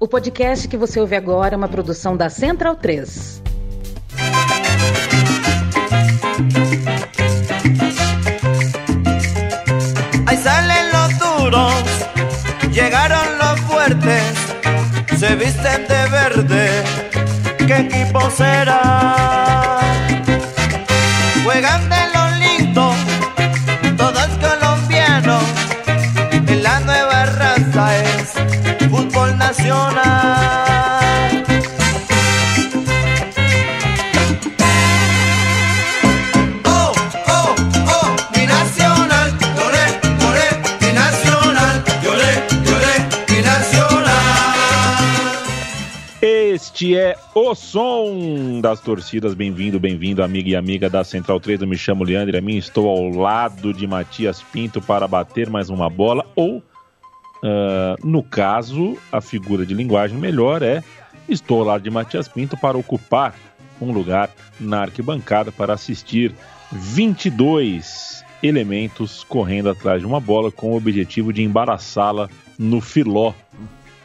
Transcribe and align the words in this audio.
O 0.00 0.06
podcast 0.06 0.68
que 0.68 0.76
você 0.76 1.00
ouve 1.00 1.16
agora 1.16 1.54
é 1.54 1.56
uma 1.56 1.66
produção 1.68 2.16
da 2.16 2.30
Central 2.30 2.76
3. 2.76 3.42
Ahí 10.26 10.36
salen 10.36 10.84
los 10.92 11.18
duros, 11.18 11.82
llegaron 12.70 13.38
los 13.38 13.60
fuertes, 13.62 14.22
se 15.18 15.34
visten 15.34 15.88
de 15.88 16.08
verde. 16.10 16.84
¿Qué 17.66 17.76
equipo 17.78 18.20
será? 18.30 19.80
Juegan 21.42 21.88
de 21.88 21.97
o 47.48 47.54
som 47.54 48.60
das 48.60 48.78
torcidas. 48.78 49.32
Bem-vindo, 49.32 49.80
bem-vindo, 49.80 50.22
amiga 50.22 50.50
e 50.50 50.56
amiga 50.56 50.90
da 50.90 51.02
Central 51.02 51.40
3. 51.40 51.62
Eu 51.62 51.66
me 51.66 51.78
chamo 51.78 52.04
Leandro 52.04 52.36
a 52.36 52.42
mim 52.42 52.58
estou 52.58 52.86
ao 52.90 53.08
lado 53.08 53.72
de 53.72 53.86
Matias 53.86 54.42
Pinto 54.42 54.82
para 54.82 55.08
bater 55.08 55.48
mais 55.48 55.70
uma 55.70 55.88
bola. 55.88 56.26
Ou, 56.36 56.62
ah, 57.42 57.96
no 58.04 58.22
caso, 58.22 58.98
a 59.10 59.22
figura 59.22 59.64
de 59.64 59.72
linguagem 59.72 60.18
melhor 60.18 60.62
é 60.62 60.84
estou 61.26 61.60
ao 61.60 61.66
lado 61.66 61.82
de 61.82 61.88
Matias 61.88 62.28
Pinto 62.28 62.54
para 62.54 62.76
ocupar 62.76 63.34
um 63.80 63.92
lugar 63.92 64.28
na 64.60 64.82
arquibancada 64.82 65.50
para 65.50 65.72
assistir 65.72 66.34
22 66.70 68.24
elementos 68.42 69.24
correndo 69.24 69.70
atrás 69.70 70.02
de 70.02 70.06
uma 70.06 70.20
bola 70.20 70.52
com 70.52 70.72
o 70.72 70.76
objetivo 70.76 71.32
de 71.32 71.42
embaraçá-la 71.42 72.28
no 72.58 72.82
filó 72.82 73.32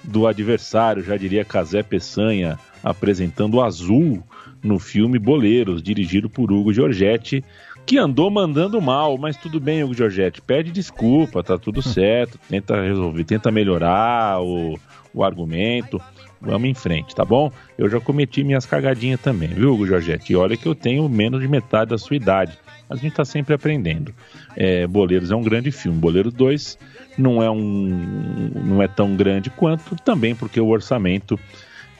do 0.02 0.28
adversário, 0.28 1.04
já 1.04 1.18
diria 1.18 1.46
Casé 1.46 1.82
Peçanha, 1.82 2.58
apresentando 2.84 3.56
o 3.56 3.62
azul 3.62 4.24
no 4.62 4.80
filme 4.80 5.18
Boleiros, 5.18 5.82
dirigido 5.82 6.30
por 6.30 6.52
Hugo 6.52 6.74
Giorgetti, 6.74 7.44
que 7.86 7.98
andou 7.98 8.30
mandando 8.30 8.82
mal, 8.82 9.18
mas 9.18 9.36
tudo 9.38 9.60
bem, 9.60 9.84
Hugo 9.84 9.94
Giorgetti, 9.94 10.42
pede 10.42 10.72
desculpa, 10.72 11.44
tá 11.44 11.58
tudo 11.58 11.82
certo, 11.82 12.40
tenta 12.50 12.82
resolver, 12.82 13.24
tenta 13.26 13.52
melhorar 13.52 14.42
o, 14.42 14.80
o 15.14 15.24
argumento, 15.24 16.02
vamos 16.40 16.70
em 16.70 16.74
frente, 16.74 17.14
tá 17.14 17.26
bom? 17.26 17.52
Eu 17.78 17.90
já 17.90 18.00
cometi 18.00 18.44
minhas 18.44 18.66
cagadinhas 18.66 19.20
também, 19.20 19.50
viu, 19.50 19.74
Hugo 19.74 19.88
Giorgetti? 19.88 20.34
E 20.34 20.36
olha 20.36 20.56
que 20.56 20.66
eu 20.66 20.76
tenho 20.76 21.08
menos 21.10 21.42
de 21.42 21.48
metade 21.48 21.90
da 21.90 21.98
sua 21.98 22.16
idade, 22.16 22.58
mas 22.88 23.00
a 23.00 23.02
gente 23.02 23.16
tá 23.16 23.26
sempre 23.26 23.54
aprendendo. 23.54 24.14
É, 24.56 24.88
Boleiros 24.88 25.32
é 25.32 25.36
um 25.36 25.44
grande 25.44 25.72
filme, 25.72 25.98
Boleiros 25.98 26.34
2 26.34 26.78
não 27.18 27.44
é 27.44 27.50
um 27.50 28.52
não 28.66 28.82
é 28.82 28.88
tão 28.88 29.16
grande 29.16 29.50
quanto 29.52 29.96
também 29.98 30.34
porque 30.34 30.60
o 30.60 30.68
orçamento 30.68 31.40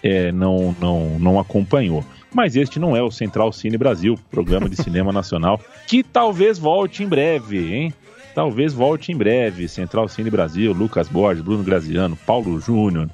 é, 0.04 0.32
não, 0.32 0.76
não, 0.80 1.18
não 1.18 1.40
acompanhou. 1.40 2.04
Mas 2.34 2.56
este 2.56 2.80
não 2.80 2.96
é 2.96 3.02
o 3.02 3.10
Central 3.10 3.54
Cine 3.54 3.78
Brasil, 3.78 4.20
programa 4.30 4.68
de 4.70 4.76
cinema 4.76 5.14
nacional, 5.14 5.60
que 5.88 6.04
talvez 6.04 6.60
volte 6.60 7.04
em 7.04 7.08
breve, 7.08 7.74
hein? 7.74 7.94
Talvez 8.36 8.74
volte 8.74 9.12
em 9.12 9.16
breve. 9.16 9.68
Central 9.68 10.08
Cine 10.08 10.30
Brasil, 10.30 10.74
Lucas 10.74 11.08
Borges, 11.08 11.44
Bruno 11.44 11.64
Graziano, 11.64 12.18
Paulo 12.26 12.60
Júnior 12.60 13.10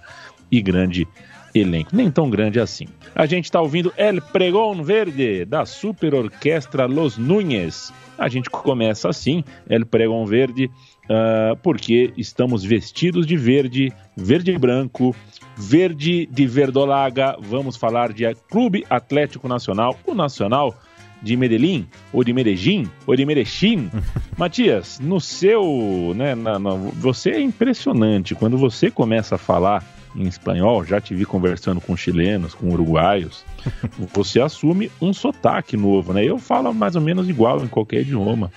e 0.49 0.61
grande 0.61 1.07
elenco. 1.53 1.93
Nem 1.93 2.09
tão 2.09 2.29
grande 2.29 2.59
assim. 2.59 2.87
A 3.13 3.25
gente 3.25 3.45
está 3.45 3.59
ouvindo 3.59 3.93
El 3.97 4.21
Pregón 4.21 4.81
Verde, 4.83 5.45
da 5.45 5.65
Super 5.65 6.15
Orquestra 6.15 6.85
Los 6.85 7.17
Núñez. 7.17 7.91
A 8.17 8.29
gente 8.29 8.49
começa 8.49 9.09
assim, 9.09 9.43
El 9.69 9.85
Pregón 9.85 10.25
Verde, 10.25 10.69
ah, 11.09 11.55
porque 11.63 12.13
estamos 12.15 12.63
vestidos 12.63 13.25
de 13.25 13.35
verde, 13.35 13.91
verde 14.15 14.51
e 14.51 14.57
branco, 14.57 15.15
verde 15.57 16.25
de 16.31 16.45
verdolaga. 16.45 17.35
Vamos 17.41 17.75
falar 17.75 18.13
de 18.13 18.23
Clube 18.49 18.85
Atlético 18.89 19.47
Nacional, 19.47 19.97
o 20.05 20.13
Nacional 20.13 20.75
de 21.21 21.35
Medellín, 21.35 21.85
ou 22.13 22.23
de 22.23 22.31
Medellín, 22.31 22.87
ou 23.05 23.13
de 23.15 23.25
Merechim. 23.25 23.89
Matias, 24.37 24.99
no 25.01 25.19
seu, 25.19 26.13
né, 26.15 26.33
na- 26.33 26.57
na- 26.57 26.75
você 26.75 27.31
é 27.31 27.41
impressionante 27.41 28.33
quando 28.35 28.57
você 28.57 28.89
começa 28.89 29.35
a 29.35 29.37
falar 29.37 29.83
em 30.15 30.23
espanhol, 30.27 30.83
já 30.85 30.99
te 31.01 31.13
vi 31.13 31.25
conversando 31.25 31.81
com 31.81 31.95
chilenos, 31.97 32.53
com 32.55 32.69
uruguaios, 32.69 33.43
você 34.13 34.39
assume 34.39 34.89
um 35.01 35.11
sotaque 35.13 35.75
novo, 35.75 36.13
né? 36.13 36.23
Eu 36.23 36.39
falo 36.39 36.73
mais 36.73 36.95
ou 36.95 37.01
menos 37.01 37.27
igual 37.29 37.63
em 37.63 37.67
qualquer 37.67 38.01
idioma. 38.01 38.49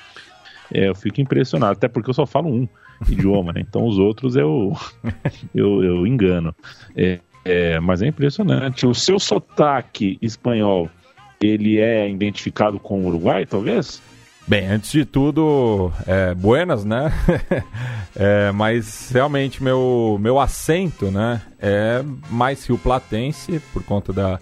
É, 0.73 0.89
eu 0.89 0.95
fico 0.95 1.21
impressionado, 1.21 1.73
até 1.73 1.89
porque 1.89 2.11
eu 2.11 2.15
só 2.15 2.27
falo 2.27 2.49
um 2.49 2.69
idioma, 3.09 3.53
né? 3.53 3.61
Então 3.61 3.87
os 3.87 3.99
outros 3.99 4.37
eu, 4.37 4.73
eu, 5.55 5.83
eu 5.83 6.07
engano. 6.07 6.55
É, 6.97 7.21
é, 7.45 7.81
mas 7.81 8.03
é 8.03 8.07
impressionante. 8.07 8.87
O 8.87 8.95
seu 8.95 9.19
sotaque 9.19 10.19
espanhol, 10.23 10.89
ele 11.41 11.79
é 11.79 12.09
identificado 12.09 12.79
com 12.79 13.01
o 13.01 13.07
Uruguai, 13.07 13.45
talvez? 13.45 14.01
Bem, 14.47 14.67
antes 14.67 14.91
de 14.91 15.05
tudo, 15.05 15.93
é, 16.07 16.35
buenas, 16.35 16.85
né? 16.85 17.13
É, 18.15 18.53
mas 18.53 19.11
realmente 19.11 19.63
meu, 19.63 20.19
meu 20.21 20.39
acento, 20.39 21.11
né, 21.11 21.41
é 21.59 22.05
mais 22.29 22.67
rio-platense 22.67 23.59
por 23.73 23.83
conta 23.83 24.13
da 24.13 24.39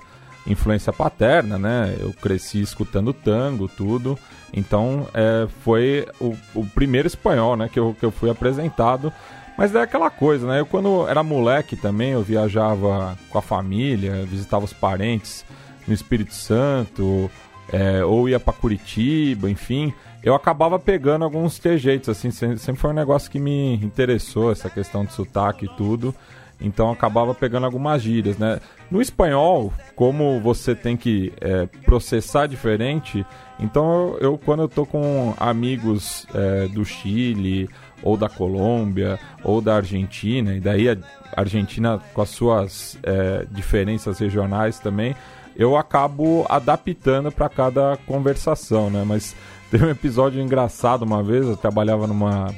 influência 0.47 0.93
paterna, 0.93 1.59
né? 1.59 1.97
Eu 2.01 2.13
cresci 2.13 2.61
escutando 2.61 3.13
tango, 3.13 3.69
tudo. 3.69 4.19
Então, 4.53 5.07
é, 5.15 5.47
foi 5.63 6.07
o, 6.21 6.35
o 6.55 6.67
primeiro 6.67 7.07
espanhol, 7.07 7.57
né, 7.57 7.69
que 7.73 7.79
eu, 7.79 7.95
que 7.99 8.05
eu 8.05 8.11
fui 8.11 8.31
apresentado. 8.31 9.13
Mas 9.57 9.75
é 9.75 9.83
aquela 9.83 10.11
coisa, 10.11 10.47
né? 10.47 10.61
Eu 10.61 10.67
quando 10.67 11.07
era 11.07 11.23
moleque 11.23 11.77
também, 11.77 12.13
eu 12.13 12.23
viajava 12.23 13.17
com 13.29 13.39
a 13.39 13.43
família, 13.43 14.25
visitava 14.25 14.65
os 14.65 14.73
parentes 14.73 15.45
no 15.87 15.93
Espírito 15.93 16.33
Santo, 16.35 17.31
é, 17.73 18.03
ou 18.05 18.29
ia 18.29 18.41
pra 18.41 18.53
Curitiba, 18.55 19.51
enfim, 19.51 19.93
eu 20.23 20.35
acabava 20.35 20.79
pegando 20.79 21.25
alguns 21.25 21.59
trejeitos, 21.59 22.09
assim, 22.09 22.31
se- 22.31 22.57
sempre 22.59 22.81
foi 22.81 22.91
um 22.91 22.95
negócio 22.95 23.31
que 23.31 23.39
me 23.39 23.75
interessou, 23.77 24.51
essa 24.51 24.69
questão 24.71 25.05
de 25.05 25.13
sotaque 25.13 25.67
e 25.67 25.69
tudo, 25.77 26.15
então 26.61 26.91
acabava 26.91 27.35
pegando 27.35 27.65
algumas 27.65 28.03
gírias, 28.03 28.37
né? 28.39 28.61
No 28.91 29.01
espanhol, 29.01 29.73
como 29.95 30.41
você 30.41 30.75
tem 30.75 30.97
que 30.97 31.33
é, 31.41 31.67
processar 31.85 32.47
diferente, 32.47 33.25
então 33.59 34.17
eu, 34.21 34.37
quando 34.39 34.63
eu 34.63 34.69
tô 34.69 34.85
com 34.85 35.35
amigos 35.39 36.27
é, 36.35 36.67
do 36.69 36.85
Chile, 36.85 37.69
ou 38.03 38.17
da 38.17 38.29
Colômbia, 38.29 39.19
ou 39.45 39.61
da 39.61 39.77
Argentina, 39.77 40.55
e 40.55 40.61
daí 40.61 40.89
a 40.89 40.97
Argentina 41.37 42.01
com 42.13 42.23
as 42.23 42.31
suas 42.31 42.99
é, 43.03 43.47
diferenças 43.51 44.19
regionais 44.19 44.79
também, 44.79 45.15
eu 45.57 45.77
acabo 45.77 46.47
adaptando 46.49 47.31
para 47.31 47.49
cada 47.49 47.99
conversação, 48.07 48.89
né? 48.89 49.05
Mas 49.07 49.37
teve 49.71 49.85
um 49.85 49.91
episódio 49.91 50.41
engraçado 50.41 51.03
uma 51.03 51.23
vez, 51.23 51.47
eu 51.47 51.57
trabalhava 51.57 52.07
numa 52.07 52.55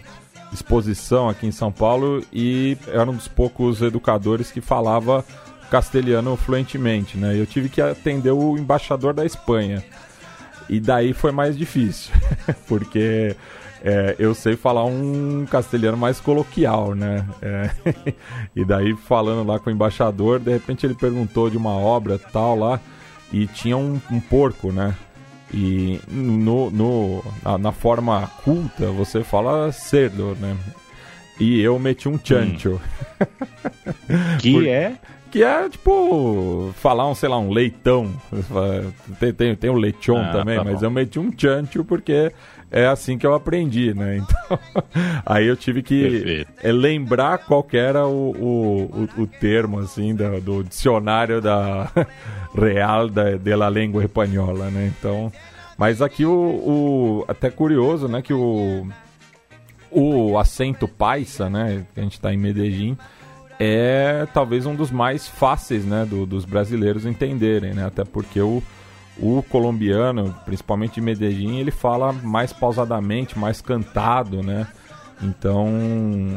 exposição 0.53 1.29
aqui 1.29 1.47
em 1.47 1.53
São 1.53 1.73
Paulo 1.73 2.23
e 2.33 2.77
era 2.89 3.11
um 3.11 3.15
dos 3.15 3.29
poucos 3.29 3.81
educadores 3.81 4.51
que 4.51 4.61
falava 4.61 5.25
castelhano 5.71 6.37
fluentemente, 6.37 7.17
né? 7.17 7.39
Eu 7.39 7.47
tive 7.47 7.69
que 7.69 7.81
atender 7.81 8.31
o 8.31 8.59
embaixador 8.59 9.15
da 9.15 9.25
Espanha. 9.25 9.83
E 10.69 10.79
daí 10.79 11.13
foi 11.13 11.33
mais 11.33 11.57
difícil, 11.57 12.13
porque 12.69 13.35
é, 13.83 14.15
eu 14.19 14.35
sei 14.35 14.55
falar 14.55 14.85
um 14.85 15.45
castelhano 15.51 15.97
mais 15.97 16.21
coloquial, 16.21 16.95
né? 16.95 17.27
É, 17.41 17.71
e 18.55 18.65
daí 18.65 18.95
falando 18.95 19.47
lá 19.47 19.59
com 19.59 19.71
o 19.71 19.73
embaixador, 19.73 20.39
de 20.39 20.53
repente 20.53 20.87
ele 20.87 20.95
perguntou 20.95 21.51
de 21.51 21.57
uma 21.57 21.73
obra 21.73 22.19
tal 22.19 22.57
lá 22.57 22.81
e 23.33 23.47
tinha 23.47 23.77
um, 23.77 24.01
um 24.11 24.21
porco, 24.21 24.71
né? 24.71 24.95
E 25.53 26.01
no, 26.09 26.71
no, 26.71 27.23
na, 27.43 27.59
na 27.59 27.73
forma 27.73 28.27
culta 28.45 28.87
você 28.87 29.23
fala 29.23 29.71
cerdo, 29.73 30.37
né? 30.41 30.57
E 31.41 31.61
eu 31.61 31.79
meti 31.79 32.09
um 32.09 32.19
chancho. 32.23 32.81
Que 34.41 34.53
Por- 34.53 34.67
é 34.67 34.95
Que 35.31 35.43
é, 35.43 35.69
tipo, 35.69 36.73
falar 36.77 37.09
um, 37.09 37.15
sei 37.15 37.29
lá, 37.29 37.39
um 37.39 37.51
leitão. 37.51 38.11
Tem, 39.19 39.33
tem, 39.33 39.55
tem 39.57 39.71
o 39.71 39.75
lechon 39.75 40.19
Ah, 40.21 40.31
também, 40.33 40.57
tá 40.59 40.65
mas 40.65 40.83
eu 40.83 40.91
meti 40.91 41.19
um 41.19 41.31
chancho 41.37 41.85
porque 41.85 42.31
é 42.73 42.87
assim 42.87 43.19
que 43.19 43.27
eu 43.27 43.35
aprendi, 43.35 43.95
né? 43.95 44.17
Então, 44.49 44.59
aí 45.27 45.47
eu 45.47 45.57
tive 45.57 45.83
que 45.83 46.47
é, 46.63 46.73
lembrar 46.73 47.39
qual 47.39 47.67
era 47.73 48.07
o, 48.07 48.31
o, 48.31 49.23
o, 49.23 49.27
termo, 49.27 49.79
assim, 49.79 50.15
da- 50.15 50.39
do 50.41 50.65
dicionário 50.65 51.41
da 51.41 51.91
Real 52.55 53.09
da, 53.09 53.37
de 53.37 53.55
la 53.55 53.69
Língua 53.71 54.05
Espanhola, 54.05 54.71
né? 54.71 54.93
Então, 54.99 55.31
mas 55.77 56.01
aqui 56.03 56.25
o, 56.25 56.31
o 56.33 57.25
até 57.29 57.51
curioso, 57.51 58.09
né, 58.09 58.23
que 58.23 58.33
o 58.33 58.87
o 59.91 60.39
acento 60.39 60.89
paisa, 60.89 61.51
né, 61.51 61.85
que 61.93 62.01
a 62.01 62.03
gente 62.03 62.19
tá 62.19 62.33
em 62.33 62.39
Medellín, 62.39 62.97
é 63.61 64.27
talvez 64.33 64.65
um 64.65 64.75
dos 64.75 64.91
mais 64.91 65.29
fáceis 65.29 65.85
né, 65.85 66.07
do, 66.09 66.25
dos 66.25 66.45
brasileiros 66.47 67.05
entenderem, 67.05 67.75
né? 67.75 67.85
Até 67.87 68.05
porque 68.05 68.41
o, 68.41 68.63
o 69.19 69.43
colombiano, 69.43 70.35
principalmente 70.45 70.95
de 70.95 71.01
Medellín, 71.01 71.59
ele 71.59 71.71
fala 71.71 72.13
mais 72.13 72.53
pausadamente, 72.53 73.39
mais 73.39 73.61
cantado, 73.61 74.43
né? 74.43 74.67
Então 75.23 75.69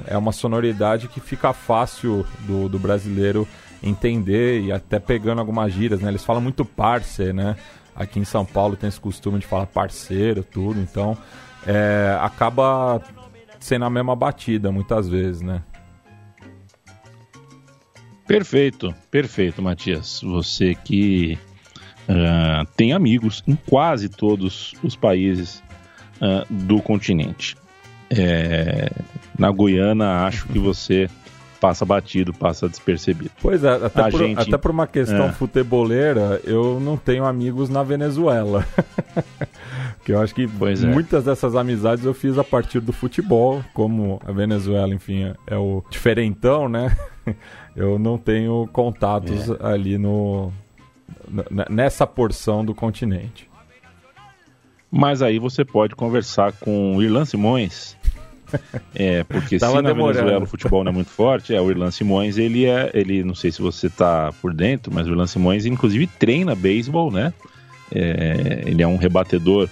é 0.07 0.17
uma 0.17 0.31
sonoridade 0.31 1.07
que 1.07 1.19
fica 1.19 1.53
fácil 1.53 2.25
do, 2.41 2.69
do 2.69 2.77
brasileiro 2.77 3.47
entender 3.81 4.61
e 4.61 4.71
até 4.71 4.99
pegando 4.99 5.39
algumas 5.39 5.73
gírias, 5.73 6.01
né? 6.01 6.09
Eles 6.09 6.23
falam 6.23 6.41
muito 6.41 6.63
parce, 6.63 7.33
né? 7.33 7.55
Aqui 7.95 8.19
em 8.19 8.25
São 8.25 8.45
Paulo 8.45 8.75
tem 8.75 8.89
esse 8.89 8.99
costume 8.99 9.39
de 9.39 9.47
falar 9.47 9.67
parceiro, 9.67 10.43
tudo, 10.43 10.79
então 10.79 11.17
é, 11.65 12.17
acaba 12.21 13.01
sendo 13.59 13.85
a 13.85 13.89
mesma 13.89 14.15
batida 14.15 14.71
muitas 14.71 15.07
vezes, 15.07 15.41
né? 15.41 15.63
Perfeito, 18.27 18.93
perfeito, 19.09 19.61
Matias. 19.61 20.19
Você 20.23 20.75
que 20.75 21.37
uh, 22.09 22.65
tem 22.75 22.93
amigos 22.93 23.43
em 23.47 23.55
quase 23.55 24.09
todos 24.09 24.73
os 24.83 24.95
países 24.95 25.63
uh, 26.21 26.45
do 26.49 26.81
continente. 26.81 27.55
É, 28.09 28.91
na 29.37 29.51
Guiana, 29.51 30.25
acho 30.25 30.47
que 30.47 30.59
você 30.59 31.09
passa 31.59 31.83
batido, 31.83 32.33
passa 32.33 32.69
despercebido. 32.69 33.31
Pois 33.41 33.63
é, 33.63 33.73
até, 33.73 34.09
por, 34.09 34.19
gente... 34.19 34.39
até 34.39 34.57
por, 34.57 34.71
uma 34.71 34.85
questão 34.85 35.25
é. 35.25 35.31
futeboleira, 35.31 36.39
eu 36.43 36.79
não 36.79 36.95
tenho 36.95 37.25
amigos 37.25 37.69
na 37.69 37.81
Venezuela. 37.81 38.65
que 40.05 40.11
eu 40.11 40.21
acho 40.21 40.35
que 40.35 40.47
pois 40.47 40.83
é. 40.83 40.87
muitas 40.87 41.25
é. 41.25 41.31
dessas 41.31 41.55
amizades 41.55 42.05
eu 42.05 42.13
fiz 42.13 42.37
a 42.37 42.43
partir 42.43 42.79
do 42.79 42.93
futebol, 42.93 43.63
como 43.73 44.21
a 44.25 44.31
Venezuela, 44.31 44.93
enfim, 44.93 45.33
é 45.47 45.57
o 45.57 45.83
diferentão, 45.89 46.69
né? 46.69 46.95
Eu 47.75 47.99
não 47.99 48.17
tenho 48.17 48.69
contatos 48.71 49.49
é. 49.49 49.57
ali 49.59 49.97
no 49.97 50.49
nessa 51.69 52.05
porção 52.05 52.63
do 52.63 52.73
continente. 52.73 53.49
Mas 54.91 55.21
aí 55.21 55.39
você 55.39 55.65
pode 55.65 55.95
conversar 55.95 56.53
com 56.53 56.95
o 56.95 57.03
Irlan 57.03 57.25
Simões, 57.25 57.97
é, 58.95 59.23
porque 59.23 59.59
se 59.59 59.65
na 59.65 59.81
demorando. 59.81 60.19
Venezuela 60.19 60.43
o 60.43 60.47
futebol 60.47 60.83
não 60.83 60.91
é 60.91 60.93
muito 60.93 61.09
forte, 61.09 61.53
é, 61.53 61.59
o 61.59 61.69
Irlan 61.69 61.91
Simões, 61.91 62.37
ele 62.37 62.65
é, 62.65 62.91
ele, 62.93 63.23
não 63.23 63.35
sei 63.35 63.51
se 63.51 63.61
você 63.61 63.89
tá 63.89 64.31
por 64.41 64.53
dentro, 64.53 64.93
mas 64.93 65.07
o 65.07 65.11
Irlan 65.11 65.27
Simões, 65.27 65.65
inclusive, 65.65 66.07
treina 66.07 66.55
beisebol, 66.55 67.11
né? 67.11 67.33
É, 67.91 68.63
ele 68.65 68.81
é 68.81 68.87
um 68.87 68.97
rebatedor 68.97 69.69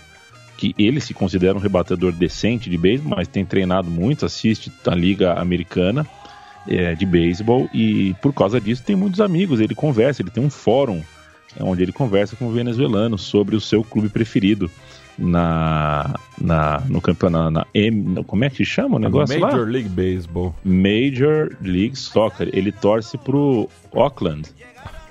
que 0.57 0.75
ele 0.77 0.99
se 0.99 1.13
considera 1.13 1.57
um 1.57 1.61
rebatedor 1.61 2.11
decente 2.11 2.69
de 2.69 2.77
beisebol, 2.77 3.15
mas 3.17 3.27
tem 3.27 3.45
treinado 3.45 3.89
muito, 3.89 4.25
assiste 4.25 4.71
a 4.85 4.93
liga 4.93 5.33
americana 5.33 6.05
é, 6.67 6.95
de 6.95 7.05
beisebol 7.05 7.69
e 7.73 8.15
por 8.21 8.33
causa 8.33 8.59
disso 8.61 8.83
tem 8.83 8.95
muitos 8.95 9.19
amigos, 9.19 9.59
ele 9.59 9.75
conversa, 9.75 10.21
ele 10.21 10.29
tem 10.29 10.43
um 10.43 10.49
fórum 10.49 11.01
onde 11.59 11.83
ele 11.83 11.91
conversa 11.91 12.35
com 12.35 12.51
venezuelanos 12.51 13.21
sobre 13.21 13.55
o 13.55 13.61
seu 13.61 13.83
clube 13.83 14.09
preferido 14.09 14.69
na, 15.17 16.15
na 16.39 16.81
no 16.87 16.99
campeonato 16.99 17.51
na 17.51 17.67
M, 17.73 18.23
como 18.23 18.43
é 18.43 18.49
que 18.49 18.65
chama 18.65 18.95
o 18.95 18.99
negócio 18.99 19.39
Major 19.39 19.49
lá? 19.49 19.57
Major 19.57 19.71
League 19.71 19.89
Baseball. 19.89 20.55
Major 20.63 21.55
League 21.61 21.95
Soccer. 21.95 22.49
Ele 22.51 22.71
torce 22.71 23.17
pro 23.17 23.69
Auckland. 23.93 24.49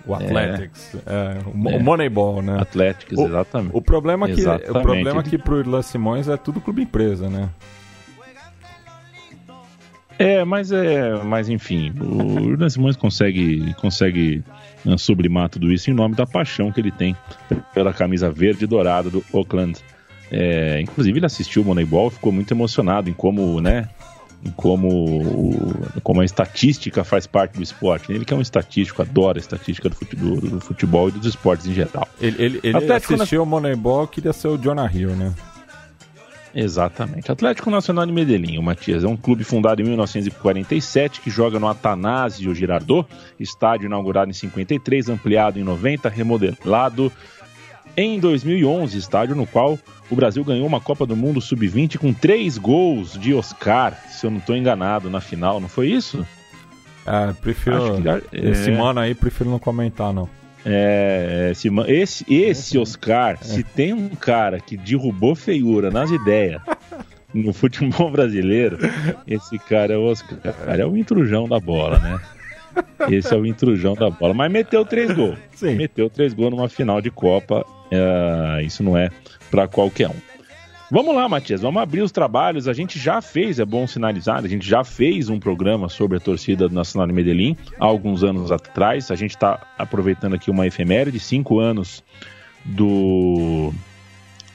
O 0.04 0.14
Athletics, 0.14 0.96
é, 1.06 1.12
é, 1.14 1.38
o, 1.46 1.68
é. 1.68 1.78
Moneyball, 1.78 2.42
né? 2.42 2.60
Athletics, 2.60 3.16
exatamente. 3.16 3.70
O, 3.72 3.80
problema 3.80 4.26
é 4.26 4.34
que 4.34 4.40
exatamente. 4.40 4.70
o 4.70 4.82
problema 4.82 5.20
é 5.20 5.22
que 5.22 5.38
pro 5.38 5.60
Irlan 5.60 5.82
Simões 5.82 6.26
é 6.26 6.36
tudo 6.36 6.60
clube 6.60 6.82
empresa, 6.82 7.30
né? 7.30 7.48
É, 10.22 10.44
mas 10.44 10.70
é, 10.72 11.22
mas 11.24 11.48
enfim, 11.48 11.92
o 12.00 12.52
Irlan 12.52 12.68
Simões 12.68 12.96
consegue 12.96 13.74
consegue 13.74 14.42
né, 14.84 14.96
sublimar 14.96 15.48
tudo 15.48 15.72
isso 15.72 15.90
em 15.90 15.94
nome 15.94 16.14
da 16.14 16.26
paixão 16.26 16.70
que 16.70 16.80
ele 16.80 16.90
tem 16.90 17.16
pela 17.74 17.92
camisa 17.92 18.30
verde 18.30 18.64
e 18.64 18.66
dourada 18.66 19.10
do 19.10 19.24
Auckland 19.32 19.80
é, 20.32 20.80
inclusive 20.80 21.18
ele 21.18 21.26
assistiu 21.26 21.60
o 21.60 21.64
Moneyball, 21.64 22.08
ficou 22.08 22.32
muito 22.32 22.50
emocionado 22.54 23.10
em 23.10 23.12
como, 23.12 23.60
né, 23.60 23.86
em 24.42 24.50
como, 24.52 25.20
como 26.02 26.22
a 26.22 26.24
estatística 26.24 27.04
faz 27.04 27.26
parte 27.26 27.56
do 27.58 27.62
esporte. 27.62 28.10
Ele 28.10 28.24
que 28.24 28.32
é 28.32 28.36
um 28.36 28.40
estatístico, 28.40 29.02
adora 29.02 29.38
a 29.38 29.40
estatística 29.40 29.90
do 29.90 29.94
futebol, 29.94 30.36
do 30.40 30.60
futebol 30.60 31.08
e 31.10 31.12
dos 31.12 31.26
esportes 31.26 31.66
em 31.66 31.74
geral. 31.74 32.08
Ele, 32.18 32.42
ele, 32.42 32.60
ele 32.62 32.92
assistiu 32.92 33.42
o 33.42 33.46
Moneyball, 33.46 34.08
queria 34.08 34.32
ser 34.32 34.48
o 34.48 34.56
Jonah 34.56 34.90
Hill, 34.90 35.14
né? 35.14 35.34
Exatamente. 36.54 37.32
Atlético 37.32 37.70
Nacional 37.70 38.04
de 38.04 38.12
Medellín, 38.12 38.58
o 38.58 38.62
Matias, 38.62 39.04
é 39.04 39.08
um 39.08 39.16
clube 39.16 39.42
fundado 39.44 39.80
em 39.80 39.84
1947 39.84 41.20
que 41.20 41.30
joga 41.30 41.58
no 41.58 41.68
Atanásio 41.68 42.54
Girardot, 42.54 43.08
estádio 43.40 43.86
inaugurado 43.86 44.30
em 44.30 44.34
53, 44.34 45.08
ampliado 45.08 45.58
em 45.58 45.64
90, 45.64 46.08
remodelado 46.08 47.10
em 47.96 48.18
2011, 48.18 48.96
estádio 48.96 49.34
no 49.34 49.46
qual 49.46 49.78
o 50.10 50.16
Brasil 50.16 50.44
ganhou 50.44 50.66
uma 50.66 50.80
Copa 50.80 51.06
do 51.06 51.16
Mundo 51.16 51.40
Sub-20 51.40 51.98
com 51.98 52.12
três 52.12 52.58
gols 52.58 53.18
de 53.18 53.34
Oscar, 53.34 53.96
se 54.08 54.26
eu 54.26 54.30
não 54.30 54.38
estou 54.38 54.56
enganado, 54.56 55.10
na 55.10 55.20
final, 55.20 55.60
não 55.60 55.68
foi 55.68 55.88
isso? 55.88 56.26
Ah, 57.06 57.34
prefiro. 57.40 58.00
Que, 58.00 58.36
esse 58.36 58.70
é... 58.70 58.76
mano 58.76 59.00
aí, 59.00 59.14
prefiro 59.14 59.50
não 59.50 59.58
comentar, 59.58 60.12
não. 60.12 60.28
É, 60.64 61.48
esse, 61.50 61.68
esse, 61.88 62.24
esse 62.32 62.78
Oscar, 62.78 63.36
é. 63.40 63.44
se 63.44 63.62
tem 63.62 63.92
um 63.92 64.08
cara 64.10 64.60
que 64.60 64.76
derrubou 64.76 65.34
feiura 65.34 65.90
nas 65.90 66.10
ideias 66.10 66.62
no 67.34 67.52
futebol 67.54 68.10
brasileiro, 68.10 68.78
esse 69.26 69.58
cara 69.58 69.94
é 69.94 69.96
o 69.96 70.04
Oscar. 70.04 70.38
Cara, 70.38 70.82
é 70.82 70.86
o 70.86 70.96
intrujão 70.96 71.48
da 71.48 71.58
bola, 71.58 71.98
né? 71.98 72.20
Esse 73.10 73.34
é 73.34 73.36
o 73.36 73.44
intrujão 73.44 73.94
da 73.94 74.08
bola. 74.08 74.32
Mas 74.32 74.50
meteu 74.50 74.84
três 74.84 75.10
gols. 75.12 75.38
Sim. 75.54 75.74
Meteu 75.74 76.08
três 76.08 76.32
gols 76.32 76.50
numa 76.50 76.68
final 76.68 77.00
de 77.00 77.10
Copa. 77.10 77.66
É, 77.90 78.62
isso 78.62 78.82
não 78.82 78.96
é 78.96 79.10
para 79.50 79.68
qualquer 79.68 80.08
um. 80.08 80.31
Vamos 80.92 81.14
lá, 81.14 81.26
Matias, 81.26 81.62
vamos 81.62 81.80
abrir 81.80 82.02
os 82.02 82.12
trabalhos. 82.12 82.68
A 82.68 82.74
gente 82.74 82.98
já 82.98 83.22
fez, 83.22 83.58
é 83.58 83.64
bom 83.64 83.86
sinalizar, 83.86 84.44
a 84.44 84.46
gente 84.46 84.68
já 84.68 84.84
fez 84.84 85.30
um 85.30 85.40
programa 85.40 85.88
sobre 85.88 86.18
a 86.18 86.20
torcida 86.20 86.68
do 86.68 86.74
Nacional 86.74 87.06
de 87.06 87.14
Medellín 87.14 87.56
há 87.80 87.86
alguns 87.86 88.22
anos 88.22 88.52
atrás. 88.52 89.10
A 89.10 89.14
gente 89.14 89.30
está 89.30 89.58
aproveitando 89.78 90.34
aqui 90.34 90.50
uma 90.50 90.66
efeméride, 90.66 91.18
cinco 91.18 91.58
anos 91.58 92.04
do, 92.62 93.72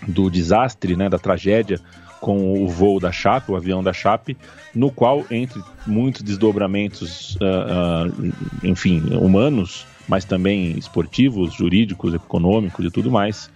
do 0.07 0.29
desastre, 0.29 0.95
né, 0.95 1.09
da 1.09 1.17
tragédia 1.17 1.79
com 2.21 2.63
o 2.63 2.67
voo 2.67 2.99
da 2.99 3.11
Chape, 3.11 3.51
o 3.51 3.55
avião 3.55 3.81
da 3.81 3.91
Chape, 3.91 4.37
no 4.75 4.91
qual, 4.91 5.25
entre 5.31 5.59
muitos 5.87 6.21
desdobramentos, 6.21 7.35
uh, 7.37 8.11
uh, 8.11 8.33
enfim, 8.63 9.01
humanos, 9.15 9.87
mas 10.07 10.23
também 10.23 10.77
esportivos, 10.77 11.55
jurídicos, 11.55 12.13
econômicos 12.13 12.85
e 12.85 12.91
tudo 12.91 13.09
mais, 13.09 13.49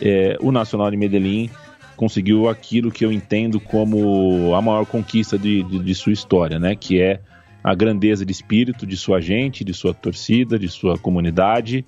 é, 0.00 0.36
o 0.40 0.52
Nacional 0.52 0.88
de 0.88 0.96
Medellín 0.96 1.50
conseguiu 1.98 2.48
aquilo 2.48 2.92
que 2.92 3.04
eu 3.04 3.12
entendo 3.12 3.58
como 3.58 4.54
a 4.54 4.62
maior 4.62 4.86
conquista 4.86 5.36
de, 5.36 5.64
de, 5.64 5.80
de, 5.80 5.94
sua 5.94 6.12
história, 6.12 6.58
né? 6.58 6.76
Que 6.76 7.02
é 7.02 7.20
a 7.62 7.74
grandeza 7.74 8.24
de 8.24 8.30
espírito 8.32 8.86
de 8.86 8.96
sua 8.96 9.20
gente, 9.20 9.64
de 9.64 9.74
sua 9.74 9.92
torcida, 9.92 10.56
de 10.58 10.68
sua 10.68 10.96
comunidade 10.96 11.84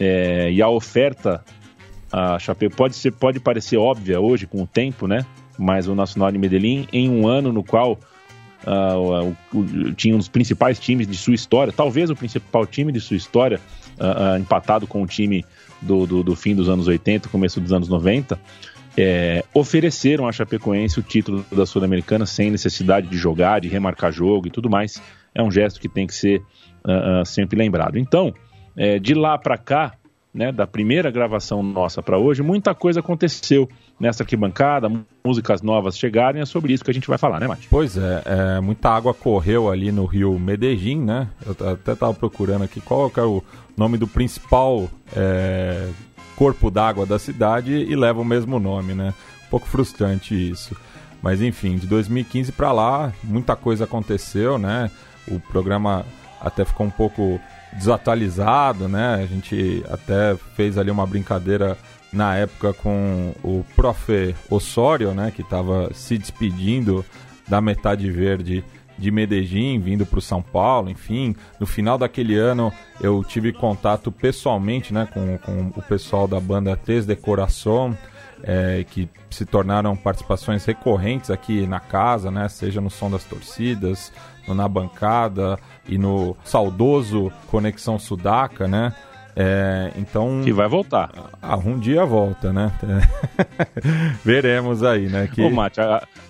é, 0.00 0.50
e 0.50 0.62
a 0.62 0.68
oferta 0.68 1.44
a 2.10 2.38
Chape 2.38 2.68
pode 2.70 2.96
ser 2.96 3.12
pode 3.12 3.38
parecer 3.38 3.76
óbvia 3.76 4.20
hoje 4.20 4.46
com 4.46 4.62
o 4.62 4.66
tempo, 4.66 5.06
né? 5.06 5.26
Mas 5.58 5.88
o 5.88 5.94
Nacional 5.94 6.32
de 6.32 6.38
Medellín 6.38 6.88
em 6.92 7.10
um 7.10 7.28
ano 7.28 7.52
no 7.52 7.62
qual 7.62 7.98
uh, 8.66 9.36
o, 9.52 9.58
o, 9.58 9.92
tinha 9.92 10.14
um 10.14 10.18
dos 10.18 10.28
principais 10.28 10.78
times 10.78 11.06
de 11.06 11.16
sua 11.16 11.34
história, 11.34 11.72
talvez 11.72 12.10
o 12.10 12.16
principal 12.16 12.66
time 12.66 12.92
de 12.92 13.00
sua 13.00 13.16
história, 13.16 13.60
uh, 13.98 14.34
uh, 14.34 14.38
empatado 14.38 14.86
com 14.86 15.02
o 15.02 15.06
time 15.06 15.44
do, 15.82 16.06
do, 16.06 16.22
do, 16.22 16.36
fim 16.36 16.54
dos 16.54 16.68
anos 16.68 16.86
80, 16.86 17.28
começo 17.28 17.60
dos 17.60 17.72
anos 17.72 17.88
90, 17.88 18.38
é, 18.96 19.44
ofereceram 19.52 20.26
a 20.26 20.32
Chapecoense 20.32 21.00
o 21.00 21.02
título 21.02 21.44
da 21.50 21.66
Sul-Americana 21.66 22.26
sem 22.26 22.50
necessidade 22.50 23.08
de 23.08 23.16
jogar, 23.16 23.60
de 23.60 23.68
remarcar 23.68 24.12
jogo 24.12 24.48
e 24.48 24.50
tudo 24.50 24.70
mais. 24.70 25.02
É 25.34 25.42
um 25.42 25.50
gesto 25.50 25.80
que 25.80 25.88
tem 25.88 26.06
que 26.06 26.14
ser 26.14 26.42
sempre 27.24 27.58
lembrado. 27.58 27.98
Então, 27.98 28.32
é, 28.76 28.98
de 28.98 29.14
lá 29.14 29.38
para 29.38 29.56
cá, 29.56 29.92
né, 30.32 30.50
da 30.50 30.66
primeira 30.66 31.10
gravação 31.10 31.62
nossa 31.62 32.02
para 32.02 32.18
hoje, 32.18 32.42
muita 32.42 32.74
coisa 32.74 33.00
aconteceu 33.00 33.68
nessa 33.98 34.24
arquibancada, 34.24 34.90
músicas 35.24 35.62
novas 35.62 35.96
chegaram 35.96 36.38
e 36.40 36.42
é 36.42 36.44
sobre 36.44 36.72
isso 36.72 36.84
que 36.84 36.90
a 36.90 36.94
gente 36.94 37.06
vai 37.06 37.16
falar, 37.16 37.38
né, 37.38 37.46
Mate? 37.46 37.68
Pois 37.70 37.96
é, 37.96 38.22
é 38.26 38.60
muita 38.60 38.90
água 38.90 39.14
correu 39.14 39.70
ali 39.70 39.92
no 39.92 40.04
rio 40.04 40.36
Medellín, 40.38 41.04
né? 41.04 41.28
Eu 41.46 41.72
até 41.72 41.92
estava 41.92 42.12
procurando 42.12 42.64
aqui 42.64 42.80
qual 42.80 43.10
é 43.16 43.22
o 43.22 43.42
nome 43.76 43.96
do 43.96 44.08
principal 44.08 44.88
é, 45.14 45.88
corpo 46.36 46.70
d'água 46.70 47.06
da 47.06 47.18
cidade 47.18 47.72
e 47.72 47.94
leva 47.94 48.20
o 48.20 48.24
mesmo 48.24 48.58
nome, 48.58 48.94
né? 48.94 49.14
Um 49.46 49.50
pouco 49.50 49.66
frustrante 49.66 50.34
isso. 50.34 50.76
Mas 51.22 51.40
enfim, 51.40 51.76
de 51.76 51.86
2015 51.86 52.52
para 52.52 52.70
lá, 52.72 53.12
muita 53.22 53.56
coisa 53.56 53.84
aconteceu, 53.84 54.58
né? 54.58 54.90
O 55.26 55.40
programa 55.40 56.04
até 56.40 56.64
ficou 56.64 56.86
um 56.86 56.90
pouco 56.90 57.40
desatualizado, 57.72 58.88
né? 58.88 59.14
A 59.14 59.26
gente 59.26 59.82
até 59.90 60.36
fez 60.54 60.76
ali 60.76 60.90
uma 60.90 61.06
brincadeira 61.06 61.78
na 62.12 62.36
época 62.36 62.72
com 62.74 63.32
o 63.42 63.64
prof. 63.74 64.34
Osório, 64.50 65.14
né? 65.14 65.32
Que 65.34 65.42
estava 65.42 65.90
se 65.94 66.18
despedindo 66.18 67.04
da 67.48 67.60
metade 67.60 68.10
verde 68.10 68.64
de 68.98 69.10
Medellín 69.10 69.80
vindo 69.80 70.06
para 70.06 70.18
o 70.18 70.22
São 70.22 70.42
Paulo, 70.42 70.90
enfim. 70.90 71.34
No 71.58 71.66
final 71.66 71.98
daquele 71.98 72.36
ano 72.36 72.72
eu 73.00 73.22
tive 73.24 73.52
contato 73.52 74.10
pessoalmente 74.12 74.92
né, 74.92 75.08
com, 75.12 75.38
com 75.38 75.72
o 75.78 75.82
pessoal 75.82 76.26
da 76.28 76.40
banda 76.40 76.76
Tes 76.76 77.06
de 77.06 77.16
Coração, 77.16 77.96
é, 78.42 78.84
que 78.88 79.08
se 79.30 79.44
tornaram 79.44 79.96
participações 79.96 80.64
recorrentes 80.64 81.30
aqui 81.30 81.66
na 81.66 81.80
casa, 81.80 82.30
né, 82.30 82.48
seja 82.48 82.80
no 82.80 82.90
Som 82.90 83.10
das 83.10 83.24
Torcidas, 83.24 84.12
no 84.46 84.54
Na 84.54 84.68
Bancada 84.68 85.58
e 85.88 85.96
no 85.96 86.36
saudoso 86.44 87.32
Conexão 87.48 87.98
Sudaca, 87.98 88.68
né? 88.68 88.94
É, 89.36 89.90
então. 89.96 90.42
Que 90.44 90.52
vai 90.52 90.68
voltar. 90.68 91.10
Ah, 91.42 91.56
um 91.56 91.78
dia 91.78 92.04
volta, 92.04 92.52
né? 92.52 92.72
Veremos 94.24 94.82
aí, 94.82 95.08
né? 95.08 95.28
Que... 95.32 95.42
Ô, 95.42 95.50
Mate, 95.50 95.80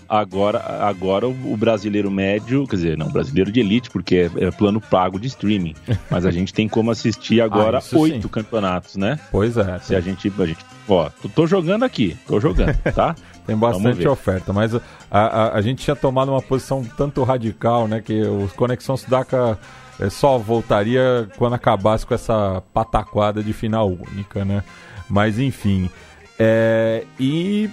agora, 0.08 0.58
agora 0.80 1.28
o 1.28 1.56
brasileiro 1.56 2.10
médio, 2.10 2.66
quer 2.66 2.76
dizer, 2.76 2.98
não, 2.98 3.08
brasileiro 3.08 3.52
de 3.52 3.60
elite, 3.60 3.90
porque 3.90 4.30
é, 4.36 4.44
é 4.44 4.50
plano 4.50 4.80
pago 4.80 5.18
de 5.18 5.26
streaming. 5.26 5.74
Mas 6.10 6.24
a 6.24 6.30
gente 6.30 6.54
tem 6.54 6.68
como 6.68 6.90
assistir 6.90 7.40
agora 7.40 7.78
ah, 7.78 7.96
oito 7.98 8.28
campeonatos, 8.28 8.96
né? 8.96 9.18
Pois 9.30 9.56
é. 9.56 9.78
Se 9.80 9.94
a 9.94 10.00
gente, 10.00 10.32
a 10.38 10.46
gente. 10.46 10.64
Ó, 10.88 11.10
tô 11.34 11.46
jogando 11.46 11.84
aqui, 11.84 12.16
tô 12.26 12.40
jogando, 12.40 12.74
tá? 12.94 13.14
tem 13.46 13.56
bastante 13.56 14.06
oferta, 14.08 14.52
mas 14.52 14.74
a, 14.74 14.80
a, 15.10 15.56
a, 15.56 15.60
gente 15.60 15.84
tinha 15.84 15.94
tomado 15.94 16.30
uma 16.30 16.40
posição 16.40 16.82
tanto 16.96 17.22
radical, 17.22 17.86
né? 17.86 18.00
Que 18.00 18.22
o 18.22 18.48
Conexão 18.56 18.96
Sudaca 18.96 19.58
é, 19.58 19.83
só 20.10 20.38
voltaria 20.38 21.28
quando 21.36 21.54
acabasse 21.54 22.06
com 22.06 22.14
essa 22.14 22.62
pataquada 22.72 23.42
de 23.42 23.52
final 23.52 23.88
única, 23.88 24.44
né? 24.44 24.62
Mas 25.08 25.38
enfim. 25.38 25.90
É, 26.38 27.04
e 27.18 27.70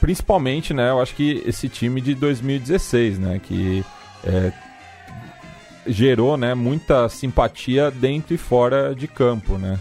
principalmente, 0.00 0.72
né, 0.72 0.90
eu 0.90 1.00
acho 1.00 1.14
que 1.14 1.42
esse 1.46 1.68
time 1.68 2.00
de 2.00 2.14
2016, 2.14 3.18
né, 3.18 3.40
que 3.42 3.84
é, 4.24 4.52
gerou, 5.86 6.36
né, 6.36 6.54
muita 6.54 7.08
simpatia 7.08 7.90
dentro 7.90 8.34
e 8.34 8.38
fora 8.38 8.94
de 8.94 9.06
campo, 9.06 9.58
né, 9.58 9.78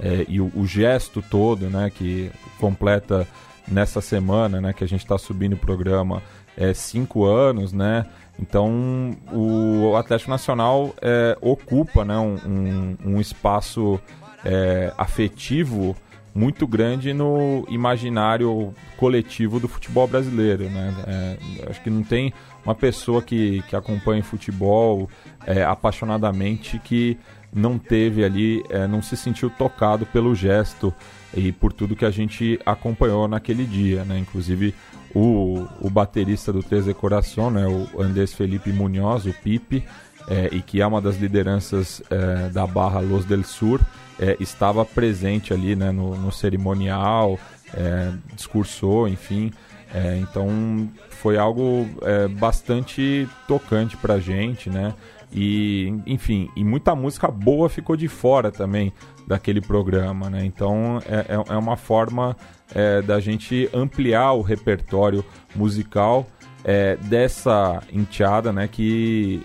é, 0.00 0.24
e 0.28 0.40
o, 0.40 0.50
o, 0.54 0.66
gesto 0.66 1.22
todo, 1.22 1.68
né, 1.68 1.90
que 1.94 2.30
completa 2.58 3.26
nessa 3.66 4.00
semana, 4.00 4.60
né, 4.60 4.72
que 4.72 4.84
a 4.84 4.88
gente 4.88 5.02
está 5.02 5.18
subindo 5.18 5.54
o 5.54 5.58
programa, 5.58 6.22
é 6.56 6.72
cinco 6.74 7.24
anos, 7.24 7.72
né, 7.72 8.06
então, 8.40 9.16
o 9.32 9.96
Atlético 9.96 10.30
Nacional 10.30 10.94
é, 11.02 11.36
ocupa 11.40 12.04
né, 12.04 12.16
um, 12.16 12.96
um, 13.04 13.20
espaço 13.20 14.00
é, 14.44 14.92
afetivo 14.96 15.96
muito 16.32 16.66
grande 16.66 17.12
no 17.12 17.66
imaginário 17.68 18.72
coletivo 18.96 19.58
do 19.58 19.66
futebol 19.66 20.06
brasileiro. 20.06 20.70
Né? 20.70 20.94
É, 21.06 21.68
acho 21.68 21.82
que 21.82 21.90
não 21.90 22.04
tem 22.04 22.32
uma 22.64 22.76
pessoa 22.76 23.20
que, 23.20 23.60
que 23.62 23.74
acompanha 23.74 24.22
futebol 24.22 25.10
é, 25.44 25.64
apaixonadamente 25.64 26.78
que 26.78 27.18
não 27.52 27.76
teve 27.78 28.24
ali, 28.24 28.62
é, 28.70 28.86
não 28.86 29.02
se 29.02 29.16
sentiu 29.16 29.50
tocado 29.50 30.06
pelo 30.06 30.34
gesto 30.34 30.94
e 31.34 31.50
por 31.50 31.72
tudo 31.72 31.96
que 31.96 32.04
a 32.04 32.10
gente 32.10 32.60
acompanhou 32.64 33.26
naquele 33.26 33.64
dia. 33.64 34.04
Né? 34.04 34.18
Inclusive 34.18 34.74
o, 35.14 35.66
o 35.80 35.90
baterista 35.90 36.52
do 36.52 36.62
Três 36.62 36.84
de 36.84 36.94
Coração, 36.94 37.50
né, 37.50 37.66
o 37.66 38.02
Andrés 38.02 38.32
Felipe 38.32 38.72
Munhoz, 38.72 39.26
o 39.26 39.32
Pipe, 39.32 39.84
é, 40.28 40.48
e 40.52 40.60
que 40.60 40.80
é 40.80 40.86
uma 40.86 41.00
das 41.00 41.16
lideranças 41.16 42.02
é, 42.10 42.48
da 42.50 42.66
barra 42.66 43.00
Los 43.00 43.24
del 43.24 43.42
Sur, 43.42 43.80
é, 44.18 44.36
estava 44.40 44.84
presente 44.84 45.54
ali 45.54 45.74
né, 45.74 45.90
no, 45.90 46.16
no 46.16 46.30
cerimonial, 46.30 47.38
é, 47.74 48.12
discursou, 48.34 49.08
enfim. 49.08 49.52
É, 49.94 50.18
então 50.18 50.88
foi 51.08 51.38
algo 51.38 51.88
é, 52.02 52.28
bastante 52.28 53.26
tocante 53.46 53.96
pra 53.96 54.18
gente, 54.18 54.68
né? 54.68 54.94
E, 55.32 55.94
enfim, 56.06 56.50
e 56.56 56.64
muita 56.64 56.94
música 56.94 57.28
boa 57.28 57.68
ficou 57.68 57.96
de 57.96 58.08
fora 58.08 58.50
também 58.50 58.92
daquele 59.26 59.60
programa, 59.60 60.30
né? 60.30 60.44
Então 60.44 61.00
é 61.06 61.56
uma 61.56 61.76
forma 61.76 62.34
é, 62.74 63.02
da 63.02 63.20
gente 63.20 63.68
ampliar 63.72 64.32
o 64.32 64.42
repertório 64.42 65.24
musical 65.54 66.26
é, 66.64 66.96
dessa 66.96 67.82
enteada, 67.92 68.52
né? 68.52 68.68
Que 68.68 69.42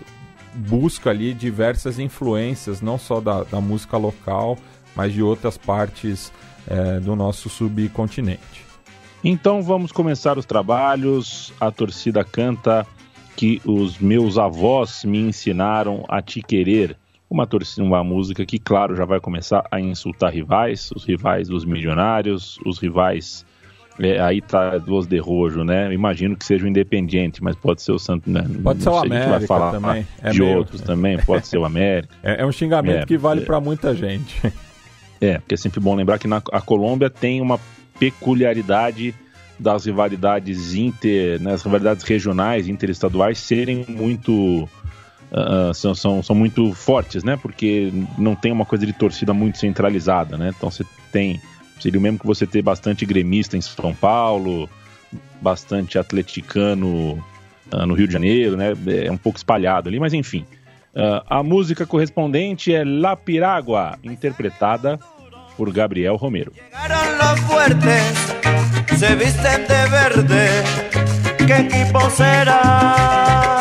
busca 0.54 1.10
ali 1.10 1.34
diversas 1.34 1.98
influências, 1.98 2.80
não 2.80 2.98
só 2.98 3.20
da, 3.20 3.42
da 3.44 3.60
música 3.60 3.96
local, 3.96 4.56
mas 4.94 5.12
de 5.12 5.22
outras 5.22 5.58
partes 5.58 6.32
é, 6.66 7.00
do 7.00 7.16
nosso 7.16 7.48
subcontinente. 7.48 8.64
Então 9.22 9.62
vamos 9.62 9.90
começar 9.90 10.36
os 10.36 10.44
trabalhos. 10.44 11.52
A 11.58 11.70
torcida 11.70 12.22
canta 12.22 12.86
que 13.36 13.60
os 13.64 13.98
meus 13.98 14.38
avós 14.38 15.04
me 15.04 15.18
ensinaram 15.18 16.04
a 16.08 16.20
te 16.20 16.42
querer. 16.42 16.96
Uma 17.34 17.48
torcida, 17.48 17.84
uma 17.84 18.04
música 18.04 18.46
que, 18.46 18.60
claro, 18.60 18.94
já 18.94 19.04
vai 19.04 19.18
começar 19.18 19.66
a 19.68 19.80
insultar 19.80 20.32
rivais, 20.32 20.92
os 20.94 21.04
rivais 21.04 21.48
dos 21.48 21.64
milionários, 21.64 22.60
os 22.64 22.78
rivais. 22.78 23.44
É, 23.98 24.20
aí 24.20 24.40
tá 24.40 24.78
dos 24.78 25.04
de 25.08 25.18
rojo, 25.18 25.64
né? 25.64 25.92
Imagino 25.92 26.36
que 26.36 26.44
seja 26.44 26.64
o 26.64 26.68
Independiente, 26.68 27.42
mas 27.42 27.56
pode 27.56 27.82
ser 27.82 27.90
o 27.90 27.98
Santo. 27.98 28.30
Né? 28.30 28.46
Pode 28.62 28.84
ser 28.84 28.88
o 28.88 28.98
América 28.98 29.30
vai 29.30 29.46
falar 29.48 29.72
também. 29.72 30.06
É 30.22 30.30
de 30.30 30.40
meio... 30.40 30.58
outros 30.58 30.80
também, 30.80 31.18
pode 31.18 31.48
ser 31.48 31.58
o 31.58 31.64
América. 31.64 32.14
É, 32.22 32.42
é 32.42 32.46
um 32.46 32.52
xingamento 32.52 33.02
é, 33.02 33.06
que 33.06 33.18
vale 33.18 33.42
é. 33.42 33.44
para 33.44 33.58
muita 33.60 33.92
gente. 33.96 34.40
É, 35.20 35.38
porque 35.38 35.54
é 35.54 35.56
sempre 35.56 35.80
bom 35.80 35.96
lembrar 35.96 36.20
que 36.20 36.28
na, 36.28 36.40
a 36.52 36.60
Colômbia 36.60 37.10
tem 37.10 37.40
uma 37.40 37.58
peculiaridade 37.98 39.12
das 39.58 39.86
rivalidades 39.86 40.74
inter, 40.74 41.40
né, 41.42 41.54
as 41.54 41.62
rivalidades 41.62 42.04
regionais, 42.04 42.68
interestaduais 42.68 43.38
serem 43.38 43.84
muito 43.88 44.68
uh, 45.34 45.74
são, 45.74 45.94
são, 45.94 46.22
são 46.22 46.36
muito 46.36 46.72
fortes, 46.72 47.24
né? 47.24 47.36
Porque 47.36 47.92
não 48.16 48.34
tem 48.34 48.52
uma 48.52 48.64
coisa 48.64 48.86
de 48.86 48.92
torcida 48.92 49.34
muito 49.34 49.58
centralizada, 49.58 50.36
né? 50.36 50.52
Então 50.56 50.70
você 50.70 50.84
tem 51.12 51.40
seria 51.80 51.98
o 51.98 52.02
mesmo 52.02 52.20
que 52.20 52.26
você 52.26 52.46
ter 52.46 52.62
bastante 52.62 53.04
gremista 53.04 53.56
em 53.56 53.60
São 53.60 53.94
Paulo, 53.94 54.70
bastante 55.40 55.98
atleticano 55.98 57.22
uh, 57.72 57.86
no 57.86 57.94
Rio 57.94 58.06
de 58.06 58.12
Janeiro, 58.12 58.56
né? 58.56 58.72
É 59.04 59.10
um 59.10 59.16
pouco 59.16 59.36
espalhado 59.36 59.88
ali, 59.88 59.98
mas 59.98 60.14
enfim. 60.14 60.46
Uh, 60.94 61.20
a 61.28 61.42
música 61.42 61.84
correspondente 61.84 62.72
é 62.72 62.84
La 62.84 63.16
Piragua, 63.16 63.98
interpretada 64.04 64.98
por 65.56 65.72
Gabriel 65.72 66.14
Romero. 66.14 66.52
se 68.96 69.14
visten 69.16 69.66
de 69.66 69.90
verde, 69.90 70.62
¿qué 71.46 71.56
equipo 71.58 72.08
será? 72.10 73.53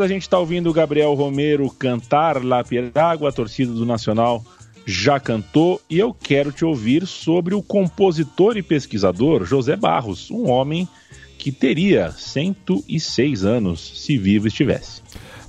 A 0.00 0.08
gente 0.08 0.22
está 0.22 0.38
ouvindo 0.38 0.70
o 0.70 0.72
Gabriel 0.72 1.14
Romero 1.14 1.70
cantar 1.70 2.42
La 2.44 2.64
Piragua, 2.64 3.28
a 3.28 3.32
torcida 3.32 3.72
do 3.72 3.84
Nacional 3.84 4.42
já 4.86 5.20
cantou, 5.20 5.80
e 5.88 5.98
eu 5.98 6.12
quero 6.12 6.50
te 6.50 6.64
ouvir 6.64 7.06
sobre 7.06 7.54
o 7.54 7.62
compositor 7.62 8.56
e 8.56 8.62
pesquisador 8.62 9.44
José 9.44 9.76
Barros, 9.76 10.30
um 10.30 10.48
homem 10.48 10.88
que 11.38 11.52
teria 11.52 12.10
106 12.10 13.44
anos 13.44 14.02
se 14.04 14.18
vivo 14.18 14.48
estivesse. 14.48 15.02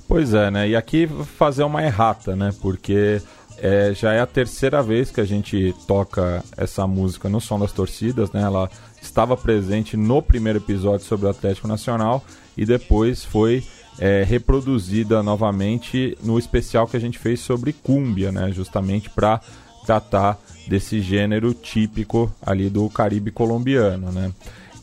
Pois 0.06 0.34
é, 0.34 0.50
né? 0.50 0.68
E 0.68 0.76
aqui 0.76 1.08
fazer 1.36 1.64
uma 1.64 1.82
errata, 1.82 2.36
né? 2.36 2.50
Porque 2.60 3.20
é, 3.58 3.92
já 3.94 4.12
é 4.12 4.20
a 4.20 4.26
terceira 4.26 4.82
vez 4.82 5.10
que 5.10 5.20
a 5.20 5.24
gente 5.24 5.74
toca 5.86 6.42
essa 6.56 6.86
música 6.86 7.28
no 7.28 7.40
Som 7.40 7.58
das 7.58 7.72
Torcidas, 7.72 8.32
né? 8.32 8.42
Ela 8.42 8.70
estava 9.00 9.36
presente 9.36 9.96
no 9.96 10.22
primeiro 10.22 10.58
episódio 10.58 11.06
sobre 11.06 11.26
o 11.26 11.30
Atlético 11.30 11.68
Nacional 11.68 12.24
e 12.56 12.64
depois 12.64 13.24
foi 13.24 13.62
é, 13.98 14.24
reproduzida 14.24 15.22
novamente 15.22 16.16
no 16.22 16.38
especial 16.38 16.86
que 16.86 16.96
a 16.96 17.00
gente 17.00 17.18
fez 17.18 17.40
sobre 17.40 17.72
cúmbia, 17.72 18.32
né? 18.32 18.50
Justamente 18.52 19.10
para 19.10 19.40
tratar 19.86 20.38
desse 20.66 21.00
gênero 21.00 21.52
típico 21.52 22.32
ali 22.44 22.70
do 22.70 22.88
Caribe 22.88 23.30
colombiano, 23.30 24.10
né? 24.12 24.32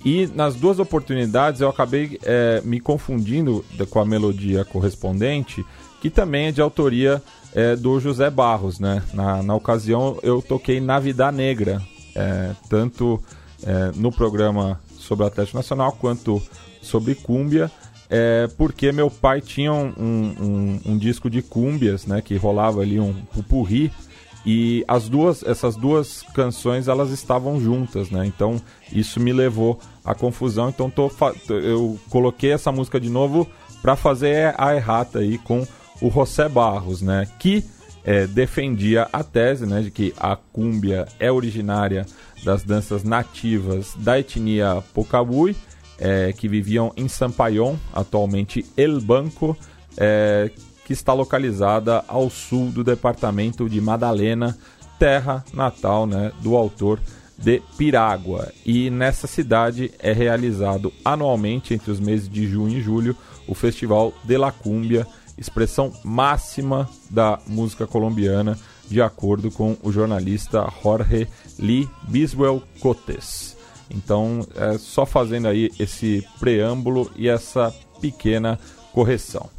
E 0.03 0.27
nas 0.27 0.55
duas 0.55 0.79
oportunidades 0.79 1.59
eu 1.59 1.69
acabei 1.69 2.19
é, 2.23 2.61
me 2.63 2.79
confundindo 2.79 3.65
com 3.89 3.99
a 3.99 4.05
melodia 4.05 4.63
correspondente, 4.63 5.65
que 6.01 6.09
também 6.09 6.47
é 6.47 6.51
de 6.51 6.61
autoria 6.61 7.21
é, 7.53 7.75
do 7.75 7.99
José 7.99 8.29
Barros, 8.29 8.79
né? 8.79 9.03
Na, 9.13 9.43
na 9.43 9.55
ocasião 9.55 10.17
eu 10.23 10.41
toquei 10.41 10.79
Navidad 10.79 11.35
Negra, 11.35 11.81
é, 12.15 12.51
tanto 12.69 13.21
é, 13.63 13.91
no 13.95 14.11
programa 14.11 14.79
sobre 14.97 15.25
o 15.25 15.27
Atlético 15.27 15.57
Nacional 15.57 15.91
quanto 15.93 16.41
sobre 16.81 17.15
Cúmbia, 17.15 17.69
é, 18.09 18.47
porque 18.57 18.91
meu 18.91 19.09
pai 19.09 19.39
tinha 19.39 19.71
um, 19.71 19.93
um, 19.99 20.79
um, 20.85 20.97
disco 20.97 21.29
de 21.29 21.41
cúmbias, 21.41 22.05
né? 22.05 22.21
Que 22.21 22.35
rolava 22.35 22.81
ali 22.81 22.99
um 22.99 23.13
pupurri, 23.33 23.91
e 24.45 24.83
as 24.87 25.07
duas, 25.09 25.43
essas 25.43 25.75
duas 25.75 26.23
canções 26.33 26.87
elas 26.87 27.11
estavam 27.11 27.59
juntas, 27.61 28.09
né? 28.09 28.25
Então 28.25 28.59
isso 28.91 29.19
me 29.19 29.31
levou 29.31 29.79
à 30.03 30.15
confusão. 30.15 30.69
Então 30.69 30.89
tô, 30.89 31.11
eu 31.49 31.99
coloquei 32.09 32.51
essa 32.51 32.71
música 32.71 32.99
de 32.99 33.09
novo 33.09 33.47
para 33.81 33.95
fazer 33.95 34.55
a 34.57 34.75
errata 34.75 35.19
aí 35.19 35.37
com 35.37 35.65
o 36.01 36.09
José 36.09 36.49
Barros, 36.49 37.01
né? 37.01 37.27
Que 37.37 37.63
é, 38.03 38.25
defendia 38.25 39.07
a 39.11 39.23
tese 39.23 39.65
né, 39.65 39.81
de 39.81 39.91
que 39.91 40.13
a 40.17 40.35
cúmbia 40.35 41.07
é 41.19 41.31
originária 41.31 42.05
das 42.43 42.63
danças 42.63 43.03
nativas 43.03 43.93
da 43.97 44.17
etnia 44.17 44.81
Pocabui, 44.93 45.55
é, 45.99 46.33
que 46.33 46.47
viviam 46.47 46.91
em 46.95 47.07
Sampayon, 47.07 47.75
atualmente 47.93 48.65
El 48.77 49.01
Banco, 49.01 49.57
é, 49.97 50.51
que 50.85 50.93
está 50.93 51.13
localizada 51.13 52.03
ao 52.07 52.29
sul 52.29 52.71
do 52.71 52.83
departamento 52.83 53.69
de 53.69 53.79
Madalena, 53.79 54.57
terra 54.97 55.43
natal 55.53 56.07
né, 56.07 56.31
do 56.41 56.55
autor 56.55 56.99
de 57.37 57.61
Piragua. 57.77 58.51
E 58.65 58.89
nessa 58.89 59.27
cidade 59.27 59.91
é 59.99 60.11
realizado 60.11 60.91
anualmente, 61.03 61.73
entre 61.73 61.91
os 61.91 61.99
meses 61.99 62.27
de 62.27 62.47
junho 62.47 62.77
e 62.77 62.81
julho, 62.81 63.15
o 63.47 63.55
Festival 63.55 64.13
de 64.23 64.37
la 64.37 64.51
Cumbia, 64.51 65.07
expressão 65.37 65.93
máxima 66.03 66.89
da 67.09 67.39
música 67.47 67.87
colombiana, 67.87 68.57
de 68.89 69.01
acordo 69.01 69.49
com 69.51 69.77
o 69.81 69.91
jornalista 69.91 70.67
Jorge 70.83 71.27
Lee 71.57 71.87
Biswell 72.07 72.61
Cotes. 72.79 73.58
Então, 73.89 74.45
é 74.55 74.77
só 74.77 75.05
fazendo 75.05 75.47
aí 75.47 75.71
esse 75.79 76.25
preâmbulo 76.39 77.11
e 77.15 77.27
essa 77.27 77.73
pequena 77.99 78.59
correção. 78.93 79.49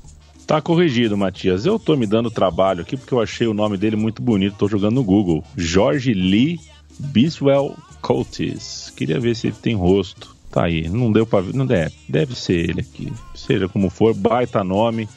Tá 0.47 0.61
corrigido, 0.61 1.17
Matias. 1.17 1.65
Eu 1.65 1.79
tô 1.79 1.97
me 1.97 2.07
dando 2.07 2.31
trabalho 2.31 2.83
aqui 2.83 2.97
porque 2.97 3.15
eu 3.15 3.21
achei 3.21 3.47
o 3.47 3.55
nome 3.55 3.77
dele 3.77 3.95
muito 3.95 4.21
bonito. 4.21 4.57
Tô 4.57 4.67
jogando 4.67 4.97
no 4.97 5.05
Google. 5.05 5.45
Jorge 5.57 6.13
Lee 6.13 6.59
Biswell 6.99 7.77
Coates. 8.03 8.93
Queria 8.97 9.21
ver 9.21 9.37
se 9.37 9.47
ele 9.47 9.57
tem 9.63 9.77
rosto. 9.77 10.35
Tá 10.51 10.65
aí. 10.65 10.89
Não 10.89 11.13
deu 11.13 11.25
para 11.25 11.43
ver. 11.43 11.55
Não 11.55 11.65
deve. 11.65 11.95
Deve 12.09 12.35
ser 12.35 12.69
ele 12.69 12.81
aqui. 12.81 13.13
Seja 13.33 13.69
como 13.69 13.89
for, 13.89 14.13
baita 14.13 14.65
nome. 14.65 15.09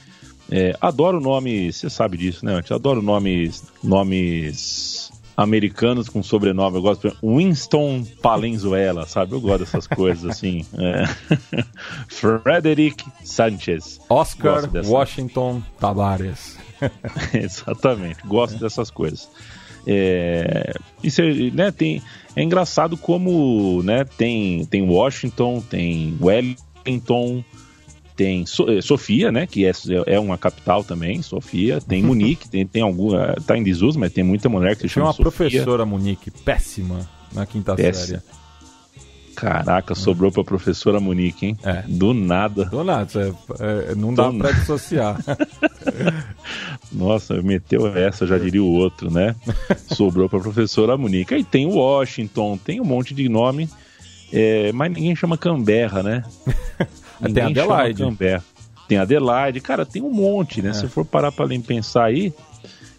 É, 0.51 0.77
adoro 0.79 1.19
nomes, 1.19 1.77
você 1.77 1.89
sabe 1.89 2.15
disso, 2.15 2.45
né? 2.45 2.61
Adoro 2.69 3.01
nomes, 3.01 3.63
nomes 3.83 5.02
americanos 5.35 6.09
com 6.09 6.21
sobrenome. 6.21 6.77
Eu 6.77 6.81
gosto 6.81 7.09
de 7.09 7.15
Winston 7.21 8.05
Palenzuela, 8.21 9.05
sabe? 9.05 9.33
Eu 9.33 9.41
gosto 9.41 9.59
dessas 9.59 9.87
coisas 9.87 10.25
assim. 10.25 10.65
É. 10.77 11.05
Frederick 12.07 13.03
Sanchez. 13.23 13.99
Oscar 14.09 14.69
Washington 14.85 15.61
Tavares. 15.79 16.57
Exatamente, 17.33 18.19
gosto 18.25 18.57
dessas 18.57 18.89
coisas. 18.89 19.29
É, 19.85 20.73
isso 21.03 21.21
né, 21.53 21.71
tem, 21.71 22.01
é 22.35 22.41
engraçado 22.41 22.95
como 22.95 23.81
né, 23.83 24.05
tem, 24.05 24.65
tem 24.65 24.81
Washington, 24.87 25.61
tem 25.61 26.17
Wellington, 26.21 27.43
tem 28.15 28.43
eh, 28.43 28.81
Sofia, 28.81 29.31
né, 29.31 29.47
que 29.47 29.65
é, 29.65 29.71
é 30.07 30.19
uma 30.19 30.37
capital 30.37 30.83
também, 30.83 31.21
Sofia, 31.21 31.81
tem 31.81 32.03
Munique, 32.03 32.49
tem, 32.49 32.65
tem 32.65 32.81
alguma, 32.81 33.35
tá 33.45 33.57
em 33.57 33.63
desuso, 33.63 33.99
mas 33.99 34.11
tem 34.11 34.23
muita 34.23 34.49
mulher 34.49 34.75
que 34.75 34.83
se 34.83 34.89
chama 34.89 35.07
Sofia. 35.07 35.23
Tem 35.23 35.25
uma 35.25 35.31
professora 35.31 35.85
Munique, 35.85 36.31
péssima, 36.31 37.09
na 37.33 37.45
quinta 37.45 37.75
péssima. 37.75 38.19
série. 38.19 38.43
Caraca, 39.35 39.95
sobrou 39.95 40.31
pra 40.31 40.43
professora 40.43 40.99
Monique, 40.99 41.47
hein? 41.47 41.57
É. 41.63 41.83
Do 41.87 42.13
nada. 42.13 42.65
Do 42.65 42.83
nada, 42.83 43.35
é, 43.59 43.91
é, 43.91 43.95
não 43.95 44.13
dá 44.13 44.29
Do 44.29 44.37
pra 44.37 44.51
dissociar. 44.51 45.19
Nossa, 46.91 47.41
meteu 47.41 47.87
essa, 47.97 48.27
já 48.27 48.37
diria 48.37 48.63
o 48.63 48.71
outro, 48.71 49.11
né? 49.11 49.35
Sobrou 49.87 50.29
pra 50.29 50.39
professora 50.39 50.95
Monique. 50.95 51.33
Aí 51.33 51.43
tem 51.43 51.65
Washington, 51.65 52.57
tem 52.57 52.79
um 52.79 52.85
monte 52.85 53.13
de 53.13 53.27
nome, 53.27 53.67
é, 54.31 54.71
mas 54.71 54.91
ninguém 54.91 55.15
chama 55.15 55.37
Canberra, 55.37 56.03
né? 56.03 56.23
Ninguém 57.27 57.53
tem 57.53 57.63
Adelaide. 57.63 58.03
Canberra. 58.03 58.43
Tem 58.87 58.97
Adelaide, 58.97 59.59
cara, 59.61 59.85
tem 59.85 60.01
um 60.01 60.11
monte, 60.11 60.61
né? 60.61 60.69
É. 60.69 60.73
Se 60.73 60.87
for 60.87 61.05
parar 61.05 61.31
pra 61.31 61.47
pensar 61.65 62.05
aí, 62.05 62.33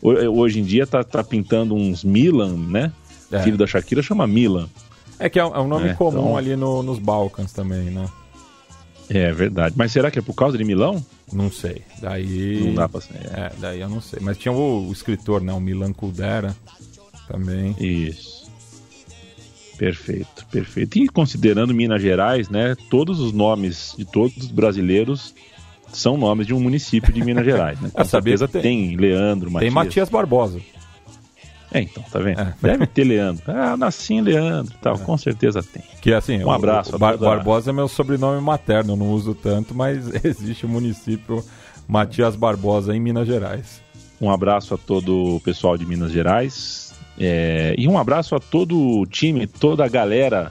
hoje 0.03 0.61
em 0.61 0.65
dia 0.65 0.87
tá, 0.87 1.05
tá 1.05 1.23
pintando 1.23 1.75
uns 1.75 2.03
Milan, 2.05 2.57
né? 2.57 2.93
É. 3.31 3.43
Filho 3.43 3.57
da 3.57 3.67
Shakira 3.67 4.03
chama 4.03 4.27
Milan. 4.27 4.69
É 5.19 5.29
que 5.29 5.39
é 5.39 5.45
um, 5.45 5.55
é 5.55 5.61
um 5.61 5.69
nome 5.69 5.91
é, 5.91 5.95
comum 5.95 6.21
então... 6.21 6.37
ali 6.37 6.57
no, 6.57 6.83
nos 6.83 6.99
Balcãs 6.99 7.53
também, 7.53 7.85
né? 7.85 8.09
É 9.09 9.31
verdade. 9.33 9.75
Mas 9.77 9.93
será 9.93 10.11
que 10.11 10.19
é 10.19 10.23
por 10.23 10.35
causa 10.35 10.57
de 10.57 10.65
Milão? 10.65 11.05
Não 11.33 11.51
sei. 11.51 11.83
Daí. 12.01 12.63
Não 12.65 12.75
dá 12.75 12.89
pra 12.89 13.01
ser. 13.01 13.15
É, 13.33 13.53
daí 13.59 13.81
eu 13.81 13.89
não 13.89 14.01
sei. 14.01 14.19
Mas 14.23 14.39
tinha 14.39 14.53
o, 14.53 14.89
o 14.89 14.93
escritor, 14.93 15.41
né? 15.41 15.53
O 15.53 15.61
Milan 15.61 15.93
Kundera 15.93 16.57
também. 17.29 17.77
Isso. 17.79 18.44
Perfeito, 19.77 20.47
perfeito. 20.51 20.99
E 20.99 21.09
considerando 21.09 21.75
Minas 21.75 22.01
Gerais, 22.01 22.49
né? 22.49 22.77
Todos 22.91 23.21
os 23.21 23.33
nomes 23.33 23.95
de 23.97 24.05
todos 24.05 24.37
os 24.37 24.51
brasileiros 24.51 25.35
são 25.93 26.17
nomes 26.17 26.47
de 26.47 26.55
um 26.55 26.61
município 26.61 27.13
de 27.13 27.23
Minas 27.25 27.45
Gerais. 27.45 27.81
Né? 27.81 27.91
Com 27.95 28.05
certeza 28.05 28.49
tem, 28.49 28.63
tem 28.63 28.97
Leandro, 28.97 29.51
Matias. 29.51 29.69
Tem 29.69 29.75
Matias 29.75 30.09
Barbosa. 30.09 30.61
É, 31.73 31.81
então, 31.81 32.05
tá 32.05 32.21
vendo? 32.21 32.41
É. 32.41 32.55
Deve 32.63 32.87
ter 32.87 33.03
Leandro. 33.03 33.43
Ah, 33.49 33.77
nasci 33.77 34.15
em 34.15 34.21
Leandro 34.21 34.73
tal, 34.81 34.95
é. 34.95 34.99
com 34.99 35.19
certeza 35.19 35.61
tem. 35.61 35.83
Que 36.01 36.13
assim, 36.13 36.43
um 36.45 36.51
abraço. 36.51 36.95
O, 36.95 36.99
Bar 36.99 37.19
toda... 37.19 37.27
Barbosa 37.27 37.71
é 37.71 37.73
meu 37.73 37.89
sobrenome 37.89 38.41
materno, 38.41 38.93
eu 38.93 38.97
não 38.97 39.11
uso 39.11 39.35
tanto, 39.35 39.75
mas 39.75 40.09
existe 40.25 40.65
o 40.65 40.69
município 40.69 41.45
Matias 41.89 42.37
Barbosa 42.37 42.95
em 42.95 43.01
Minas 43.01 43.27
Gerais. 43.27 43.83
Um 44.21 44.31
abraço 44.31 44.73
a 44.75 44.79
todo 44.79 45.37
o 45.37 45.41
pessoal 45.41 45.77
de 45.77 45.85
Minas 45.85 46.13
Gerais. 46.13 46.84
É... 47.19 47.75
E 47.77 47.89
um 47.89 47.99
abraço 47.99 48.35
a 48.35 48.41
todo 48.41 49.01
o 49.01 49.07
time, 49.07 49.47
toda 49.47 49.85
a 49.85 49.89
galera 49.89 50.51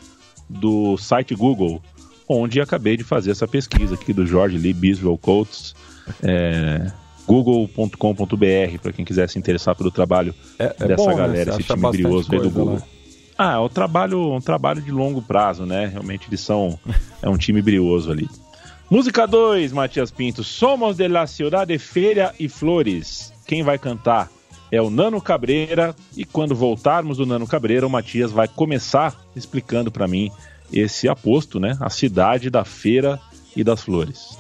do 0.49 0.97
site 0.97 1.36
Google, 1.36 1.82
onde 2.28 2.62
acabei 2.62 2.97
de 2.97 3.04
fazer 3.04 3.32
essa 3.32 3.47
pesquisa 3.47 3.95
aqui 3.95 4.13
do 4.13 4.26
Jorge 4.26 4.58
Lee 4.58 4.73
Biswell 4.73 5.17
Coates. 5.17 5.76
É, 6.21 6.91
google.com.br 7.26 8.80
para 8.82 8.91
quem 8.91 9.06
quiser 9.06 9.30
se 9.30 9.39
interessar 9.39 9.76
pelo 9.76 9.89
trabalho 9.89 10.36
é, 10.60 10.76
é 10.78 10.88
dessa 10.88 10.95
bom, 10.95 11.08
né? 11.08 11.15
galera, 11.15 11.52
né? 11.52 11.58
esse 11.58 11.63
time 11.63 11.91
brioso 11.91 12.30
aí 12.32 12.39
do 12.39 12.49
Google. 12.49 12.76
Lá. 12.76 12.82
Ah, 13.38 13.54
é 13.54 13.60
um 13.60 13.69
trabalho, 13.69 14.34
um 14.34 14.41
trabalho 14.41 14.82
de 14.82 14.91
longo 14.91 15.21
prazo, 15.21 15.65
né? 15.65 15.88
Realmente 15.88 16.28
eles 16.30 16.41
são 16.41 16.78
é 17.21 17.30
um 17.30 17.38
time 17.38 17.62
brioso 17.62 18.12
ali. 18.12 18.30
Música 18.89 19.26
2, 19.26 19.71
Matias 19.71 20.12
Pinto. 20.12 20.43
Somos 20.43 20.97
de 20.97 21.08
la 21.08 21.26
ciudad 21.26 21.65
de 21.65 21.80
Feira 21.80 22.34
e 22.39 22.47
Flores. 22.47 23.34
Quem 23.47 23.63
vai 23.63 23.78
cantar 23.80 24.30
é 24.74 24.82
o 24.82 24.90
Nano 24.90 25.22
Cabreira 25.22 25.96
e 26.18 26.26
quando 26.26 26.56
voltarmos 26.56 27.18
do 27.18 27.28
Nano 27.28 27.46
Cabreira, 27.46 27.86
o 27.86 27.90
Matias 27.90 28.32
vai 28.32 28.48
começar 28.48 29.16
explicando 29.36 29.92
para 29.92 30.08
mim 30.08 30.32
esse 30.72 31.08
aposto, 31.08 31.60
né? 31.60 31.78
A 31.80 31.92
cidade 31.92 32.50
da 32.50 32.66
feira 32.66 33.20
e 33.56 33.64
das 33.64 33.84
flores. 33.84 34.36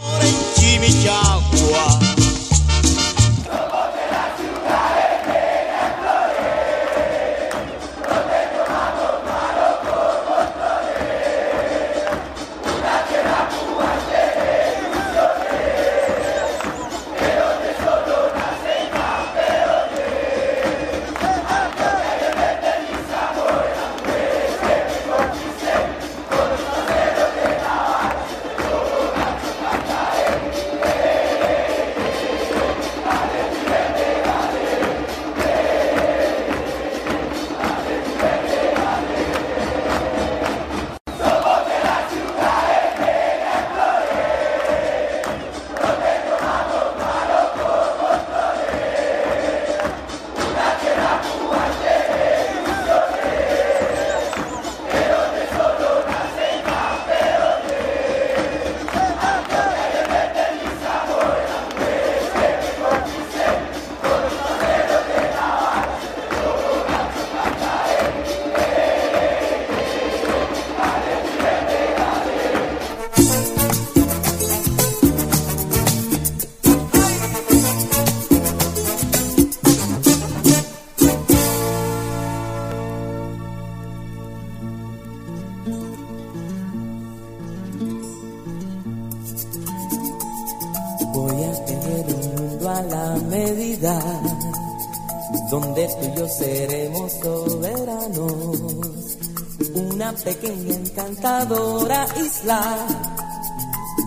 Pequeña 100.23 100.75
encantadora 100.75 102.07
isla 102.17 102.77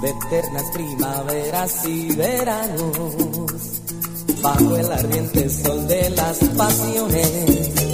de 0.00 0.09
eternas 0.09 0.64
primaveras 0.72 1.85
y 1.87 2.14
veranos, 2.14 3.81
bajo 4.42 4.76
el 4.76 4.92
ardiente 4.92 5.48
sol 5.48 5.87
de 5.87 6.11
las 6.11 6.38
pasiones, 6.57 7.86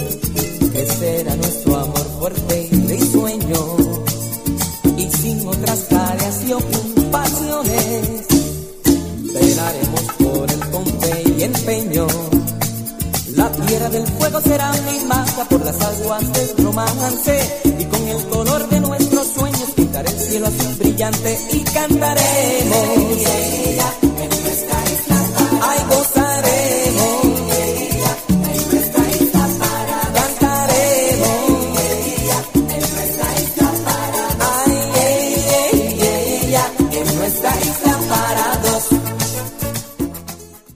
brillante 21.23 21.37
y 21.51 21.63
cantaremos. 21.63 23.17
Ay, 25.61 25.79
gozaremos. 25.89 27.33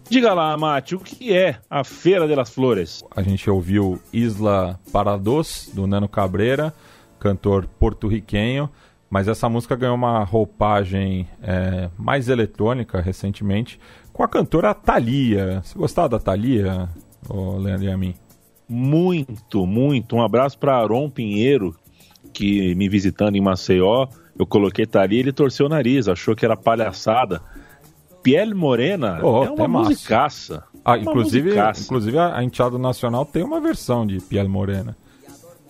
Diga 0.10 0.34
lá, 0.34 0.58
Mate, 0.58 0.96
o 0.96 1.00
que 1.00 1.32
é 1.38 1.60
a 1.70 1.84
Feira 1.84 2.28
de 2.28 2.36
las 2.36 2.50
Flores? 2.50 3.04
A 3.16 3.22
gente 3.22 3.48
ouviu 3.52 4.02
Isla 4.12 4.80
Parados, 4.92 5.70
do 5.74 5.86
Nano 5.86 6.10
Cabreira, 6.10 6.74
cantor 7.20 7.68
porto-riquenho, 7.68 8.72
mas 9.10 9.28
essa 9.28 9.48
música 9.50 9.76
ganhou 9.76 9.96
uma 9.96 10.24
roupagem 10.24 11.28
é, 11.42 11.90
mais 11.98 12.30
eletrônica 12.30 13.00
recentemente 13.02 13.80
com 14.12 14.24
a 14.24 14.28
cantora 14.28 14.74
Thalia. 14.74 15.62
Você 15.64 15.78
gostava 15.78 16.10
da 16.10 16.20
Thalia, 16.20 16.90
ô 17.30 17.58
Leandro 17.58 17.86
e 17.86 17.92
a 17.92 17.98
mim? 17.98 18.16
Muito, 18.68 19.66
muito. 19.66 20.16
Um 20.16 20.22
abraço 20.22 20.58
para 20.58 20.78
Aron 20.78 21.10
Pinheiro, 21.10 21.76
que 22.34 22.76
me 22.76 22.90
visitando 22.90 23.36
em 23.36 23.42
Maceió, 23.42 24.08
eu 24.38 24.46
coloquei 24.46 24.86
Thalia, 24.86 25.20
ele 25.20 25.32
torceu 25.32 25.66
o 25.66 25.70
nariz, 25.70 26.08
achou 26.08 26.36
que 26.36 26.46
era 26.46 26.56
palhaçada. 26.58 27.42
Piel 28.22 28.54
Morena 28.56 29.20
Oh, 29.24 29.44
é 29.46 29.50
uma 29.50 29.68
musicaça. 29.68 30.64
Ah, 30.84 30.92
Uma 30.94 31.02
inclusive, 31.02 31.44
musicaça. 31.46 31.82
inclusive 31.84 32.18
a, 32.18 32.36
a 32.38 32.44
Enteado 32.44 32.78
Nacional 32.78 33.26
tem 33.26 33.42
uma 33.44 33.60
versão 33.62 34.06
de 34.06 34.20
Piel 34.20 34.50
Morena. 34.50 34.98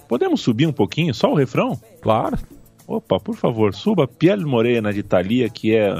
Podemos 0.07 0.41
subir 0.41 0.65
um 0.67 0.73
pouquinho, 0.73 1.13
só 1.13 1.31
o 1.31 1.35
refrão? 1.35 1.79
Claro. 2.01 2.37
Opa, 2.89 3.19
por 3.19 3.35
favor, 3.35 3.75
suba 3.75 4.07
Piel 4.07 4.45
Morena 4.45 4.93
de 4.93 5.03
Thalia, 5.03 5.49
que 5.49 5.75
é 5.75 5.93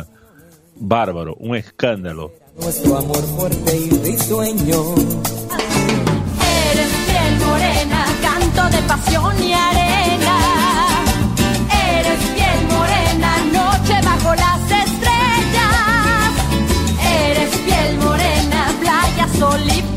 bárbaro, 0.80 1.36
um 1.38 1.54
escândalo. 1.54 2.32
Nuestro 2.58 2.95
amor 2.95 3.21
fuerte 3.36 3.76
y 3.76 3.89
risueño. 3.89 4.95
Eres 6.71 6.91
piel 7.08 7.45
morena, 7.45 8.06
canto 8.21 8.69
de 8.73 8.82
pasión 8.84 9.43
y 9.43 9.52
arena. 9.52 10.36
Eres 11.97 12.21
piel 12.36 12.60
morena, 12.71 13.32
noche 13.52 13.95
bajo 14.06 14.34
las 14.36 14.62
estrellas. 14.86 16.32
Eres 17.04 17.58
piel 17.65 17.97
morena, 18.00 18.73
playa, 18.80 19.28
sol 19.38 19.62
y. 19.67 19.88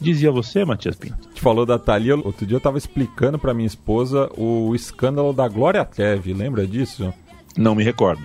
Dizia 0.00 0.30
você, 0.30 0.64
Matias 0.64 0.96
Pinto? 0.96 1.28
Gente 1.28 1.40
falou 1.40 1.66
da 1.66 1.78
Thalia, 1.78 2.16
outro 2.16 2.46
dia 2.46 2.56
eu 2.56 2.60
tava 2.60 2.78
explicando 2.78 3.38
pra 3.38 3.52
minha 3.52 3.66
esposa 3.66 4.30
o 4.36 4.74
escândalo 4.74 5.32
da 5.32 5.46
Glória 5.46 5.84
Trevi, 5.84 6.32
lembra 6.32 6.66
disso? 6.66 7.12
Não 7.56 7.74
me 7.74 7.84
recordo. 7.84 8.22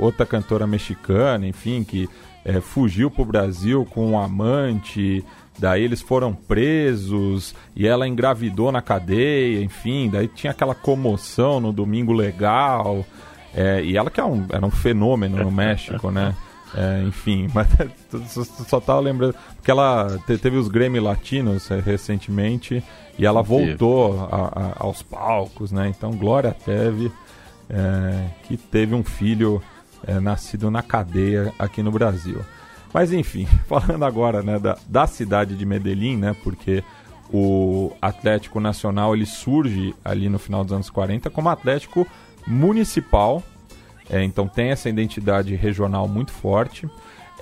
Outra 0.00 0.26
cantora 0.26 0.66
mexicana, 0.66 1.46
enfim, 1.46 1.82
que 1.82 2.08
é, 2.44 2.60
fugiu 2.60 3.10
pro 3.10 3.24
Brasil 3.24 3.86
com 3.88 4.10
um 4.10 4.18
amante, 4.18 5.24
daí 5.58 5.82
eles 5.82 6.02
foram 6.02 6.34
presos 6.34 7.54
e 7.74 7.86
ela 7.86 8.06
engravidou 8.06 8.70
na 8.70 8.82
cadeia, 8.82 9.62
enfim, 9.62 10.10
daí 10.10 10.28
tinha 10.28 10.50
aquela 10.50 10.74
comoção 10.74 11.58
no 11.60 11.72
Domingo 11.72 12.12
Legal, 12.12 13.06
é, 13.54 13.82
e 13.82 13.96
ela 13.96 14.10
que 14.10 14.20
é 14.20 14.24
um- 14.24 14.44
era 14.50 14.66
um 14.66 14.70
fenômeno 14.70 15.38
no 15.38 15.50
México, 15.52 16.10
né? 16.10 16.34
É, 16.76 17.02
enfim, 17.06 17.48
mas 17.54 17.68
só, 18.68 18.80
tava 18.80 19.00
lembrando, 19.00 19.34
porque 19.56 19.70
ela 19.70 20.18
te- 20.26 20.38
teve 20.38 20.56
os 20.56 20.68
Grammy 20.68 20.98
Latinos 20.98 21.70
é, 21.70 21.78
recentemente 21.80 22.82
e 23.18 23.24
ela 23.24 23.42
voltou 23.42 24.20
a- 24.30 24.50
a- 24.52 24.72
aos 24.80 25.02
palcos, 25.02 25.70
né? 25.70 25.88
Então, 25.88 26.10
Glória 26.12 26.52
teve 26.64 27.12
é, 27.70 28.26
que 28.46 28.56
teve 28.56 28.94
um 28.94 29.04
filho 29.04 29.62
é, 30.06 30.18
nascido 30.20 30.70
na 30.70 30.82
cadeia 30.82 31.52
aqui 31.58 31.82
no 31.82 31.90
Brasil. 31.92 32.40
Mas 32.92 33.12
enfim, 33.12 33.46
falando 33.66 34.04
agora 34.04 34.42
né, 34.42 34.58
da, 34.58 34.76
da 34.86 35.06
cidade 35.06 35.56
de 35.56 35.64
Medellín, 35.64 36.16
né, 36.16 36.36
porque 36.44 36.82
o 37.32 37.92
Atlético 38.02 38.60
Nacional 38.60 39.14
ele 39.14 39.24
surge 39.26 39.94
ali 40.04 40.28
no 40.28 40.38
final 40.38 40.62
dos 40.62 40.72
anos 40.72 40.90
40 40.90 41.30
como 41.30 41.48
Atlético 41.48 42.06
Municipal, 42.46 43.42
é, 44.14 44.22
então 44.22 44.46
tem 44.46 44.68
essa 44.70 44.88
identidade 44.88 45.54
regional 45.56 46.06
muito 46.06 46.30
forte. 46.30 46.88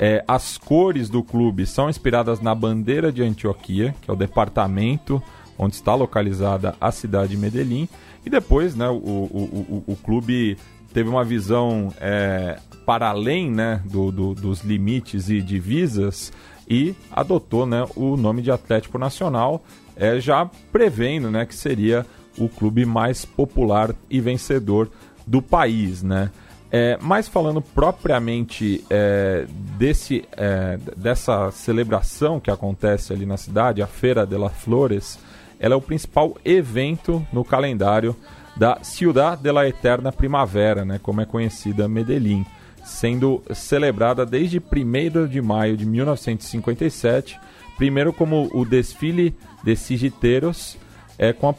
É, 0.00 0.24
as 0.26 0.56
cores 0.56 1.10
do 1.10 1.22
clube 1.22 1.66
são 1.66 1.90
inspiradas 1.90 2.40
na 2.40 2.54
bandeira 2.54 3.12
de 3.12 3.22
Antioquia, 3.22 3.94
que 4.00 4.10
é 4.10 4.14
o 4.14 4.16
departamento 4.16 5.22
onde 5.58 5.74
está 5.74 5.94
localizada 5.94 6.74
a 6.80 6.90
cidade 6.90 7.32
de 7.32 7.36
Medellín. 7.36 7.86
E 8.24 8.30
depois, 8.30 8.74
né, 8.74 8.88
o, 8.88 8.94
o, 8.94 9.82
o, 9.86 9.92
o 9.92 9.96
clube 9.96 10.56
teve 10.94 11.10
uma 11.10 11.22
visão 11.24 11.92
é, 12.00 12.58
para 12.86 13.10
além 13.10 13.50
né, 13.50 13.82
do, 13.84 14.10
do- 14.10 14.34
dos 14.34 14.62
limites 14.62 15.28
e 15.28 15.42
divisas 15.42 16.32
e 16.68 16.94
adotou 17.10 17.66
né, 17.66 17.84
o 17.94 18.16
nome 18.16 18.40
de 18.40 18.50
Atlético 18.50 18.96
Nacional, 18.96 19.62
é, 19.94 20.18
já 20.18 20.48
prevendo 20.72 21.30
né, 21.30 21.44
que 21.44 21.54
seria 21.54 22.06
o 22.38 22.48
clube 22.48 22.86
mais 22.86 23.26
popular 23.26 23.94
e 24.08 24.20
vencedor 24.20 24.90
do 25.26 25.42
país. 25.42 26.02
Né? 26.02 26.30
É, 26.74 26.96
mas 27.02 27.28
falando 27.28 27.60
propriamente 27.60 28.82
é, 28.88 29.44
desse, 29.76 30.24
é, 30.34 30.78
dessa 30.96 31.50
celebração 31.50 32.40
que 32.40 32.50
acontece 32.50 33.12
ali 33.12 33.26
na 33.26 33.36
cidade, 33.36 33.82
a 33.82 33.86
Feira 33.86 34.26
de 34.26 34.38
las 34.38 34.56
Flores, 34.56 35.18
ela 35.60 35.74
é 35.74 35.76
o 35.76 35.82
principal 35.82 36.34
evento 36.42 37.26
no 37.30 37.44
calendário 37.44 38.16
da 38.56 38.78
Ciudad 38.82 39.36
de 39.36 39.52
la 39.52 39.68
Eterna 39.68 40.10
Primavera, 40.10 40.82
né, 40.82 40.98
como 41.02 41.20
é 41.20 41.26
conhecida 41.26 41.86
Medellín, 41.86 42.46
sendo 42.82 43.42
celebrada 43.52 44.24
desde 44.24 44.58
1 44.58 45.26
de 45.28 45.42
maio 45.42 45.76
de 45.76 45.84
1957, 45.84 47.38
primeiro 47.76 48.14
como 48.14 48.48
o 48.54 48.64
desfile 48.64 49.36
de 49.62 49.76
Sigiteiros, 49.76 50.78
é, 51.22 51.32
com 51.32 51.54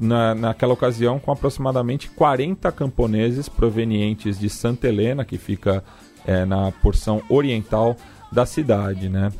na, 0.00 0.32
naquela 0.32 0.72
ocasião 0.72 1.18
com 1.18 1.32
aproximadamente 1.32 2.08
40 2.08 2.70
camponeses 2.70 3.48
provenientes 3.48 4.38
de 4.38 4.48
Santa 4.48 4.86
Helena, 4.86 5.24
que 5.24 5.36
fica 5.36 5.82
é, 6.24 6.44
na 6.44 6.70
porção 6.70 7.20
oriental 7.28 7.96
da 8.30 8.46
cidade. 8.46 9.08
Né? 9.08 9.32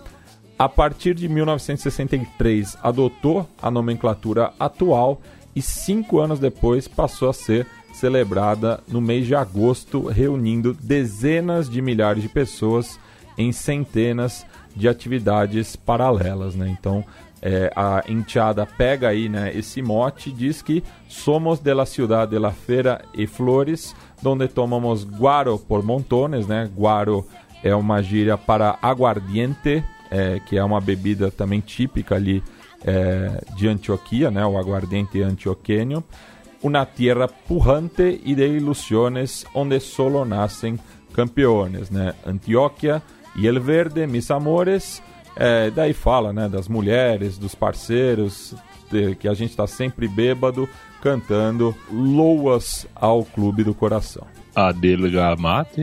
A 0.58 0.68
partir 0.68 1.14
de 1.14 1.28
1963, 1.28 2.76
adotou 2.82 3.48
a 3.62 3.70
nomenclatura 3.70 4.52
atual 4.58 5.22
e 5.54 5.62
cinco 5.62 6.18
anos 6.18 6.40
depois 6.40 6.88
passou 6.88 7.30
a 7.30 7.32
ser 7.32 7.64
celebrada 7.92 8.80
no 8.88 9.00
mês 9.00 9.28
de 9.28 9.36
agosto, 9.36 10.08
reunindo 10.08 10.74
dezenas 10.74 11.70
de 11.70 11.80
milhares 11.80 12.24
de 12.24 12.28
pessoas 12.28 12.98
em 13.36 13.52
centenas 13.52 14.44
de 14.74 14.88
atividades 14.88 15.76
paralelas. 15.76 16.56
Né? 16.56 16.68
Então, 16.68 17.04
é, 17.40 17.70
a 17.74 18.02
enteada 18.08 18.66
pega 18.66 19.08
aí 19.08 19.28
né, 19.28 19.52
esse 19.54 19.80
mote, 19.80 20.32
diz 20.32 20.62
que 20.62 20.82
somos 21.08 21.60
de 21.60 21.72
la 21.72 21.86
ciudad 21.86 22.28
de 22.28 22.38
la 22.38 22.50
feira 22.50 23.02
e 23.14 23.26
flores, 23.26 23.94
donde 24.22 24.48
tomamos 24.48 25.04
guaro 25.04 25.58
por 25.58 25.84
montones, 25.84 26.46
né? 26.46 26.68
Guaro 26.76 27.24
é 27.62 27.74
uma 27.74 28.02
gíria 28.02 28.36
para 28.36 28.78
aguardiente, 28.82 29.84
é, 30.10 30.40
que 30.40 30.56
é 30.56 30.64
uma 30.64 30.80
bebida 30.80 31.30
também 31.30 31.60
típica 31.60 32.16
ali 32.16 32.42
é, 32.84 33.42
de 33.56 33.68
Antioquia, 33.68 34.30
né? 34.30 34.44
O 34.44 34.58
aguardiente 34.58 35.22
antioqueño. 35.22 36.02
Una 36.60 36.84
tierra 36.84 37.28
pujante 37.28 38.20
y 38.24 38.34
de 38.34 38.48
ilusiones, 38.48 39.46
onde 39.54 39.78
solo 39.78 40.24
nacen 40.24 40.80
campeones, 41.14 41.90
né? 41.90 42.14
Antioquia 42.26 43.00
e 43.36 43.46
el 43.46 43.60
verde, 43.60 44.08
mis 44.08 44.30
amores. 44.30 45.00
É, 45.38 45.70
daí 45.70 45.92
fala, 45.92 46.32
né, 46.32 46.48
das 46.48 46.66
mulheres, 46.68 47.38
dos 47.38 47.54
parceiros, 47.54 48.54
de- 48.90 49.14
que 49.14 49.28
a 49.28 49.34
gente 49.34 49.50
está 49.50 49.66
sempre 49.66 50.08
bêbado, 50.08 50.68
cantando 51.00 51.74
Loas 51.90 52.86
ao 52.94 53.24
Clube 53.24 53.62
do 53.62 53.72
Coração. 53.72 54.26
Adelgamate. 54.54 55.80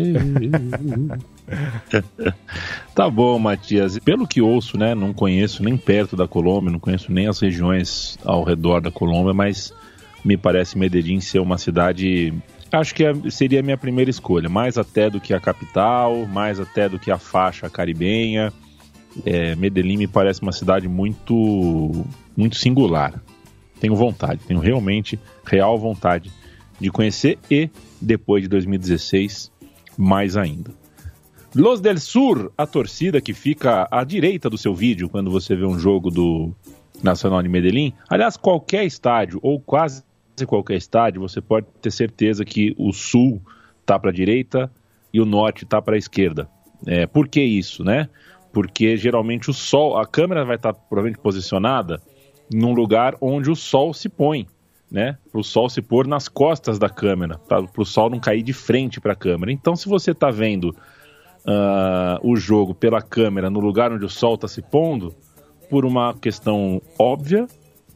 tá 2.93 3.09
bom, 3.09 3.37
Matias. 3.39 3.97
Pelo 3.99 4.27
que 4.27 4.41
ouço, 4.41 4.77
né? 4.77 4.93
Não 4.95 5.13
conheço 5.13 5.63
nem 5.63 5.77
perto 5.77 6.15
da 6.15 6.27
Colômbia, 6.27 6.71
não 6.71 6.79
conheço 6.79 7.11
nem 7.11 7.27
as 7.27 7.39
regiões 7.39 8.17
ao 8.25 8.43
redor 8.43 8.81
da 8.81 8.91
Colômbia, 8.91 9.33
mas 9.33 9.73
me 10.23 10.35
parece 10.35 10.77
Medellín 10.77 11.21
ser 11.21 11.39
uma 11.39 11.57
cidade. 11.57 12.33
Acho 12.71 12.93
que 12.93 13.05
é- 13.05 13.13
seria 13.29 13.59
a 13.59 13.63
minha 13.63 13.77
primeira 13.77 14.09
escolha, 14.09 14.49
mais 14.49 14.77
até 14.77 15.09
do 15.09 15.21
que 15.21 15.33
a 15.33 15.39
capital, 15.39 16.25
mais 16.25 16.59
até 16.59 16.89
do 16.89 16.99
que 16.99 17.11
a 17.11 17.17
faixa 17.17 17.69
caribenha. 17.69 18.51
É, 19.25 19.55
Medellín 19.55 19.97
me 19.97 20.07
parece 20.07 20.41
uma 20.41 20.51
cidade 20.51 20.87
muito, 20.87 22.05
muito 22.35 22.55
singular. 22.57 23.21
Tenho 23.79 23.95
vontade, 23.95 24.41
tenho 24.47 24.59
realmente 24.59 25.19
real 25.45 25.77
vontade 25.77 26.31
de 26.79 26.89
conhecer 26.89 27.37
e 27.49 27.69
depois 28.01 28.43
de 28.43 28.49
2016 28.49 29.51
mais 29.97 30.35
ainda. 30.35 30.71
Los 31.53 31.79
del 31.79 31.99
Sur, 31.99 32.51
a 32.57 32.67
torcida 32.67 33.21
que 33.21 33.33
fica 33.33 33.87
à 33.89 34.03
direita 34.03 34.49
do 34.49 34.57
seu 34.57 34.75
vídeo 34.75 35.07
quando 35.07 35.31
você 35.31 35.55
vê 35.55 35.65
um 35.65 35.79
jogo 35.79 36.11
do 36.11 36.53
Nacional 37.01 37.41
de 37.41 37.47
Medellín. 37.47 37.93
Aliás, 38.09 38.35
qualquer 38.35 38.83
estádio, 38.83 39.39
ou 39.41 39.59
quase 39.59 40.03
qualquer 40.45 40.75
estádio, 40.75 41.21
você 41.21 41.39
pode 41.39 41.67
ter 41.81 41.91
certeza 41.91 42.43
que 42.43 42.75
o 42.77 42.91
sul 42.91 43.41
tá 43.85 43.97
para 43.97 44.09
a 44.09 44.13
direita 44.13 44.69
e 45.13 45.21
o 45.21 45.25
norte 45.25 45.65
tá 45.65 45.81
para 45.81 45.95
a 45.95 45.97
esquerda. 45.97 46.49
É, 46.85 47.07
por 47.07 47.27
que 47.27 47.41
isso, 47.41 47.85
né? 47.85 48.09
Porque 48.55 48.95
geralmente 48.95 49.49
o 49.49 49.53
sol, 49.53 49.97
a 49.97 50.07
câmera 50.07 50.45
vai 50.45 50.55
estar 50.55 50.71
provavelmente 50.71 51.21
posicionada 51.21 52.01
num 52.49 52.73
lugar 52.73 53.13
onde 53.19 53.51
o 53.51 53.55
sol 53.55 53.93
se 53.93 54.07
põe, 54.07 54.47
né? 54.89 55.17
Para 55.29 55.41
o 55.41 55.43
sol 55.43 55.67
se 55.67 55.81
pôr 55.81 56.07
nas 56.07 56.29
costas 56.29 56.79
da 56.79 56.87
câmera, 56.87 57.37
para 57.37 57.65
o 57.77 57.83
sol 57.83 58.09
não 58.09 58.17
cair 58.17 58.41
de 58.41 58.53
frente 58.53 59.01
para 59.01 59.11
a 59.11 59.15
câmera. 59.15 59.51
Então, 59.51 59.75
se 59.75 59.89
você 59.89 60.11
está 60.11 60.31
vendo 60.31 60.73
ah, 61.45 62.17
o 62.23 62.37
jogo 62.37 62.73
pela 62.73 63.01
câmera 63.01 63.49
no 63.49 63.59
lugar 63.59 63.91
onde 63.91 64.05
o 64.05 64.09
sol 64.09 64.35
está 64.35 64.47
se 64.47 64.61
pondo, 64.61 65.13
por 65.69 65.83
uma 65.83 66.13
questão 66.13 66.81
óbvia, 66.97 67.47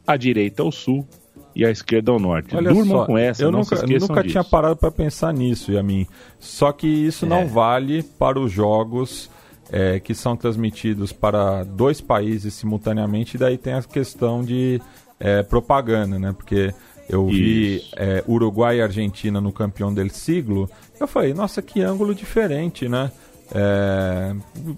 a 0.05 0.17
direita 0.17 0.61
é 0.61 0.65
o 0.65 0.73
sul 0.73 1.07
e 1.55 1.65
a 1.65 1.71
esquerda 1.71 2.11
é 2.11 2.15
o 2.15 2.19
norte. 2.19 2.53
Olha 2.53 2.73
Durmam 2.73 2.97
só, 2.97 3.05
com 3.05 3.17
essa, 3.17 3.43
eu 3.43 3.49
não 3.49 3.59
nunca, 3.59 3.81
nunca 3.85 4.23
tinha 4.23 4.43
parado 4.43 4.75
para 4.75 4.91
pensar 4.91 5.33
nisso, 5.33 5.71
Yamin. 5.71 6.05
Só 6.37 6.73
que 6.73 6.85
isso 6.85 7.25
É. 7.25 7.29
não 7.29 7.47
vale 7.47 8.03
para 8.03 8.37
os 8.37 8.51
jogos 8.51 9.31
é, 9.71 9.99
que 9.99 10.13
são 10.15 10.35
transmitidos 10.35 11.11
para 11.11 11.63
dois 11.63 12.01
países 12.01 12.53
simultaneamente, 12.53 13.35
e 13.35 13.39
daí 13.39 13.57
tem 13.57 13.73
a 13.73 13.81
questão 13.83 14.43
de 14.43 14.81
é, 15.19 15.43
propaganda, 15.43 16.17
né? 16.17 16.33
Porque 16.35 16.73
eu 17.07 17.27
vi 17.27 17.83
é, 17.95 18.23
Uruguai 18.27 18.77
e 18.77 18.81
Argentina 18.81 19.41
no 19.41 19.51
campeão 19.51 19.93
del 19.93 20.09
siglo, 20.09 20.69
eu 20.99 21.07
falei, 21.07 21.33
nossa, 21.33 21.61
que 21.61 21.81
ângulo 21.81 22.13
diferente, 22.13 22.87
né? 22.87 23.11
É, 23.51 24.35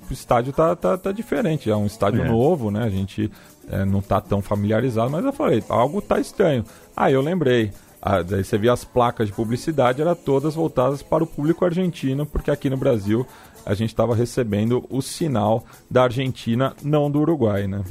o 0.09 0.13
estádio 0.13 0.53
tá, 0.53 0.75
tá, 0.75 0.97
tá 0.97 1.11
diferente, 1.11 1.69
é 1.69 1.75
um 1.75 1.85
estádio 1.85 2.23
É. 2.23 2.27
novo, 2.27 2.71
né? 2.71 2.83
A 2.83 2.89
gente 2.89 3.29
é, 3.69 3.83
não 3.83 4.01
tá 4.01 4.21
tão 4.21 4.41
familiarizado, 4.41 5.11
mas 5.11 5.25
eu 5.25 5.33
falei, 5.33 5.63
algo 5.67 6.01
tá 6.01 6.19
estranho. 6.19 6.63
Aí 6.95 7.13
eu 7.13 7.21
lembrei, 7.21 7.71
ah, 8.01 8.21
daí 8.21 8.43
você 8.43 8.57
via 8.57 8.71
as 8.71 8.85
placas 8.85 9.27
de 9.27 9.33
publicidade, 9.33 10.01
eram 10.01 10.15
todas 10.15 10.55
voltadas 10.55 11.03
para 11.03 11.23
o 11.23 11.27
público 11.27 11.65
argentino, 11.65 12.25
porque 12.25 12.49
aqui 12.49 12.69
no 12.69 12.77
Brasil 12.77 13.27
a 13.65 13.73
gente 13.73 13.89
estava 13.89 14.15
recebendo 14.15 14.85
o 14.89 15.01
sinal 15.01 15.63
da 15.89 16.03
Argentina, 16.03 16.75
não 16.83 17.09
do 17.09 17.19
Uruguai, 17.19 17.67
né? 17.67 17.83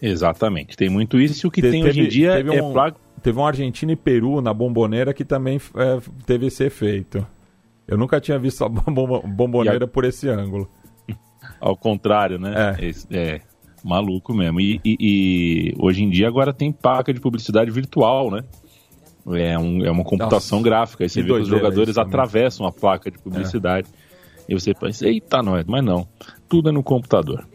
Exatamente, 0.00 0.76
tem 0.76 0.88
muito 0.88 1.18
isso. 1.18 1.46
E 1.46 1.48
o 1.48 1.50
que 1.50 1.62
Te- 1.62 1.70
tem 1.70 1.84
hoje 1.84 2.00
em 2.02 2.08
dia 2.08 2.34
teve 2.36 2.54
é 2.56 2.62
um, 2.62 2.72
placa. 2.72 2.96
Teve 3.22 3.38
um 3.38 3.46
Argentina 3.46 3.92
e 3.92 3.96
Peru 3.96 4.40
na 4.42 4.52
bomboneira 4.52 5.14
que 5.14 5.24
também 5.24 5.58
é, 5.76 6.00
teve 6.26 6.46
esse 6.46 6.62
efeito. 6.64 7.26
Eu 7.88 7.96
nunca 7.96 8.20
tinha 8.20 8.38
visto 8.38 8.62
a 8.64 8.68
bombo- 8.68 9.22
bomboneira 9.26 9.84
a- 9.84 9.88
por 9.88 10.04
esse 10.04 10.28
ângulo. 10.28 10.68
Ao 11.60 11.76
contrário, 11.76 12.38
né? 12.38 12.76
É. 13.10 13.16
É, 13.16 13.40
maluco 13.82 14.34
mesmo. 14.34 14.60
E, 14.60 14.80
e- 14.84 14.96
e 15.00 15.74
hoje 15.78 16.02
em 16.02 16.10
dia 16.10 16.28
agora 16.28 16.52
tem 16.52 16.70
placa 16.70 17.12
de 17.14 17.20
publicidade 17.20 17.70
virtual, 17.70 18.30
né? 18.30 18.42
É, 19.32 19.58
um- 19.58 19.84
é 19.84 19.90
uma 19.90 20.04
computação 20.04 20.58
Nossa, 20.58 20.68
gráfica. 20.70 21.04
Aí 21.04 21.08
você 21.08 21.20
que 21.22 21.26
vê 21.28 21.34
que 21.34 21.40
os 21.42 21.48
jogadores 21.48 21.96
atravessam 21.96 22.66
a 22.66 22.72
placa 22.72 23.10
de 23.10 23.18
publicidade. 23.18 23.88
E 24.48 24.54
você 24.54 24.74
pensa, 24.74 25.06
eita, 25.08 25.42
não 25.42 25.56
é, 25.56 25.64
mas 25.66 25.82
não. 25.82 26.06
Tudo 26.48 26.68
é 26.68 26.72
no 26.72 26.82
computador. 26.82 27.46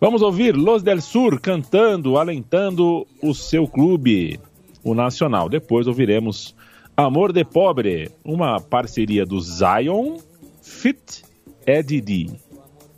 Vamos 0.00 0.22
ouvir 0.22 0.56
Los 0.56 0.82
del 0.82 1.02
Sur 1.02 1.38
cantando, 1.40 2.16
alentando 2.16 3.06
o 3.22 3.34
seu 3.34 3.68
clube, 3.68 4.40
o 4.82 4.94
Nacional. 4.94 5.48
Depois 5.50 5.86
ouviremos 5.86 6.54
Amor 6.96 7.32
de 7.34 7.44
Pobre, 7.44 8.10
uma 8.24 8.58
parceria 8.60 9.26
do 9.26 9.38
Zion 9.40 10.16
Fit 10.62 11.22
Eddie. 11.66 12.30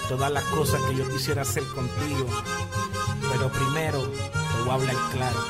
todas 0.08 0.30
las 0.30 0.44
cosas 0.44 0.80
que 0.82 0.94
yo 0.94 1.08
quisiera 1.10 1.42
hacer 1.42 1.64
contigo, 1.74 2.26
pero 3.32 3.50
primero 3.50 4.00
te 4.00 4.58
voy 4.60 4.70
a 4.70 4.74
hablar 4.74 4.96
claro. 5.12 5.40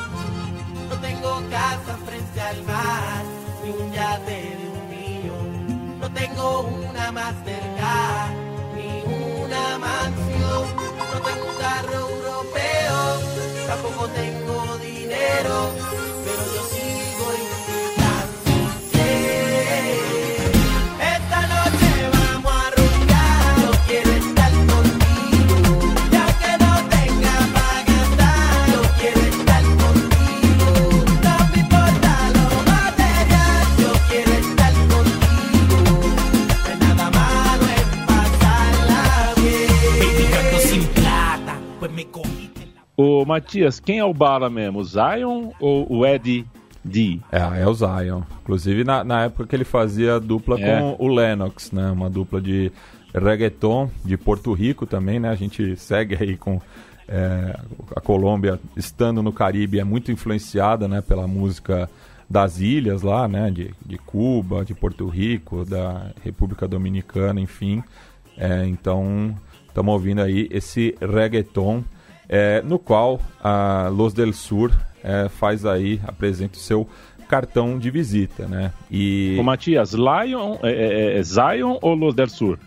No 0.89 0.97
tengo 1.01 1.43
casa 1.51 1.99
frente 2.07 2.41
al 2.41 2.63
mar, 2.65 3.25
ni 3.63 3.71
un 3.73 3.93
yate 3.93 4.57
de 4.59 4.69
un 4.73 4.89
millón. 4.89 6.01
No 6.01 6.11
tengo 6.13 6.61
una 6.61 7.13
Mastercard, 7.13 8.33
ni 8.75 9.03
una 9.43 9.79
mansión. 9.79 10.65
No 11.13 11.21
tengo 11.21 11.47
un 11.47 11.57
carro 11.57 11.99
europeo, 12.09 13.21
tampoco 13.67 14.09
tengo 14.09 14.79
dinero, 14.79 15.73
Ô, 43.21 43.25
Matias, 43.27 43.79
quem 43.79 43.99
é 43.99 44.05
o 44.05 44.15
Bala 44.15 44.49
mesmo? 44.49 44.79
O 44.79 44.85
Zion 44.85 45.51
ou 45.61 45.87
o 45.93 46.07
Eddie 46.07 46.47
D? 46.83 47.21
É, 47.31 47.61
é 47.61 47.69
o 47.69 47.75
Zion. 47.75 48.23
Inclusive 48.41 48.83
na, 48.83 49.05
na 49.05 49.25
época 49.25 49.47
que 49.47 49.55
ele 49.55 49.65
fazia 49.65 50.19
dupla 50.19 50.59
É. 50.59 50.81
com 50.81 50.97
o 50.99 51.07
Lennox, 51.07 51.71
né? 51.71 51.91
Uma 51.91 52.09
dupla 52.09 52.41
de 52.41 52.73
reggaeton 53.15 53.91
de 54.03 54.17
Porto 54.17 54.55
Rico 54.55 54.87
também, 54.87 55.21
né? 55.21 55.29
A 55.29 55.35
gente 55.35 55.77
segue 55.77 56.17
aí 56.19 56.35
com 56.35 56.63
é, 57.07 57.55
a 57.95 58.01
Colômbia 58.01 58.59
estando 58.75 59.23
no 59.23 59.35
Caribe 59.35 59.79
é 59.79 59.85
muito 59.85 60.11
influenciada, 60.11 60.89
né? 60.89 61.03
Pela 61.03 61.27
música 61.27 61.91
das 62.29 62.59
ilhas 62.59 63.03
lá, 63.03 63.29
né? 63.29 63.51
De, 63.51 63.75
de 63.85 63.99
Cuba, 63.99 64.65
de 64.65 64.73
Porto 64.73 65.07
Rico, 65.09 65.67
da 65.67 66.11
República 66.25 66.67
Dominicana, 66.67 67.39
enfim. 67.39 67.85
É, 68.35 68.65
então 68.67 69.37
estamos 69.69 69.93
ouvindo 69.93 70.23
aí 70.23 70.49
esse 70.51 70.95
reggaeton 71.03 71.85
é, 72.31 72.63
no 72.63 72.79
qual 72.79 73.21
a 73.43 73.89
Los 73.93 74.15
del 74.15 74.33
Sur 74.33 74.71
é, 75.03 75.29
faz 75.29 75.67
aí, 75.67 76.01
apresenta 76.07 76.57
o 76.57 76.61
seu 76.61 76.89
cartão 77.29 77.77
de 77.77 77.91
visita, 77.91 78.47
né? 78.47 78.73
E... 78.89 79.37
Ô, 79.39 79.43
Matias, 79.43 79.93
Lion, 79.93 80.57
é, 80.63 80.71
é, 80.71 81.19
é, 81.19 81.23
Zion 81.23 81.79
ou 81.83 81.95
Los 81.95 82.15
del 82.15 82.29
Sur? 82.29 82.59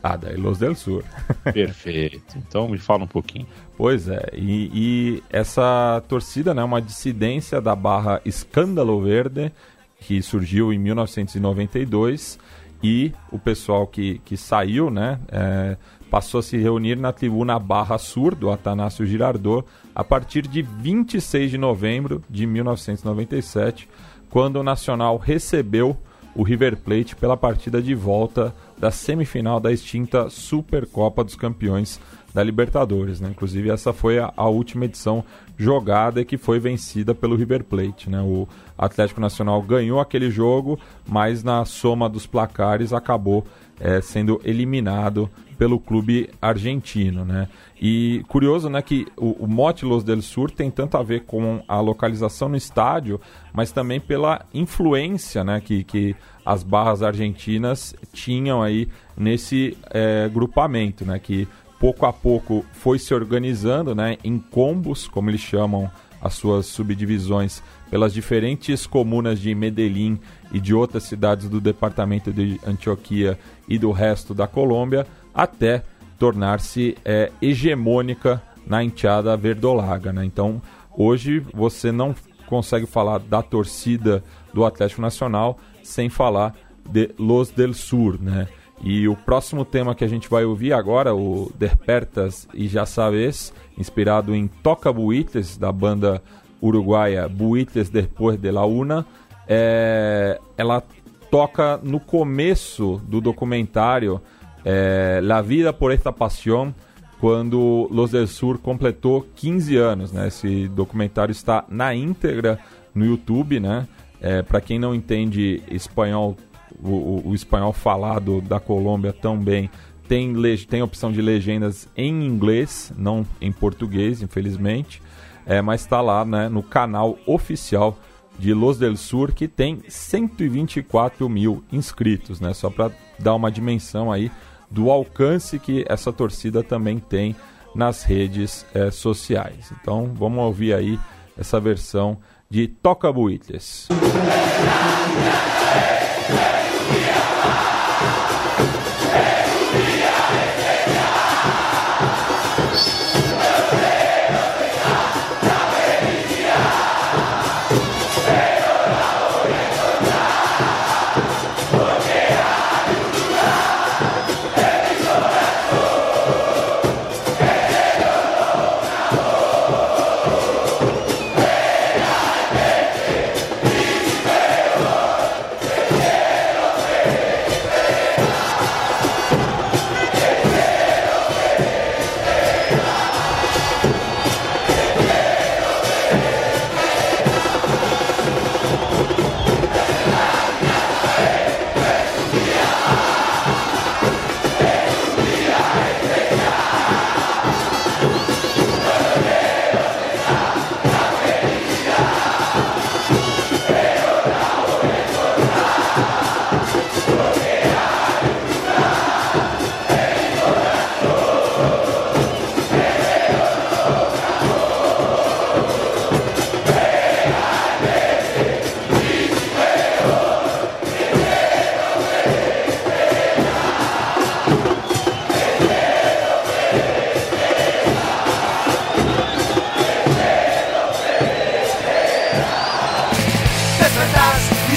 Ah, 0.00 0.16
daí 0.16 0.36
Los 0.36 0.58
del 0.58 0.76
Sur. 0.76 1.02
Perfeito. 1.52 2.36
Então 2.36 2.68
me 2.68 2.78
fala 2.78 3.04
um 3.04 3.08
pouquinho. 3.08 3.46
Pois 3.76 4.08
é, 4.08 4.30
e, 4.32 4.70
e 4.72 5.22
essa 5.28 6.00
torcida 6.08 6.52
é 6.52 6.54
né, 6.54 6.62
uma 6.62 6.80
dissidência 6.80 7.60
da 7.60 7.74
barra 7.74 8.20
Escândalo 8.24 9.00
Verde, 9.00 9.50
que 9.98 10.22
surgiu 10.22 10.72
em 10.72 10.78
1992, 10.78 12.38
e 12.82 13.12
o 13.32 13.38
pessoal 13.38 13.86
que, 13.86 14.20
que 14.24 14.36
saiu, 14.36 14.90
né, 14.90 15.18
é, 15.32 15.76
passou 16.14 16.38
a 16.38 16.42
se 16.44 16.56
reunir 16.56 16.94
na 16.94 17.12
tribuna 17.12 17.58
Barra 17.58 17.98
Sur 17.98 18.36
do 18.36 18.48
Atanásio 18.48 19.04
Girardot 19.04 19.66
a 19.92 20.04
partir 20.04 20.46
de 20.46 20.62
26 20.62 21.50
de 21.50 21.58
novembro 21.58 22.22
de 22.30 22.46
1997, 22.46 23.88
quando 24.30 24.60
o 24.60 24.62
Nacional 24.62 25.16
recebeu 25.16 25.96
o 26.32 26.44
River 26.44 26.76
Plate 26.76 27.16
pela 27.16 27.36
partida 27.36 27.82
de 27.82 27.96
volta 27.96 28.54
da 28.78 28.92
semifinal 28.92 29.58
da 29.58 29.72
extinta 29.72 30.30
Supercopa 30.30 31.24
dos 31.24 31.34
Campeões 31.34 32.00
da 32.32 32.44
Libertadores. 32.44 33.20
Né? 33.20 33.30
Inclusive, 33.30 33.70
essa 33.70 33.92
foi 33.92 34.20
a, 34.20 34.32
a, 34.36 34.48
última 34.48 34.84
edição 34.84 35.24
jogada 35.58 36.20
e 36.20 36.24
que 36.24 36.38
foi 36.38 36.60
vencida 36.60 37.12
pelo 37.12 37.34
River 37.34 37.64
Plate. 37.64 38.08
Né? 38.08 38.20
O 38.20 38.46
Atlético 38.78 39.20
Nacional 39.20 39.60
ganhou 39.62 39.98
aquele 39.98 40.30
jogo, 40.30 40.78
mas 41.08 41.42
na 41.42 41.64
soma 41.64 42.08
dos 42.08 42.24
placares 42.24 42.92
acabou 42.92 43.44
é, 43.80 44.00
sendo 44.00 44.40
eliminado 44.44 45.28
pelo 45.58 45.78
clube 45.78 46.30
argentino, 46.40 47.24
né? 47.24 47.48
E 47.80 48.24
curioso, 48.28 48.70
né, 48.70 48.80
que 48.80 49.06
o, 49.16 49.44
o 49.44 49.46
Mote 49.46 49.84
Los 49.84 50.04
del 50.04 50.22
Sur 50.22 50.50
tem 50.50 50.70
tanto 50.70 50.96
a 50.96 51.02
ver 51.02 51.24
com 51.24 51.62
a 51.68 51.80
localização 51.80 52.48
no 52.48 52.56
estádio, 52.56 53.20
mas 53.52 53.72
também 53.72 54.00
pela 54.00 54.44
influência, 54.54 55.44
né, 55.44 55.60
que, 55.60 55.84
que 55.84 56.16
as 56.44 56.62
barras 56.62 57.02
argentinas 57.02 57.94
tinham 58.12 58.62
aí 58.62 58.88
nesse 59.16 59.76
é, 59.90 60.28
grupamento, 60.28 61.04
né, 61.04 61.18
que 61.18 61.46
pouco 61.78 62.06
a 62.06 62.12
pouco 62.12 62.64
foi 62.72 62.98
se 62.98 63.12
organizando, 63.12 63.94
né, 63.94 64.16
em 64.24 64.38
combos, 64.38 65.06
como 65.06 65.28
eles 65.28 65.40
chamam 65.40 65.90
as 66.22 66.34
suas 66.34 66.64
subdivisões 66.64 67.62
pelas 67.90 68.14
diferentes 68.14 68.86
comunas 68.86 69.38
de 69.38 69.54
Medellín 69.54 70.18
e 70.50 70.58
de 70.58 70.72
outras 70.72 71.02
cidades 71.02 71.50
do 71.50 71.60
departamento 71.60 72.32
de 72.32 72.58
Antioquia 72.66 73.38
e 73.68 73.78
do 73.78 73.92
resto 73.92 74.32
da 74.32 74.46
Colômbia, 74.46 75.06
até 75.34 75.82
tornar-se 76.18 76.96
é, 77.04 77.30
hegemônica 77.42 78.42
na 78.66 78.82
enteada 78.82 79.36
verdolaga. 79.36 80.12
Né? 80.12 80.24
Então, 80.24 80.62
hoje 80.96 81.44
você 81.52 81.90
não 81.90 82.14
consegue 82.46 82.86
falar 82.86 83.18
da 83.18 83.42
torcida 83.42 84.22
do 84.52 84.64
Atlético 84.64 85.00
Nacional 85.00 85.58
sem 85.82 86.08
falar 86.08 86.54
de 86.88 87.10
Los 87.18 87.50
del 87.50 87.74
Sur, 87.74 88.20
né? 88.20 88.46
E 88.82 89.08
o 89.08 89.16
próximo 89.16 89.64
tema 89.64 89.94
que 89.94 90.04
a 90.04 90.08
gente 90.08 90.28
vai 90.28 90.44
ouvir 90.44 90.72
agora, 90.72 91.14
o 91.14 91.50
Despertas 91.58 92.46
e 92.52 92.68
Já 92.68 92.84
Sabes, 92.84 93.52
inspirado 93.78 94.34
em 94.34 94.46
Toca 94.46 94.92
Buitres, 94.92 95.56
da 95.56 95.72
banda 95.72 96.22
uruguaia 96.60 97.28
Buitres 97.28 97.88
Depois 97.88 98.38
de 98.38 98.50
la 98.50 98.66
Una, 98.66 99.06
é... 99.48 100.38
ela 100.56 100.82
toca 101.30 101.80
no 101.82 101.98
começo 101.98 103.00
do 103.08 103.20
documentário 103.20 104.20
é, 104.64 105.20
La 105.22 105.42
Vida 105.42 105.72
por 105.72 105.92
Esta 105.92 106.12
Pasión, 106.12 106.74
quando 107.20 107.88
Los 107.90 108.10
del 108.10 108.28
Sur 108.28 108.58
completou 108.58 109.26
15 109.36 109.76
anos. 109.76 110.12
Né? 110.12 110.28
Esse 110.28 110.68
documentário 110.68 111.32
está 111.32 111.64
na 111.68 111.94
íntegra 111.94 112.58
no 112.94 113.04
YouTube. 113.04 113.60
Né? 113.60 113.86
É, 114.20 114.42
Para 114.42 114.60
quem 114.60 114.78
não 114.78 114.94
entende 114.94 115.62
espanhol, 115.70 116.36
o, 116.82 117.22
o, 117.28 117.34
espanhol 117.34 117.72
falado 117.72 118.40
da 118.40 118.58
Colômbia 118.58 119.12
também 119.12 119.70
tem, 120.08 120.34
tem 120.68 120.82
opção 120.82 121.12
de 121.12 121.22
legendas 121.22 121.88
em 121.96 122.26
inglês, 122.26 122.92
não 122.96 123.24
em 123.40 123.52
português, 123.52 124.20
infelizmente. 124.20 125.00
É, 125.46 125.60
mas 125.60 125.82
está 125.82 126.00
lá 126.00 126.24
né, 126.24 126.48
no 126.48 126.62
canal 126.62 127.18
oficial 127.26 127.98
de 128.38 128.52
Los 128.52 128.78
del 128.78 128.96
Sur, 128.96 129.32
que 129.32 129.46
tem 129.46 129.80
124 129.88 131.28
mil 131.28 131.62
inscritos, 131.70 132.40
né? 132.40 132.52
Só 132.52 132.68
para 132.68 132.90
dar 133.18 133.34
uma 133.34 133.50
dimensão 133.50 134.10
aí 134.10 134.30
do 134.70 134.90
alcance 134.90 135.58
que 135.58 135.84
essa 135.88 136.12
torcida 136.12 136.62
também 136.62 136.98
tem 136.98 137.34
nas 137.74 138.02
redes 138.02 138.64
é, 138.74 138.90
sociais. 138.90 139.72
Então 139.80 140.12
vamos 140.14 140.44
ouvir 140.44 140.74
aí 140.74 140.98
essa 141.36 141.58
versão 141.58 142.18
de 142.48 142.68
Toca 142.68 143.12
Buitres. 143.12 143.88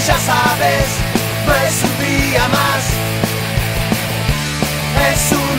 ya 0.08 0.18
sabes, 0.20 0.88
no 1.46 1.54
es 1.68 1.84
un 1.84 1.96
día 2.06 2.48
más, 2.48 2.84
es 5.12 5.32
un 5.34 5.57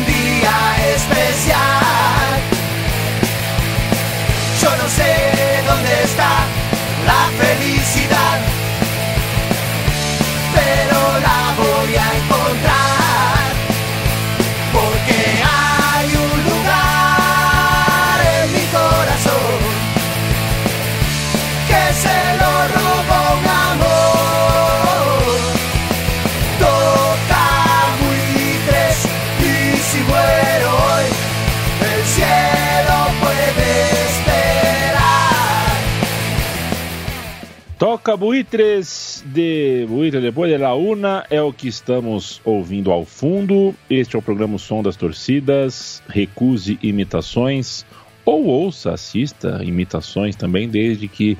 Toca 38.08 38.16
Buitres 38.16 39.22
de 39.26 39.84
Buitres 39.86 40.22
depois 40.22 40.50
de 40.50 40.56
la 40.56 40.74
Una 40.74 41.26
é 41.28 41.42
o 41.42 41.52
que 41.52 41.68
estamos 41.68 42.40
ouvindo 42.42 42.90
ao 42.90 43.04
fundo. 43.04 43.74
Este 43.90 44.16
é 44.16 44.18
o 44.18 44.22
programa 44.22 44.56
Som 44.56 44.82
das 44.82 44.96
Torcidas. 44.96 46.02
Recuse 46.08 46.78
imitações. 46.82 47.84
ou 48.24 48.46
ouça, 48.46 48.94
assista 48.94 49.60
imitações 49.62 50.34
também, 50.34 50.70
desde 50.70 51.06
que 51.06 51.36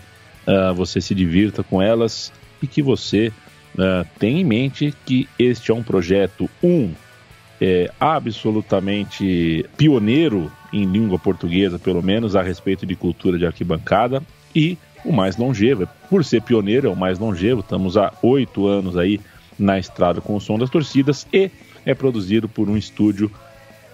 uh, 0.46 0.74
você 0.74 1.00
se 1.00 1.14
divirta 1.14 1.62
com 1.62 1.80
elas 1.80 2.30
e 2.62 2.66
que 2.66 2.82
você 2.82 3.32
uh, 3.74 4.06
tenha 4.18 4.38
em 4.38 4.44
mente 4.44 4.92
que 5.06 5.26
este 5.38 5.70
é 5.70 5.74
um 5.74 5.82
projeto, 5.82 6.50
um, 6.62 6.92
é, 7.58 7.90
absolutamente 7.98 9.64
pioneiro 9.78 10.52
em 10.70 10.84
língua 10.84 11.18
portuguesa, 11.18 11.78
pelo 11.78 12.02
menos 12.02 12.36
a 12.36 12.42
respeito 12.42 12.84
de 12.84 12.94
cultura 12.94 13.38
de 13.38 13.46
arquibancada, 13.46 14.22
e 14.54 14.76
o 15.04 15.12
mais 15.12 15.36
longevo. 15.36 15.88
Por 16.08 16.24
ser 16.24 16.42
pioneiro, 16.42 16.88
é 16.88 16.90
o 16.90 16.96
mais 16.96 17.18
longevo, 17.18 17.60
estamos 17.60 17.96
há 17.96 18.12
oito 18.22 18.66
anos 18.66 18.96
aí 18.96 19.20
na 19.58 19.78
estrada 19.78 20.20
com 20.20 20.36
o 20.36 20.40
som 20.40 20.58
das 20.58 20.70
torcidas 20.70 21.26
e 21.32 21.50
é 21.84 21.94
produzido 21.94 22.48
por 22.48 22.68
um 22.68 22.76
estúdio 22.76 23.30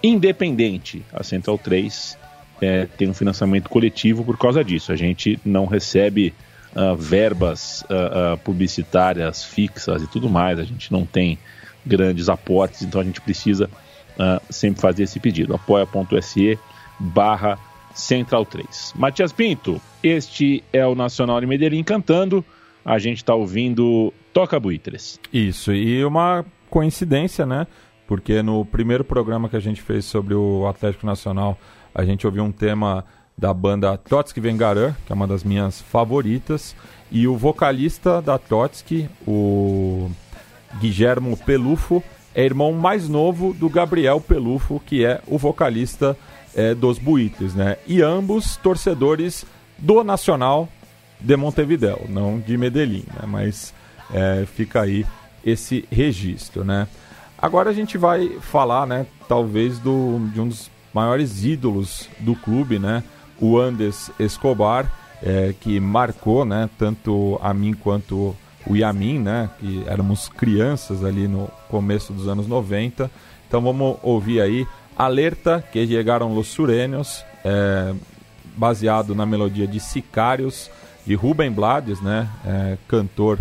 independente. 0.03 1.03
A 1.11 1.23
Central 1.23 1.57
3 1.57 2.17
é, 2.61 2.85
tem 2.85 3.09
um 3.09 3.13
financiamento 3.13 3.69
coletivo 3.69 4.23
por 4.23 4.37
causa 4.37 4.63
disso. 4.63 4.91
A 4.91 4.95
gente 4.95 5.39
não 5.43 5.65
recebe 5.65 6.33
uh, 6.75 6.95
verbas 6.95 7.83
uh, 7.83 8.33
uh, 8.33 8.37
publicitárias 8.37 9.43
fixas 9.43 10.03
e 10.03 10.07
tudo 10.07 10.29
mais, 10.29 10.59
a 10.59 10.63
gente 10.63 10.91
não 10.91 11.05
tem 11.05 11.37
grandes 11.85 12.29
aportes, 12.29 12.81
então 12.81 12.99
a 12.99 13.03
gente 13.03 13.21
precisa 13.21 13.69
sempre 14.49 14.79
fazer 14.79 15.03
esse 15.03 15.19
pedido. 15.19 15.53
apoia.se 15.53 16.57
barra 16.97 17.59
Central 17.95 18.45
3. 18.45 18.93
Matias 18.95 19.31
Pinto, 19.31 19.81
este 20.03 20.63
é 20.71 20.85
o 20.85 20.93
Nacional 20.93 21.39
de 21.39 21.47
Medellín 21.47 21.83
cantando. 21.83 22.45
A 22.83 22.99
gente 22.99 23.17
está 23.17 23.33
ouvindo 23.33 24.13
Toca 24.31 24.59
Buitres. 24.59 25.19
Isso, 25.33 25.73
e 25.73 26.05
uma 26.05 26.45
coincidência, 26.69 27.45
né? 27.45 27.65
Porque 28.05 28.43
no 28.43 28.63
primeiro 28.65 29.03
programa 29.03 29.49
que 29.49 29.55
a 29.55 29.59
gente 29.59 29.81
fez 29.81 30.05
sobre 30.05 30.35
o 30.35 30.67
Atlético 30.67 31.05
Nacional, 31.05 31.57
a 31.93 32.05
gente 32.05 32.27
ouviu 32.27 32.43
um 32.43 32.51
tema 32.51 33.03
da 33.37 33.53
banda 33.53 33.97
Trotsky 33.97 34.39
Vengarã, 34.39 34.93
que 35.05 35.11
é 35.11 35.15
uma 35.15 35.25
das 35.25 35.43
minhas 35.43 35.81
favoritas, 35.81 36.75
e 37.11 37.27
o 37.27 37.35
vocalista 37.35 38.21
da 38.21 38.37
Trotsky, 38.37 39.09
o 39.25 40.11
Guillermo 40.79 41.37
Pelufo, 41.37 42.03
é 42.33 42.43
irmão 42.43 42.73
mais 42.73 43.07
novo 43.07 43.53
do 43.53 43.69
Gabriel 43.69 44.19
Pelufo, 44.19 44.81
que 44.85 45.05
é 45.05 45.21
o 45.25 45.37
vocalista 45.37 46.17
é, 46.55 46.73
dos 46.73 46.97
Buitres, 46.97 47.53
né? 47.53 47.77
E 47.85 48.01
ambos 48.01 48.55
torcedores 48.57 49.45
do 49.77 50.03
Nacional 50.03 50.69
de 51.19 51.35
Montevideo, 51.35 52.05
não 52.07 52.39
de 52.39 52.57
Medellín, 52.57 53.05
né? 53.13 53.25
Mas 53.27 53.73
é, 54.13 54.45
fica 54.45 54.81
aí 54.81 55.05
esse 55.45 55.85
registro, 55.91 56.63
né? 56.63 56.87
Agora 57.37 57.69
a 57.69 57.73
gente 57.73 57.97
vai 57.97 58.39
falar, 58.39 58.87
né? 58.87 59.05
Talvez 59.27 59.77
do, 59.79 60.19
de 60.33 60.39
um 60.39 60.47
dos 60.47 60.71
maiores 60.93 61.43
ídolos 61.43 62.09
do 62.19 62.35
clube, 62.35 62.79
né? 62.79 63.03
O 63.39 63.59
Andes 63.59 64.09
Escobar, 64.17 64.91
é, 65.21 65.53
que 65.59 65.79
marcou, 65.79 66.45
né? 66.45 66.69
Tanto 66.77 67.37
a 67.43 67.53
mim 67.53 67.73
quanto 67.73 68.35
o 68.65 68.75
Yamin, 68.75 69.19
né? 69.19 69.49
Que 69.59 69.83
éramos 69.87 70.29
crianças 70.29 71.03
ali 71.03 71.27
no 71.27 71.49
começo 71.69 72.13
dos 72.13 72.27
anos 72.27 72.47
90. 72.47 73.11
Então 73.47 73.61
vamos 73.61 73.97
ouvir 74.01 74.41
aí 74.41 74.65
Alerta, 74.97 75.63
que 75.71 75.85
chegaram 75.85 76.33
los 76.33 76.47
sureños, 76.47 77.25
é, 77.43 77.93
baseado 78.55 79.13
na 79.13 79.25
melodia 79.25 79.67
de 79.67 79.79
Sicários, 79.79 80.69
de 81.05 81.13
Rubem 81.13 81.51
Blades, 81.51 82.01
né, 82.01 82.29
é, 82.45 82.77
cantor 82.87 83.39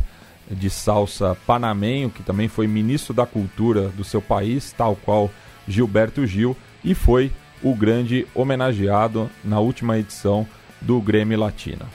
de 0.51 0.69
salsa 0.69 1.37
panamenho, 1.47 2.11
que 2.11 2.23
também 2.23 2.49
foi 2.49 2.67
ministro 2.67 3.15
da 3.15 3.25
cultura 3.25 3.89
do 3.89 4.05
seu 4.05 4.21
país, 4.21 4.73
tal 4.77 4.97
qual 4.97 5.31
Gilberto 5.67 6.27
Gil, 6.27 6.57
e 6.83 6.95
foi 6.95 7.33
o 7.63 7.75
grande 7.75 8.27
homenageado 8.35 9.31
na 9.43 9.59
última 9.59 9.99
edição 9.99 10.47
do 10.81 11.01
Grêmio 11.01 11.39
Latina. 11.39 11.87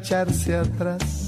Echarse 0.00 0.56
atrás 0.56 1.20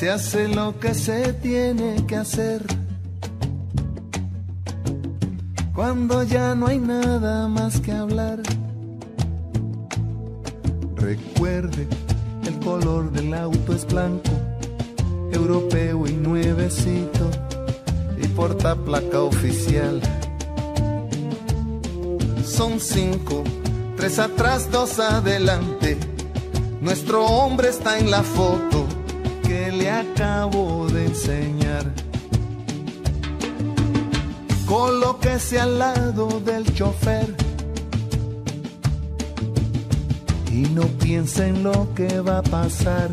se 0.00 0.08
hace 0.08 0.48
lo 0.48 0.78
que 0.80 0.94
se 0.94 1.34
tiene 1.34 2.06
que 2.06 2.16
hacer. 2.16 2.64
Cuando 5.74 6.22
ya 6.22 6.54
no 6.54 6.68
hay 6.68 6.78
nada 6.78 7.48
más 7.48 7.80
que 7.80 7.92
hablar. 7.92 8.40
Recuerde, 10.96 11.86
el 12.46 12.58
color 12.60 13.10
del 13.12 13.34
auto 13.34 13.74
es 13.74 13.86
blanco, 13.86 14.30
europeo 15.32 16.06
y 16.06 16.12
nuevecito, 16.12 17.30
y 18.16 18.26
porta 18.28 18.76
placa 18.76 19.20
oficial. 19.20 20.00
Son 22.42 22.80
cinco, 22.80 23.44
tres 23.96 24.18
atrás, 24.18 24.70
dos 24.70 24.98
adelante. 24.98 25.79
En 27.98 28.10
la 28.10 28.22
foto 28.22 28.86
que 29.42 29.70
le 29.72 29.90
acabo 29.90 30.86
de 30.86 31.06
enseñar. 31.06 31.84
Colóquese 34.64 35.58
al 35.58 35.78
lado 35.78 36.40
del 36.40 36.72
chofer 36.72 37.34
y 40.52 40.62
no 40.70 40.82
piense 41.02 41.48
en 41.48 41.62
lo 41.64 41.92
que 41.94 42.20
va 42.20 42.38
a 42.38 42.42
pasar. 42.42 43.10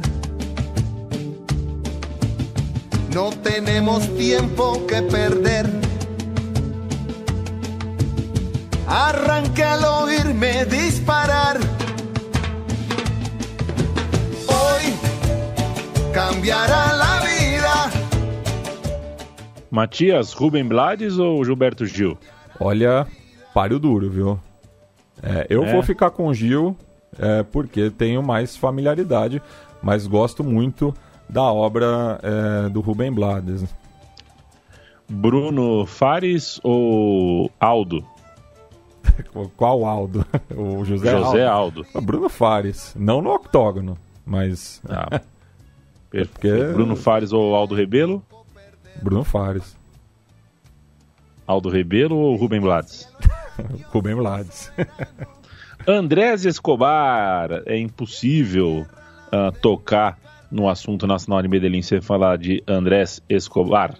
No 3.13 3.31
tenemos 3.41 4.07
tiempo 4.15 4.85
que 4.87 5.01
perder. 5.01 5.69
Arranque 8.87 9.63
al 9.63 9.83
oírme 9.83 10.65
disparar 10.65 11.76
cambiará 16.21 16.93
la 16.93 17.19
vida. 17.19 17.91
Matias, 19.69 20.33
Rubem 20.33 20.65
Blades 20.65 21.19
ou 21.19 21.45
Gilberto 21.45 21.85
Gil? 21.85 22.17
Olha, 22.59 23.05
páreo 23.53 23.77
duro, 23.77 24.09
viu? 24.09 24.39
É, 25.21 25.45
eu 25.47 25.63
É. 25.63 25.71
vou 25.71 25.83
ficar 25.83 26.09
com 26.09 26.25
o 26.27 26.33
Gil 26.33 26.75
é, 27.19 27.43
porque 27.43 27.91
tenho 27.91 28.23
mais 28.23 28.57
familiaridade, 28.57 29.39
mas 29.79 30.07
gosto 30.07 30.43
muito 30.43 30.91
da 31.29 31.43
obra 31.43 32.19
é, 32.23 32.69
do 32.69 32.81
Rubem 32.81 33.11
Blades. 33.13 33.63
Bruno 35.07 35.85
Fares 35.85 36.59
ou 36.63 37.51
Aldo? 37.59 38.03
Qual 39.55 39.85
Aldo? 39.85 40.25
O 40.57 40.83
José, 40.83 41.11
José 41.11 41.45
Aldo. 41.45 41.85
Aldo. 41.93 42.01
Bruno 42.03 42.27
Fares, 42.27 42.95
não 42.97 43.21
no 43.21 43.31
octógono, 43.35 43.95
mas 44.25 44.81
Ah, 44.89 45.21
perfeito. 46.25 46.29
porque- 46.31 46.73
Bruno 46.73 46.95
Fares 46.95 47.31
ou 47.33 47.55
Aldo 47.55 47.75
Rebelo? 47.75 48.23
Bruno 49.01 49.23
Fares, 49.23 49.77
Aldo 51.45 51.69
Rebelo 51.69 52.15
ou 52.17 52.35
Rubem 52.35 52.59
Blades? 52.59 53.07
Rubem 53.91 54.15
Blades. 54.15 54.71
Andrés 55.87 56.45
Escobar, 56.45 57.63
é 57.65 57.77
impossível 57.77 58.85
ah, 59.31 59.51
tocar 59.61 60.17
no 60.51 60.67
assunto 60.67 61.07
nacional 61.07 61.41
de 61.41 61.47
Medellín 61.47 61.81
sem 61.81 62.01
falar 62.01 62.37
de 62.37 62.61
Andrés 62.67 63.21
Escobar. 63.29 63.95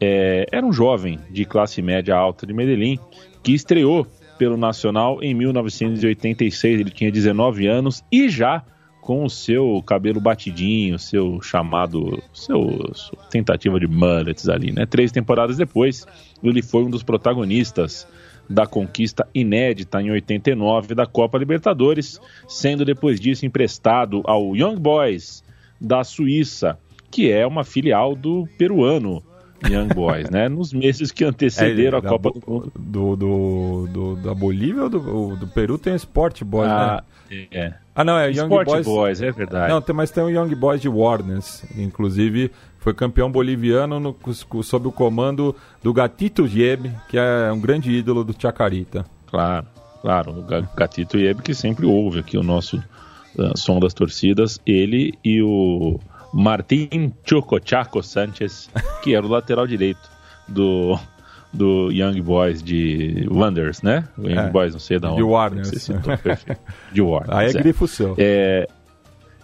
É, 0.00 0.46
era 0.52 0.64
um 0.64 0.72
jovem 0.72 1.18
de 1.30 1.44
classe 1.44 1.80
média 1.80 2.14
alta 2.14 2.46
de 2.46 2.52
Medellín 2.52 2.98
que 3.42 3.52
estreou 3.52 4.06
pelo 4.38 4.56
Nacional 4.56 5.22
em 5.22 5.34
1986. 5.34 6.80
Ele 6.80 6.90
tinha 6.90 7.10
19 7.10 7.66
anos 7.66 8.04
e 8.12 8.28
já 8.28 8.62
com 9.06 9.22
o 9.22 9.30
seu 9.30 9.80
cabelo 9.86 10.20
batidinho, 10.20 10.98
seu 10.98 11.40
chamado, 11.40 12.20
seu 12.32 12.92
tentativa 13.30 13.78
de 13.78 13.86
mullets 13.86 14.48
ali, 14.48 14.72
né? 14.72 14.84
Três 14.84 15.12
temporadas 15.12 15.56
depois, 15.56 16.04
ele 16.42 16.60
foi 16.60 16.82
um 16.82 16.90
dos 16.90 17.04
protagonistas 17.04 18.04
da 18.50 18.66
conquista 18.66 19.24
inédita 19.32 20.02
em 20.02 20.10
89 20.10 20.96
da 20.96 21.06
Copa 21.06 21.38
Libertadores, 21.38 22.20
sendo 22.48 22.84
depois 22.84 23.20
disso 23.20 23.46
emprestado 23.46 24.22
ao 24.24 24.56
Young 24.56 24.74
Boys 24.74 25.44
da 25.80 26.02
Suíça, 26.02 26.76
que 27.08 27.30
é 27.30 27.46
uma 27.46 27.62
filial 27.62 28.16
do 28.16 28.48
peruano 28.58 29.22
Young 29.70 29.88
Boys, 29.94 30.30
né? 30.30 30.48
Nos 30.48 30.72
meses 30.72 31.10
que 31.12 31.24
antecederam 31.24 31.98
É, 31.98 32.06
a 32.06 32.08
Copa 32.08 32.30
do 32.30 32.42
Mundo. 32.46 32.72
do, 32.78 33.16
do, 33.16 33.88
do- 33.92 34.16
da 34.16 34.34
Bolívia 34.34 34.84
ou 34.84 34.88
do, 34.90 35.36
do 35.36 35.46
Peru 35.48 35.76
tem 35.78 35.92
o 35.92 35.96
Sport 35.96 36.42
Boys, 36.44 36.70
Ah, 36.70 37.02
né? 37.30 37.46
é. 37.50 37.74
Ah, 37.94 38.04
não, 38.04 38.18
é 38.18 38.26
o 38.28 38.30
Young 38.30 38.42
Sport 38.48 38.66
Boys. 38.66 38.86
Boys, 38.86 39.22
é 39.22 39.30
verdade. 39.32 39.72
Não, 39.72 39.80
tem, 39.80 39.94
mas 39.94 40.10
tem 40.10 40.22
o 40.22 40.28
Young 40.30 40.54
Boys 40.54 40.80
de 40.80 40.88
Warners. 40.88 41.64
Inclusive, 41.76 42.50
foi 42.78 42.92
campeão 42.94 43.30
boliviano 43.30 43.98
no- 43.98 44.16
sob 44.62 44.88
o 44.88 44.92
comando 44.92 45.54
do 45.82 45.92
Gatito 45.92 46.46
Gieb, 46.46 46.90
que 47.08 47.16
é 47.18 47.50
um 47.52 47.60
grande 47.60 47.90
ídolo 47.90 48.22
do 48.22 48.34
Chacarita. 48.38 49.04
Claro, 49.26 49.66
claro. 50.02 50.38
O 50.38 50.42
Ga- 50.42 50.68
Gatito 50.76 51.16
Ieb 51.18 51.40
que 51.42 51.54
sempre 51.54 51.86
ouve 51.86 52.20
aqui 52.20 52.36
o 52.38 52.42
nosso 52.42 52.82
ah, 53.38 53.52
som 53.56 53.80
das 53.80 53.92
torcidas. 53.94 54.60
Ele 54.66 55.14
e 55.24 55.42
o 55.42 55.98
Martim 56.32 57.12
Chocochaco 57.24 58.02
Sanchez, 58.02 58.70
que 59.02 59.14
era 59.14 59.24
o 59.24 59.28
lateral 59.28 59.66
direito 59.66 60.10
do, 60.48 60.98
do 61.52 61.90
Young 61.90 62.20
Boys 62.20 62.62
de 62.62 63.26
Wonders, 63.30 63.82
né? 63.82 64.06
O 64.18 64.22
Young 64.28 64.38
É, 64.38 64.50
Boys, 64.50 64.72
não 64.72 64.80
sei 64.80 64.98
da 64.98 65.08
onde. 65.10 65.16
de 65.18 65.22
Warners. 65.22 65.68
Você 65.68 65.78
citou, 65.78 66.16
perfeito. 66.18 66.60
De 66.92 67.00
Warners. 67.02 67.36
Aí 67.36 67.46
é 67.46 67.50
é. 67.50 67.52
grifo 67.52 67.86
seu. 67.88 68.14
É, 68.18 68.68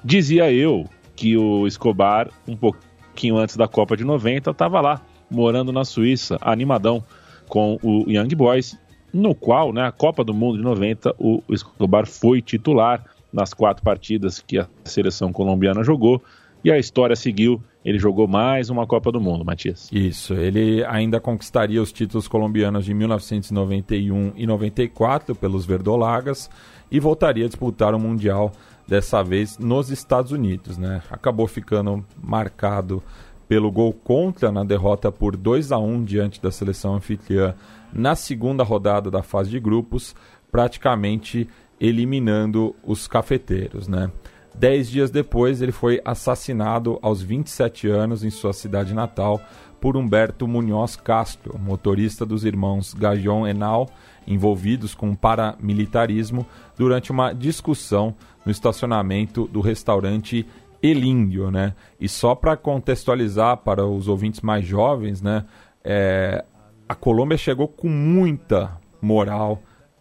dizia 0.05 0.53
eu 0.53 0.89
que 1.17 1.37
o 1.37 1.67
Escobar, 1.67 2.29
um 2.47 2.57
pouquinho 2.57 3.37
antes 3.39 3.57
da 3.57 3.69
Copa 3.69 3.97
de 3.97 4.05
90, 4.05 4.51
estava 4.51 4.81
lá, 4.81 5.01
morando 5.31 5.73
na 5.73 5.85
Suíça, 5.85 6.37
animadão 6.41 7.03
com 7.49 7.79
o 7.83 8.05
Young 8.11 8.35
Boys, 8.35 8.79
no 9.13 9.35
qual, 9.35 9.73
né, 9.73 9.85
a 9.87 9.93
Copa 9.93 10.25
do 10.25 10.33
Mundo 10.33 10.57
de 10.57 10.65
90, 10.65 11.15
o 11.19 11.43
Escobar 11.51 12.07
foi 12.07 12.41
titular 12.41 13.05
nas 13.33 13.53
quatro 13.55 13.83
partidas 13.83 14.41
que 14.41 14.59
a 14.59 14.67
seleção 14.85 15.33
colombiana 15.33 15.83
jogou, 15.85 16.23
e 16.65 16.71
a 16.71 16.79
história 16.79 17.17
seguiu, 17.17 17.63
ele 17.85 17.99
jogou 17.99 18.29
mais 18.29 18.71
uma 18.71 18.87
Copa 18.87 19.11
do 19.11 19.21
Mundo, 19.21 19.45
Matias. 19.45 19.89
Isso, 19.93 20.35
ele 20.35 20.85
ainda 20.85 21.21
conquistaria 21.21 21.83
os 21.83 21.93
títulos 21.93 22.29
colombianos 22.29 22.85
de 22.85 22.95
1991 22.95 24.33
e 24.37 24.47
94 24.47 25.35
pelos 25.35 25.67
Verdolagas 25.67 26.49
e 26.91 27.01
voltaria 27.01 27.45
a 27.45 27.49
disputar 27.49 27.95
o 27.95 27.99
Mundial 27.99 28.53
dessa 28.87 29.23
vez 29.23 29.59
nos 29.59 29.91
Estados 29.91 30.31
Unidos, 30.31 30.79
né? 30.79 31.03
Acabou 31.11 31.47
ficando 31.47 32.05
marcado 32.23 33.03
pelo 33.49 33.71
gol 33.71 33.93
contra 33.93 34.53
na 34.53 34.65
derrota 34.65 35.11
por 35.11 35.37
2 35.37 35.73
a 35.73 35.79
1 35.79 36.05
diante 36.05 36.41
da 36.41 36.51
seleção 36.51 36.95
anfitriã 36.95 37.55
na 37.93 38.15
segunda 38.15 38.63
rodada 38.63 39.11
da 39.11 39.23
fase 39.23 39.51
de 39.51 39.61
grupos, 39.61 40.15
praticamente 40.51 41.49
eliminando 41.81 42.75
os 42.85 43.09
cafeteiros, 43.09 43.89
né? 43.89 44.11
Dez 44.55 44.89
dias 44.89 45.11
depois, 45.11 45.63
ele 45.63 45.73
foi 45.73 46.01
assassinado 46.05 46.99
aos 47.03 47.23
27 47.23 47.89
anos 47.89 48.23
em 48.23 48.31
sua 48.31 48.53
cidade 48.53 48.95
natal 48.95 49.41
por 49.81 49.97
Humberto 49.97 50.47
Munhoz 50.47 50.95
Castro, 50.95 51.59
motorista 51.59 52.25
dos 52.25 52.45
irmãos 52.45 52.95
Gajon 52.95 53.47
Enal, 53.47 53.89
envolvidos 54.27 54.95
com 54.95 55.15
paramilitarismo 55.15 56.47
durante 56.77 57.11
uma 57.11 57.33
discussão 57.33 58.15
no 58.45 58.53
estacionamento 58.53 59.49
do 59.49 59.61
restaurante 59.61 60.47
Elíndio, 60.81 61.51
né? 61.51 61.75
E 62.01 62.09
só 62.09 62.35
para 62.35 62.57
contextualizar 62.57 63.57
para 63.59 63.87
os 63.87 64.07
ouvintes 64.07 64.41
mais 64.41 64.65
jovens, 64.65 65.21
né? 65.23 65.45
é, 65.85 66.45
a 66.89 66.95
Colômbia 66.95 67.37
chegou 67.37 67.69
com 67.69 67.89
muita 67.89 68.79
moral 69.01 69.61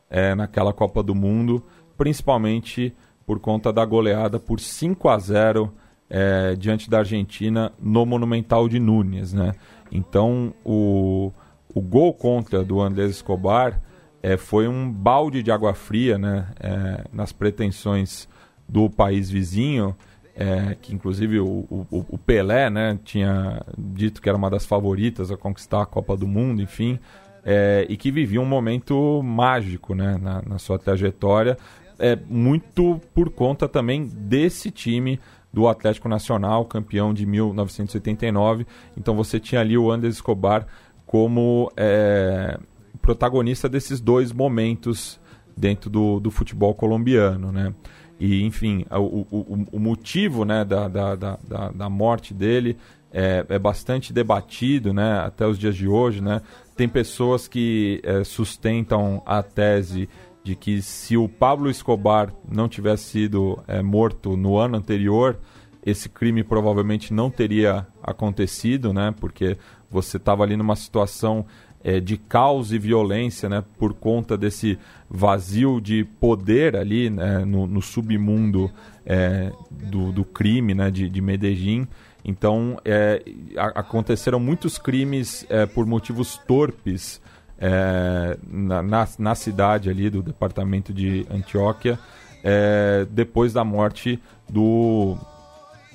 é, 0.09 0.35
naquela 0.35 0.73
Copa 0.73 1.01
do 1.01 1.15
Mundo, 1.15 1.63
principalmente 1.97 2.95
por 3.25 3.39
conta 3.39 3.71
da 3.71 3.85
goleada 3.85 4.39
por 4.39 4.59
5 4.59 5.09
a 5.09 5.17
0 5.17 5.73
é, 6.09 6.55
diante 6.55 6.89
da 6.89 6.99
Argentina 6.99 7.71
no 7.79 8.05
Monumental 8.05 8.67
de 8.67 8.79
Núñez, 8.79 9.33
né? 9.33 9.53
Então 9.91 10.53
o, 10.65 11.31
o 11.73 11.81
gol 11.81 12.13
contra 12.13 12.63
do 12.63 12.81
Andrés 12.81 13.11
Escobar 13.11 13.81
é, 14.21 14.37
foi 14.37 14.67
um 14.67 14.91
balde 14.91 15.41
de 15.41 15.51
água 15.51 15.73
fria, 15.73 16.17
né? 16.17 16.47
é, 16.59 17.05
nas 17.11 17.31
pretensões 17.31 18.27
do 18.67 18.89
país 18.89 19.29
vizinho, 19.29 19.95
é, 20.35 20.75
que 20.81 20.93
inclusive 20.93 21.39
o, 21.39 21.65
o, 21.69 22.05
o 22.09 22.17
Pelé, 22.17 22.69
né? 22.69 22.99
Tinha 23.03 23.61
dito 23.77 24.21
que 24.21 24.29
era 24.29 24.37
uma 24.37 24.49
das 24.49 24.65
favoritas 24.65 25.31
a 25.31 25.37
conquistar 25.37 25.81
a 25.81 25.85
Copa 25.85 26.15
do 26.15 26.27
Mundo, 26.27 26.61
enfim. 26.61 26.99
é, 27.43 27.85
e 27.89 27.97
que 27.97 28.11
vivia 28.11 28.39
um 28.39 28.45
momento 28.45 29.21
mágico 29.23 29.95
né, 29.95 30.17
na, 30.21 30.41
na 30.41 30.59
sua 30.59 30.77
trajetória, 30.77 31.57
é, 32.01 32.17
muito 32.27 32.99
por 33.13 33.29
conta 33.29 33.69
também 33.69 34.07
desse 34.07 34.71
time 34.71 35.19
do 35.53 35.67
Atlético 35.67 36.09
Nacional, 36.09 36.65
campeão 36.65 37.13
de 37.13 37.25
1979. 37.25 38.65
Então 38.97 39.15
você 39.15 39.39
tinha 39.39 39.61
ali 39.61 39.77
o 39.77 39.91
Andrés 39.91 40.15
Escobar 40.15 40.65
como 41.05 41.71
é, 41.77 42.57
protagonista 43.01 43.69
desses 43.69 44.01
dois 44.01 44.31
momentos 44.31 45.19
dentro 45.55 45.89
do, 45.89 46.19
do 46.19 46.31
futebol 46.31 46.73
colombiano, 46.73 47.51
né? 47.51 47.73
E, 48.19 48.43
enfim, 48.43 48.85
o, 48.91 49.25
o, 49.31 49.65
o 49.71 49.79
motivo 49.79 50.45
né, 50.45 50.63
da, 50.63 50.87
da, 50.87 51.15
da, 51.15 51.37
da 51.71 51.89
morte 51.89 52.35
dele 52.35 52.77
é, 53.11 53.43
é, 53.49 53.59
bastante 53.59 54.13
debatido 54.13 54.93
né, 54.93 55.19
até 55.19 55.45
os 55.47 55.57
dias 55.57 55.75
de 55.75 55.87
hoje. 55.87 56.21
Né? 56.21 56.39
Tem 56.75 56.87
pessoas 56.87 57.47
que 57.47 57.99
é, 58.03 58.23
sustentam 58.23 59.23
a 59.25 59.41
tese 59.41 60.07
de 60.43 60.55
que 60.55 60.81
se 60.81 61.15
o 61.15 61.29
Pablo 61.29 61.69
Escobar 61.69 62.33
não 62.49 62.67
tivesse 62.67 63.03
sido 63.05 63.59
é, 63.67 63.81
morto 63.81 64.35
no 64.35 64.57
ano 64.57 64.77
anterior, 64.77 65.39
esse 65.85 66.09
crime 66.09 66.43
provavelmente 66.43 67.13
não 67.13 67.29
teria 67.29 67.87
acontecido, 68.03 68.93
né? 68.93 69.13
Porque 69.19 69.57
você 69.89 70.17
estava 70.17 70.43
ali 70.43 70.55
numa 70.55 70.75
situação 70.75 71.45
é, 71.83 71.99
de 71.99 72.17
caos 72.17 72.71
e 72.71 72.77
violência, 72.77 73.49
né? 73.49 73.63
Por 73.77 73.93
conta 73.93 74.37
desse 74.37 74.77
vazio 75.09 75.81
de 75.81 76.03
poder 76.03 76.75
ali 76.75 77.09
né, 77.09 77.39
no, 77.45 77.65
no 77.65 77.81
submundo 77.81 78.71
é, 79.05 79.51
do, 79.69 80.11
do, 80.11 80.23
crime, 80.23 80.73
né? 80.73 80.91
De, 80.91 81.09
de 81.09 81.21
Medellín. 81.21 81.87
Então, 82.23 82.79
é, 82.85 83.23
a, 83.57 83.79
aconteceram 83.79 84.39
muitos 84.39 84.77
crimes 84.77 85.45
é, 85.49 85.65
por 85.65 85.85
motivos 85.85 86.37
torpes 86.47 87.19
é, 87.61 88.37
na, 88.51 88.81
na, 88.81 89.07
na, 89.19 89.35
cidade 89.35 89.87
ali 89.87 90.09
do 90.09 90.23
departamento 90.23 90.91
de 90.91 91.27
Antioquia, 91.29 91.99
é, 92.43 93.05
depois 93.11 93.53
da 93.53 93.63
morte 93.63 94.19
do, 94.49 95.15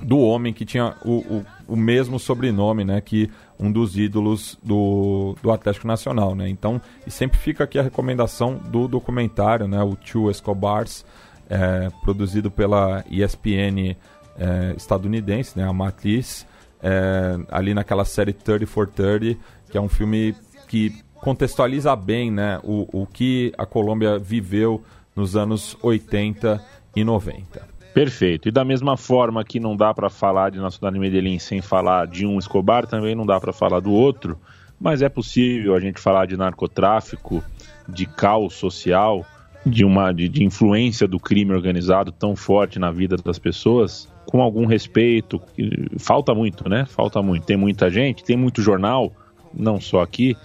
do 0.01 0.21
homem 0.21 0.53
que 0.53 0.65
tinha 0.65 0.95
o, 1.05 1.17
o, 1.17 1.47
o, 1.67 1.77
mesmo 1.77 2.21
sobrenome, 2.21 2.85
né, 2.85 3.01
que 3.01 3.29
um 3.59 3.73
dos 3.73 3.99
ídolos 3.99 4.57
do, 4.63 5.35
do 5.43 5.51
Atlético 5.51 5.89
Nacional, 5.89 6.37
né? 6.37 6.49
Então, 6.49 6.81
e 7.05 7.11
sempre 7.11 7.37
fica 7.39 7.65
aqui 7.65 7.79
a 7.81 7.83
recomendação 7.83 8.55
do 8.57 8.87
documentário, 8.87 9.67
né, 9.67 9.83
o 9.83 9.97
Two 9.97 10.31
Escobars, 10.31 11.05
é, 11.51 11.91
produzido 12.03 12.49
pela 12.49 13.05
ESPN 13.11 13.97
é, 14.39 14.75
estadunidense, 14.77 15.59
né, 15.59 15.69
a 15.69 15.73
matriz, 15.73 16.47
é, 16.81 17.39
ali 17.51 17.75
naquela 17.75 18.05
série 18.05 18.33
30 18.33 18.67
for 18.67 18.87
30, 18.87 19.37
que 19.69 19.77
é 19.77 19.81
um 19.81 19.89
filme 19.89 20.33
que 20.69 21.05
contextualiza 21.27 21.97
bem, 21.97 22.31
né, 22.31 22.61
o, 22.63 23.03
o 23.03 23.05
que 23.05 23.53
a 23.59 23.67
Colômbia 23.67 24.17
viveu 24.17 24.85
nos 25.17 25.35
anos 25.35 25.77
80 25.83 26.65
e 26.95 27.03
90. 27.03 27.67
Perfeito. 27.93 28.47
E 28.47 28.53
da 28.53 28.65
mesma 28.65 28.97
forma 28.97 29.43
que 29.43 29.59
não 29.59 29.77
dá 29.77 29.93
para 29.93 30.09
falar 30.09 30.53
de 30.53 30.61
Nacional 30.61 31.01
Medellín 31.01 31.41
sem 31.41 31.61
falar 31.61 32.07
de 32.07 32.25
um 32.25 32.39
Escobar, 32.39 32.87
também 32.87 33.17
não 33.17 33.27
dá 33.27 33.41
para 33.41 33.53
falar 33.53 33.81
do 33.81 33.91
outro, 33.91 34.39
mas 34.81 35.03
é 35.03 35.09
possível 35.09 35.75
a 35.75 35.81
gente 35.81 36.01
falar 36.01 36.27
de 36.27 36.37
narcotráfico, 36.37 37.43
de 37.89 38.07
caos 38.07 38.55
social, 38.55 39.27
de 39.65 39.85
uma 39.85 40.13
de, 40.13 40.29
de 40.29 40.45
influência 40.45 41.09
do 41.09 41.19
crime 41.19 41.53
organizado 41.53 42.13
tão 42.13 42.37
forte 42.37 42.79
na 42.79 42.93
vida 42.93 43.17
das 43.17 43.37
pessoas, 43.41 44.09
com 44.27 44.41
algum 44.41 44.65
respeito. 44.65 45.43
Falta 45.99 46.33
muito, 46.33 46.69
né? 46.69 46.85
Falta 46.85 47.21
muito. 47.21 47.45
Tem 47.45 47.57
muita 47.57 47.91
gente, 47.91 48.23
tem 48.23 48.37
muito 48.37 48.63
jornal, 48.63 49.11
não 49.53 49.81
só 49.81 50.03
aqui, 50.03 50.37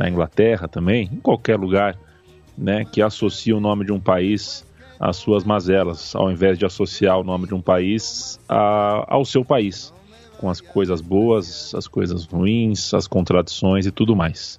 na 0.00 0.08
Inglaterra 0.08 0.66
também, 0.66 1.10
em 1.12 1.20
qualquer 1.20 1.58
lugar, 1.58 1.94
né, 2.56 2.86
que 2.86 3.02
associa 3.02 3.54
o 3.54 3.60
nome 3.60 3.84
de 3.84 3.92
um 3.92 4.00
país 4.00 4.66
às 4.98 5.16
suas 5.16 5.44
mazelas, 5.44 6.16
ao 6.16 6.32
invés 6.32 6.58
de 6.58 6.64
associar 6.64 7.18
o 7.18 7.22
nome 7.22 7.46
de 7.46 7.54
um 7.54 7.60
país 7.60 8.40
a, 8.48 9.04
ao 9.06 9.26
seu 9.26 9.44
país, 9.44 9.92
com 10.38 10.48
as 10.48 10.58
coisas 10.58 11.02
boas, 11.02 11.74
as 11.74 11.86
coisas 11.86 12.24
ruins, 12.24 12.94
as 12.94 13.06
contradições 13.06 13.84
e 13.84 13.90
tudo 13.90 14.16
mais. 14.16 14.58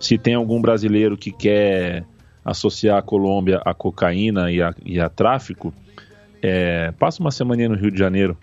Se 0.00 0.16
tem 0.16 0.34
algum 0.34 0.60
brasileiro 0.60 1.18
que 1.18 1.30
quer 1.30 2.06
associar 2.42 2.96
a 2.96 3.02
Colômbia 3.02 3.60
a 3.66 3.74
cocaína 3.74 4.50
e 4.50 4.62
a, 4.62 4.74
e 4.86 4.98
a 4.98 5.10
tráfico, 5.10 5.72
é, 6.40 6.92
passa 6.92 7.20
uma 7.20 7.30
semana 7.30 7.68
no 7.68 7.76
Rio 7.76 7.90
de 7.90 7.98
Janeiro, 7.98 8.38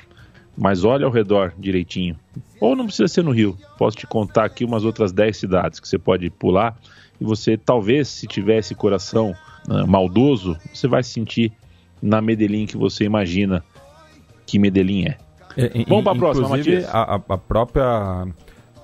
mas 0.58 0.84
olha 0.84 1.06
ao 1.06 1.12
redor 1.12 1.54
direitinho. 1.58 2.16
Ou 2.60 2.76
não 2.76 2.86
precisa 2.86 3.08
ser 3.08 3.24
no 3.24 3.32
Rio, 3.32 3.58
posso 3.78 3.96
te 3.96 4.06
contar 4.06 4.46
aqui 4.46 4.66
umas 4.66 4.84
outras 4.84 5.12
10 5.12 5.38
cidades 5.38 5.80
que 5.80 5.88
você 5.88 5.98
pode 5.98 6.30
pular 6.30 6.78
e 7.20 7.24
você 7.24 7.58
talvez, 7.58 8.08
se 8.08 8.28
tivesse 8.28 8.76
coração 8.76 9.36
uh, 9.68 9.88
maldoso, 9.88 10.58
você 10.74 10.88
vai 10.88 11.04
sentir 11.04 11.52
na 12.02 12.22
Medellín 12.22 12.66
que 12.66 12.78
você 12.78 13.04
imagina 13.04 13.64
que 14.46 14.58
Medellín 14.58 15.06
é. 15.06 15.18
é 15.58 15.86
Vamos 15.88 16.04
para 16.04 16.14
a 16.14 16.16
próxima, 16.16 16.50
Matias. 16.50 16.86
A, 16.90 17.16
a, 17.16 17.38
própria, 17.38 18.28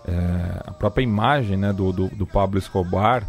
é, 0.06 0.62
a 0.66 0.72
própria 0.72 1.04
imagem 1.04 1.58
né, 1.58 1.72
do, 1.72 1.92
do, 1.92 2.08
do 2.10 2.28
Pablo 2.28 2.60
Escobar 2.60 3.28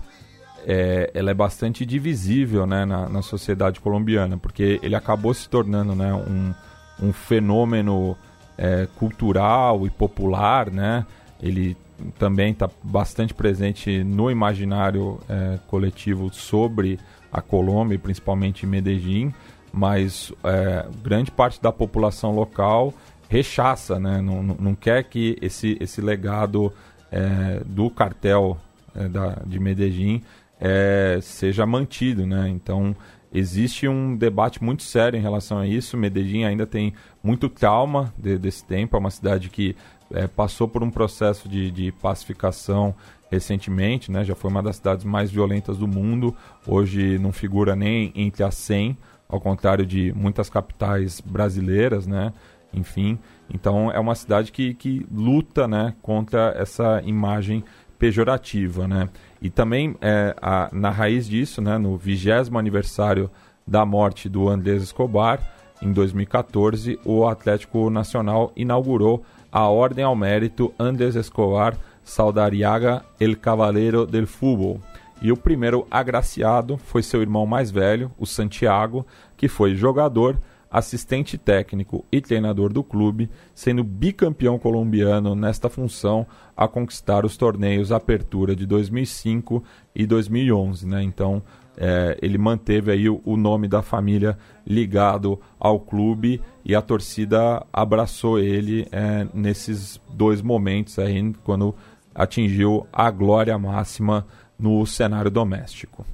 é, 0.66 1.10
ela 1.14 1.30
é 1.30 1.34
bastante 1.34 1.86
divisível 1.86 2.66
né, 2.66 2.84
na, 2.84 3.08
na, 3.08 3.22
sociedade 3.22 3.78
colombiana, 3.78 4.36
porque 4.36 4.80
ele 4.82 4.96
acabou 4.96 5.32
se 5.32 5.48
tornando 5.48 5.94
né, 5.94 6.12
um, 6.12 6.52
um 7.00 7.12
fenômeno 7.12 8.16
é, 8.56 8.86
cultural 8.96 9.86
e 9.86 9.90
popular, 9.90 10.70
né? 10.70 11.06
Ele 11.42 11.76
também 12.18 12.52
está 12.52 12.68
bastante 12.82 13.32
presente 13.32 14.04
no 14.04 14.30
imaginário 14.30 15.18
é, 15.28 15.58
coletivo 15.66 16.32
sobre 16.32 16.98
a 17.32 17.40
Colômbia, 17.40 17.98
principalmente 17.98 18.66
Medellín, 18.66 19.32
mas 19.72 20.32
é, 20.44 20.86
grande 21.02 21.30
parte 21.30 21.60
da 21.60 21.72
população 21.72 22.34
local 22.34 22.92
rechaça, 23.28 23.98
né? 23.98 24.20
não, 24.20 24.42
não 24.42 24.74
quer 24.74 25.04
que 25.04 25.36
esse, 25.42 25.76
esse 25.80 26.00
legado 26.00 26.72
é, 27.10 27.60
do 27.64 27.90
cartel 27.90 28.56
é, 28.94 29.08
da, 29.08 29.40
de 29.44 29.58
Medellín 29.58 30.22
é, 30.60 31.18
seja 31.20 31.66
mantido. 31.66 32.26
Né? 32.26 32.48
Então, 32.48 32.94
existe 33.38 33.86
um 33.86 34.16
debate 34.16 34.62
muito 34.62 34.82
sério 34.82 35.18
em 35.18 35.22
relação 35.22 35.58
a 35.58 35.66
isso. 35.66 35.96
Medellín 35.96 36.44
ainda 36.44 36.66
tem 36.66 36.94
muito 37.22 37.48
trauma 37.48 38.12
de, 38.16 38.38
desse 38.38 38.64
tempo, 38.64 38.96
é 38.96 38.98
uma 38.98 39.10
cidade 39.10 39.50
que 39.50 39.76
é, 40.12 40.26
passou 40.26 40.68
por 40.68 40.82
um 40.82 40.90
processo 40.90 41.48
de, 41.48 41.70
de 41.70 41.92
pacificação 41.92 42.94
recentemente, 43.30 44.10
né? 44.10 44.24
Já 44.24 44.34
foi 44.34 44.50
uma 44.50 44.62
das 44.62 44.76
cidades 44.76 45.04
mais 45.04 45.30
violentas 45.30 45.76
do 45.78 45.86
mundo. 45.86 46.34
Hoje 46.66 47.18
não 47.18 47.32
figura 47.32 47.74
nem 47.74 48.12
entre 48.14 48.44
as 48.44 48.54
100, 48.54 48.96
ao 49.28 49.40
contrário 49.40 49.84
de 49.84 50.12
muitas 50.14 50.48
capitais 50.48 51.20
brasileiras, 51.20 52.06
né? 52.06 52.32
Enfim, 52.72 53.18
então 53.52 53.90
é 53.90 53.98
uma 53.98 54.14
cidade 54.14 54.52
que, 54.52 54.74
que 54.74 55.06
luta, 55.10 55.66
né, 55.66 55.94
contra 56.02 56.54
essa 56.56 57.00
imagem 57.04 57.64
pejorativa, 57.98 58.86
né? 58.86 59.08
E 59.40 59.50
também 59.50 59.96
é, 60.00 60.34
a, 60.40 60.68
na 60.72 60.90
raiz 60.90 61.28
disso, 61.28 61.60
né, 61.60 61.78
no 61.78 61.96
vigésimo 61.96 62.58
aniversário 62.58 63.30
da 63.66 63.84
morte 63.84 64.28
do 64.28 64.48
Andrés 64.48 64.82
Escobar, 64.82 65.40
em 65.82 65.92
2014, 65.92 66.98
o 67.04 67.26
Atlético 67.26 67.90
Nacional 67.90 68.50
inaugurou 68.56 69.22
a 69.52 69.68
Ordem 69.68 70.04
ao 70.04 70.16
Mérito 70.16 70.72
Andrés 70.78 71.16
Escobar 71.16 71.76
Saudariaga 72.02 73.04
El 73.20 73.36
Cavaleiro 73.36 74.06
del 74.06 74.26
Fútbol. 74.26 74.80
E 75.20 75.32
o 75.32 75.36
primeiro 75.36 75.86
agraciado 75.90 76.76
foi 76.76 77.02
seu 77.02 77.20
irmão 77.20 77.46
mais 77.46 77.70
velho, 77.70 78.10
o 78.18 78.26
Santiago, 78.26 79.06
que 79.36 79.48
foi 79.48 79.74
jogador, 79.74 80.38
assistente 80.76 81.38
técnico 81.38 82.04
e 82.12 82.20
treinador 82.20 82.70
do 82.70 82.84
clube, 82.84 83.30
sendo 83.54 83.82
bicampeão 83.82 84.58
colombiano 84.58 85.34
nesta 85.34 85.70
função 85.70 86.26
a 86.54 86.68
conquistar 86.68 87.24
os 87.24 87.34
torneios 87.34 87.90
Apertura 87.90 88.54
de 88.54 88.66
2005 88.66 89.64
e 89.94 90.04
2011. 90.04 90.86
Né? 90.86 91.02
Então, 91.02 91.42
é, 91.78 92.18
ele 92.20 92.36
manteve 92.36 92.92
aí 92.92 93.08
o, 93.08 93.22
o, 93.24 93.38
nome 93.38 93.66
da 93.68 93.80
família 93.80 94.36
ligado 94.66 95.40
ao 95.58 95.80
clube 95.80 96.42
e 96.62 96.74
a 96.74 96.82
torcida 96.82 97.64
abraçou 97.72 98.38
ele 98.38 98.86
é, 98.92 99.26
nesses 99.32 99.98
dois 100.12 100.42
momentos 100.42 100.98
aí, 100.98 101.32
quando 101.42 101.74
atingiu 102.14 102.86
a 102.92 103.10
glória 103.10 103.56
máxima 103.56 104.26
no 104.58 104.84
cenário 104.84 105.30
doméstico. 105.30 106.04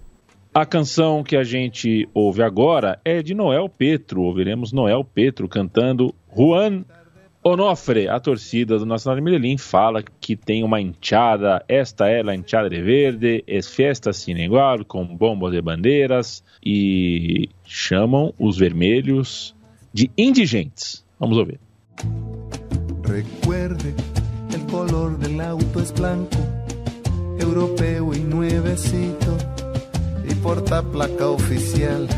A 0.55 0.67
canção 0.67 1.25
que 1.25 1.35
a 1.35 1.43
gente 1.43 2.07
ouve 2.13 2.43
agora 2.43 3.01
é 3.07 3.23
de 3.23 3.33
Noel 3.33 3.71
Petro. 3.71 4.21
Ouviremos 4.21 4.71
Noel 4.71 5.03
Petro 5.03 5.49
cantando 5.49 6.15
Juan 6.31 6.85
Onofre. 7.43 8.07
A 8.07 8.21
torcida 8.21 8.79
do 8.79 8.85
Nacional 8.85 9.17
de 9.17 9.23
Medellín 9.23 9.57
fala 9.57 10.03
que 10.21 10.37
tem 10.37 10.63
uma 10.63 10.79
enxada. 10.79 11.65
Esta 11.67 12.07
é 12.07 12.21
a 12.21 12.35
enxada 12.35 12.69
de 12.69 12.83
verde, 12.83 13.43
é 13.47 13.63
festa 13.63 14.13
sin 14.13 14.37
igual, 14.37 14.85
com 14.85 15.07
bombos 15.07 15.53
de 15.53 15.63
bandeiras 15.63 16.45
e 16.63 17.49
chamam 17.65 18.35
os 18.39 18.59
vermelhos 18.59 19.57
de 19.91 20.11
indigentes. 20.19 21.03
Vamos 21.19 21.39
ouvir. 21.39 21.59
Recuerde, 23.05 23.95
el 24.53 24.67
color 24.71 25.19
del 25.19 25.41
auto 25.41 25.81
es 25.81 25.95
blanco, 25.95 26.37
europeo 27.39 28.13
y 28.13 28.21
nuevecito 28.21 29.39
porta 30.43 30.83
placa 30.83 31.29
oficial. 31.29 32.09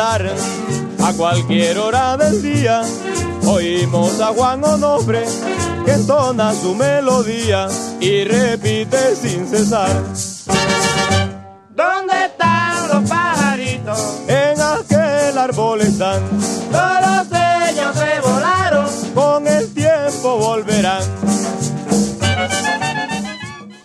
A 0.00 1.12
cualquier 1.14 1.76
hora 1.76 2.16
del 2.16 2.40
día 2.40 2.80
oímos 3.46 4.18
a 4.18 4.28
Juan 4.28 4.64
Onofre 4.64 5.22
que 5.84 5.92
entona 5.92 6.54
su 6.54 6.74
melodía 6.74 7.68
y 8.00 8.24
repite 8.24 9.14
sin 9.14 9.46
cesar. 9.46 9.90
¿Dónde 11.76 12.14
están 12.24 12.88
los 12.88 13.10
pajaritos? 13.10 14.22
En 14.26 14.58
aquel 14.58 15.36
árbol 15.36 15.82
están. 15.82 16.22
Todos 16.72 17.26
ellos 17.68 17.94
se 17.94 18.20
volaron, 18.22 18.86
con 19.14 19.46
el 19.46 19.70
tiempo 19.74 20.38
volverán. 20.38 21.02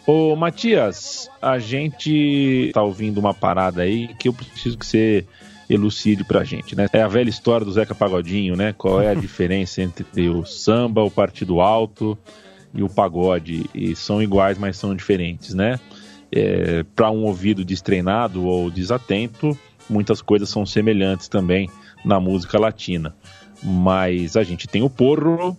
Ô 0.05 0.37
Matias, 0.37 1.29
a 1.41 1.59
gente 1.59 2.71
tá 2.73 2.83
ouvindo 2.83 3.17
uma 3.17 3.33
parada 3.33 3.81
aí 3.81 4.07
que 4.17 4.29
eu 4.29 4.33
preciso 4.33 4.77
que 4.77 4.85
você 4.85 5.25
elucide 5.69 6.23
pra 6.23 6.43
gente, 6.43 6.75
né? 6.75 6.87
É 6.93 7.01
a 7.01 7.07
velha 7.07 7.29
história 7.29 7.65
do 7.65 7.71
Zeca 7.71 7.95
Pagodinho, 7.95 8.55
né? 8.55 8.73
Qual 8.73 9.01
é 9.01 9.09
a 9.09 9.13
diferença 9.15 9.81
entre 9.81 10.29
o 10.29 10.45
samba, 10.45 11.03
o 11.03 11.11
partido 11.11 11.61
alto 11.61 12.17
e 12.73 12.83
o 12.83 12.89
pagode? 12.89 13.69
E 13.73 13.95
são 13.95 14.21
iguais, 14.21 14.57
mas 14.57 14.77
são 14.77 14.95
diferentes, 14.95 15.53
né? 15.53 15.79
É, 16.31 16.83
para 16.95 17.11
um 17.11 17.23
ouvido 17.23 17.63
destreinado 17.63 18.45
ou 18.45 18.69
desatento, 18.69 19.57
muitas 19.89 20.21
coisas 20.21 20.49
são 20.49 20.65
semelhantes 20.65 21.27
também 21.27 21.69
na 22.03 22.19
música 22.19 22.59
latina. 22.59 23.15
Mas 23.63 24.35
a 24.35 24.43
gente 24.43 24.67
tem 24.67 24.83
o 24.83 24.89
porro, 24.89 25.57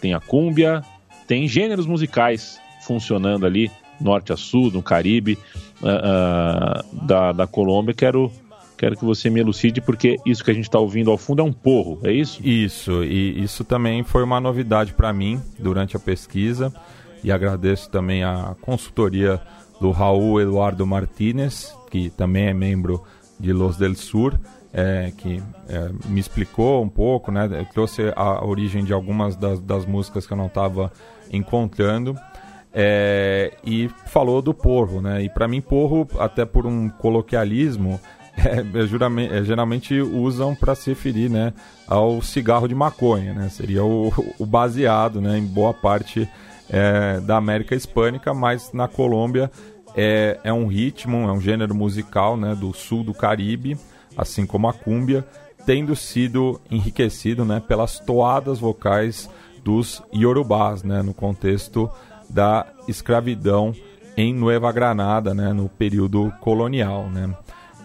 tem 0.00 0.14
a 0.14 0.20
cúmbia, 0.20 0.82
tem 1.26 1.48
gêneros 1.48 1.86
musicais 1.86 2.60
funcionando 2.82 3.46
ali, 3.46 3.70
norte 4.00 4.32
a 4.32 4.36
sul, 4.36 4.70
no 4.70 4.82
Caribe, 4.82 5.38
uh, 5.82 5.86
uh, 5.86 7.06
da, 7.06 7.32
da 7.32 7.46
Colômbia. 7.46 7.94
Quero, 7.94 8.30
quero 8.76 8.96
que 8.96 9.04
você 9.04 9.30
me 9.30 9.40
elucide, 9.40 9.80
porque 9.80 10.16
isso 10.24 10.44
que 10.44 10.50
a 10.50 10.54
gente 10.54 10.64
está 10.64 10.78
ouvindo 10.78 11.10
ao 11.10 11.18
fundo 11.18 11.40
é 11.40 11.44
um 11.44 11.52
porro, 11.52 11.98
é 12.02 12.12
isso? 12.12 12.40
Isso, 12.46 13.02
e 13.04 13.42
isso 13.42 13.64
também 13.64 14.02
foi 14.02 14.22
uma 14.22 14.40
novidade 14.40 14.92
para 14.92 15.12
mim 15.12 15.40
durante 15.58 15.96
a 15.96 16.00
pesquisa. 16.00 16.72
E 17.24 17.32
agradeço 17.32 17.90
também 17.90 18.22
a 18.22 18.54
consultoria 18.60 19.40
do 19.80 19.90
Raul 19.90 20.40
Eduardo 20.40 20.86
Martínez, 20.86 21.74
que 21.90 22.10
também 22.10 22.46
é 22.46 22.54
membro 22.54 23.02
de 23.38 23.52
Los 23.52 23.76
del 23.76 23.94
Sur, 23.94 24.38
é, 24.72 25.12
que 25.16 25.42
é, 25.68 25.90
me 26.06 26.20
explicou 26.20 26.82
um 26.82 26.88
pouco, 26.88 27.32
né? 27.32 27.66
trouxe 27.72 28.12
a 28.14 28.44
origem 28.44 28.84
de 28.84 28.92
algumas 28.92 29.36
das, 29.36 29.60
das 29.60 29.86
músicas 29.86 30.26
que 30.26 30.32
eu 30.32 30.36
não 30.36 30.46
estava 30.46 30.92
encontrando. 31.32 32.16
É, 32.78 33.54
e 33.64 33.88
falou 34.06 34.42
do 34.42 34.52
porro, 34.52 35.00
né? 35.00 35.22
E 35.22 35.30
para 35.30 35.48
mim, 35.48 35.62
porro, 35.62 36.06
até 36.18 36.44
por 36.44 36.66
um 36.66 36.90
coloquialismo, 36.90 37.98
é, 38.36 39.38
é, 39.38 39.44
geralmente 39.44 40.00
usam 40.00 40.54
para 40.54 40.74
se 40.74 40.90
referir 40.90 41.30
né, 41.30 41.52
ao 41.86 42.20
cigarro 42.20 42.68
de 42.68 42.74
maconha, 42.74 43.32
né? 43.32 43.48
Seria 43.48 43.84
o, 43.84 44.12
o 44.38 44.46
baseado 44.46 45.20
né, 45.20 45.38
em 45.38 45.46
boa 45.46 45.72
parte 45.72 46.28
é, 46.68 47.20
da 47.20 47.36
América 47.36 47.74
Hispânica, 47.74 48.34
mas 48.34 48.72
na 48.72 48.88
Colômbia 48.88 49.50
é, 49.96 50.38
é 50.44 50.52
um 50.52 50.66
ritmo, 50.66 51.28
é 51.28 51.32
um 51.32 51.40
gênero 51.40 51.74
musical 51.74 52.36
né, 52.36 52.54
do 52.54 52.72
sul 52.74 53.02
do 53.02 53.14
Caribe, 53.14 53.78
assim 54.16 54.44
como 54.44 54.68
a 54.68 54.72
cúmbia, 54.72 55.24
tendo 55.64 55.96
sido 55.96 56.60
enriquecido 56.70 57.44
né, 57.44 57.60
pelas 57.66 57.98
toadas 57.98 58.58
vocais 58.58 59.30
dos 59.64 60.02
iorubás, 60.12 60.82
né, 60.82 61.02
no 61.02 61.14
contexto 61.14 61.90
da 62.28 62.66
escravidão 62.86 63.74
em 64.16 64.32
Nueva 64.32 64.70
Granada, 64.70 65.34
né, 65.34 65.52
no 65.52 65.68
período 65.68 66.32
colonial. 66.40 67.08
Né. 67.10 67.34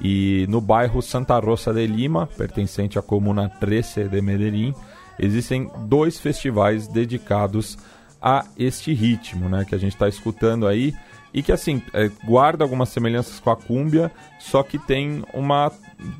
E 0.04 0.46
no 0.50 0.60
bairro 0.60 1.02
Santa 1.02 1.38
Rosa 1.38 1.74
de 1.74 1.86
Lima, 1.86 2.28
pertencente 2.28 2.98
à 2.98 3.02
comuna 3.02 3.50
13 3.50 4.06
de 4.06 4.22
Medellín, 4.22 4.74
existem 5.20 5.70
dois 5.86 6.20
festivais 6.20 6.88
dedicados 6.88 7.78
a 8.22 8.46
este 8.58 8.94
ritmo 8.94 9.50
né, 9.50 9.66
que 9.66 9.74
a 9.74 9.78
gente 9.78 9.94
está 9.94 10.08
escutando 10.08 10.68
aí 10.68 10.94
e 11.34 11.42
que 11.42 11.52
assim 11.52 11.82
é, 11.94 12.10
guarda 12.24 12.64
algumas 12.64 12.90
semelhanças 12.90 13.40
com 13.40 13.50
a 13.50 13.56
cúmbia, 13.56 14.12
só 14.40 14.64
que 14.64 14.78
tem 14.78 15.24
uma, 15.34 15.72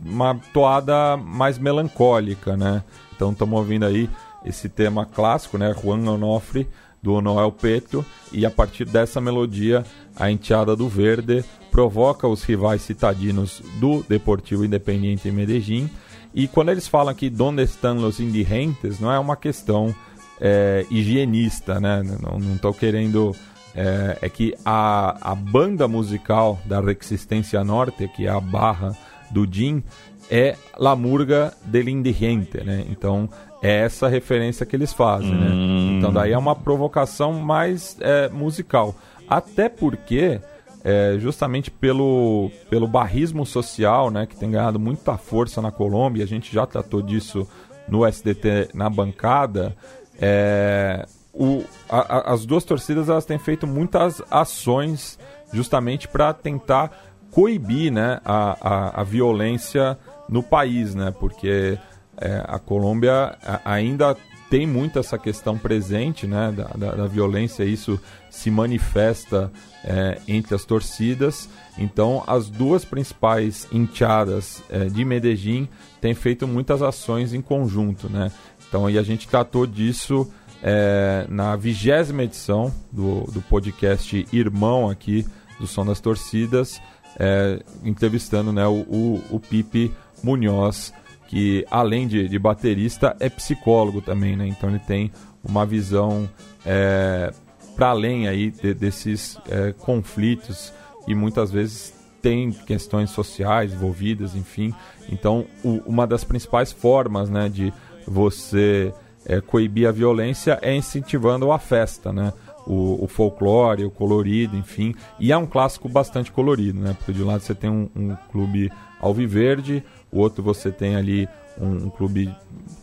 uma 0.06 0.40
toada 0.54 1.18
mais 1.18 1.58
melancólica, 1.58 2.56
né? 2.56 2.82
Então 3.16 3.32
estamos 3.32 3.60
ouvindo 3.60 3.86
aí 3.86 4.10
esse 4.46 4.70
tema 4.70 5.06
clássico, 5.06 5.58
né? 5.58 5.74
Juan 5.74 6.10
Onofre 6.10 6.68
do 7.02 7.22
Noel 7.22 7.52
Petro 7.52 8.06
e 8.32 8.46
a 8.46 8.52
partir 8.52 8.86
dessa 8.86 9.20
melodia 9.20 9.84
a 10.16 10.30
enteada 10.30 10.76
do 10.76 10.88
Verde 10.88 11.44
provoca 11.72 12.28
os 12.28 12.44
rivais 12.44 12.82
citadinos 12.82 13.62
do 13.80 14.04
Deportivo 14.08 14.66
Independiente 14.66 15.32
Medellín 15.32 15.90
e 16.34 16.48
quando 16.48 16.70
eles 16.70 16.88
falam 16.88 17.14
que 17.14 17.30
donde 17.30 17.64
estão 17.64 17.98
os 17.98 18.20
indigentes 18.20 19.00
não 19.00 19.12
é 19.12 19.20
uma 19.20 19.36
questão 19.36 19.94
é, 20.42 20.86
higienista, 20.90 21.80
né? 21.80 22.02
Não 22.20 22.56
estou 22.56 22.74
querendo 22.74 23.36
é, 23.76 24.18
é, 24.22 24.30
que 24.30 24.56
a, 24.66 25.32
a 25.32 25.36
banda 25.36 25.88
musical 25.88 26.60
da 26.66 26.82
Resistência 26.82 27.64
Norte, 27.64 28.08
que 28.08 28.26
é 28.26 28.30
a 28.30 28.40
barra 28.40 28.98
do 29.30 29.48
Jim, 29.50 29.84
é 30.30 30.58
La 30.78 30.96
Murga 30.96 31.54
del 31.64 31.90
Indigente, 31.90 32.64
né? 32.64 32.86
Então 32.90 33.30
é 33.62 33.82
essa 33.82 34.08
referência 34.08 34.66
que 34.66 34.76
eles 34.76 34.92
fazem, 34.92 35.32
né? 35.32 35.50
Hum. 35.52 35.98
Então 35.98 36.12
daí 36.12 36.32
é 36.32 36.38
uma 36.38 36.56
provocação 36.56 37.34
mais 37.34 37.98
é, 38.00 38.28
musical. 38.30 38.96
Até 39.30 39.70
porque, 39.70 40.42
é, 40.84 41.16
justamente 41.20 41.70
pelo, 41.70 42.52
pelo 42.70 42.88
barrismo 42.88 43.46
social, 43.46 44.10
né, 44.10 44.26
que 44.26 44.36
tem 44.36 44.52
ganhado 44.52 44.80
muita 44.80 45.18
força 45.18 45.62
na 45.62 45.72
Colômbia, 45.72 46.24
a 46.24 46.28
gente 46.28 46.54
já 46.54 46.66
tratou 46.66 47.02
disso 47.02 47.48
no 47.88 48.06
SDT 48.06 48.70
na 48.74 48.90
bancada, 48.90 49.76
é, 50.20 51.06
o, 51.34 51.64
a, 51.90 52.00
a, 52.00 52.34
as 52.34 52.46
duas 52.46 52.64
torcidas 52.64 53.10
elas 53.10 53.26
têm 53.26 53.40
feito 53.40 53.66
muitas 53.66 54.22
ações 54.30 55.18
justamente 55.54 56.08
para 56.08 56.34
tentar 56.34 56.92
coibir 57.32 57.92
né, 57.92 58.20
a, 58.26 58.58
a, 58.62 59.02
a, 59.02 59.04
violência 59.04 59.98
no 60.28 60.44
país, 60.44 60.94
né, 60.94 61.14
porque 61.18 61.78
é, 62.18 62.44
a 62.48 62.60
Colômbia 62.60 63.38
ainda 63.64 64.16
tem 64.50 64.68
muito 64.68 65.00
essa 65.00 65.18
questão 65.18 65.58
presente 65.58 66.28
né, 66.28 66.52
da, 66.52 66.66
da, 66.76 66.96
da 66.96 67.08
violência, 67.08 67.64
isso 67.64 67.98
se 68.30 68.52
manifesta 68.52 69.50
é, 69.84 70.20
entre 70.28 70.54
as 70.54 70.66
torcidas. 70.66 71.48
Então, 71.78 72.22
as 72.28 72.50
duas 72.50 72.84
principais 72.84 73.66
enteadas 73.72 74.62
é, 74.70 74.86
de 74.86 75.06
Medellín 75.06 75.70
têm 76.02 76.14
feito 76.14 76.46
muitas 76.46 76.82
ações 76.82 77.34
em 77.34 77.42
conjunto. 77.42 78.10
Né? 78.10 78.30
Então, 78.68 78.86
aí 78.86 78.98
a 78.98 79.04
gente 79.04 79.26
tratou 79.26 79.66
disso 79.66 80.30
é, 80.62 81.26
na 81.30 81.56
vigésima 81.56 82.24
edição 82.24 82.74
do, 82.92 83.22
do 83.32 83.42
podcast 83.42 84.28
Irmão 84.34 84.90
aqui 84.90 85.26
do 85.60 85.68
Som 85.68 85.86
das 85.86 86.00
Torcidas, 86.00 86.82
é, 87.20 87.62
entrevistando 87.84 88.52
né, 88.52 88.66
o, 88.68 88.82
o, 88.82 89.24
o, 89.32 89.40
Pipe 89.40 89.92
Munhoz, 90.24 90.94
que 91.32 91.66
além 91.72 92.10
de, 92.10 92.28
de, 92.28 92.38
baterista 92.38 93.16
é 93.18 93.30
psicólogo 93.30 94.02
também, 94.02 94.36
né? 94.36 94.46
Então 94.48 94.70
ele 94.70 94.80
tem 94.80 95.10
uma 95.42 95.66
visão 95.66 96.30
é, 96.66 97.32
para 97.74 97.92
além 97.92 98.28
aí 98.28 98.52
de, 98.52 98.74
desses 98.74 99.38
é, 99.50 99.72
conflitos 99.72 100.74
e 101.08 101.16
muitas 101.16 101.50
vezes 101.50 101.94
tem 102.22 102.52
questões 102.52 103.12
sociais 103.12 103.72
envolvidas, 103.72 104.36
enfim. 104.36 104.74
Então 105.10 105.46
o, 105.64 105.82
uma 105.86 106.06
das 106.06 106.26
principais 106.26 106.74
formas, 106.74 107.30
né, 107.30 107.48
de 107.48 107.72
você 108.06 108.94
é, 109.26 109.40
coibir 109.40 109.88
a 109.88 109.92
violência 109.94 110.60
é 110.62 110.76
incentivando 110.76 111.50
a 111.50 111.58
festa, 111.58 112.12
né? 112.12 112.34
O, 112.68 113.06
o, 113.06 113.08
folclore, 113.08 113.86
o 113.86 113.90
colorido, 113.90 114.58
enfim. 114.58 114.94
E 115.18 115.32
é 115.32 115.38
um 115.38 115.48
clássico 115.48 115.88
bastante 115.88 116.30
colorido, 116.30 116.80
né? 116.80 116.94
Porque 116.98 117.14
de 117.14 117.24
um 117.24 117.28
lado 117.28 117.42
você 117.42 117.56
tem 117.56 117.70
um, 117.70 117.90
um 117.96 118.16
clube 118.32 118.70
alviverde, 119.00 119.84
o 120.12 120.20
outro 120.20 120.44
você 120.44 120.72
tem 120.72 120.96
ali 120.96 121.28
um, 121.60 121.86
um 121.86 121.90
clube 121.90 122.34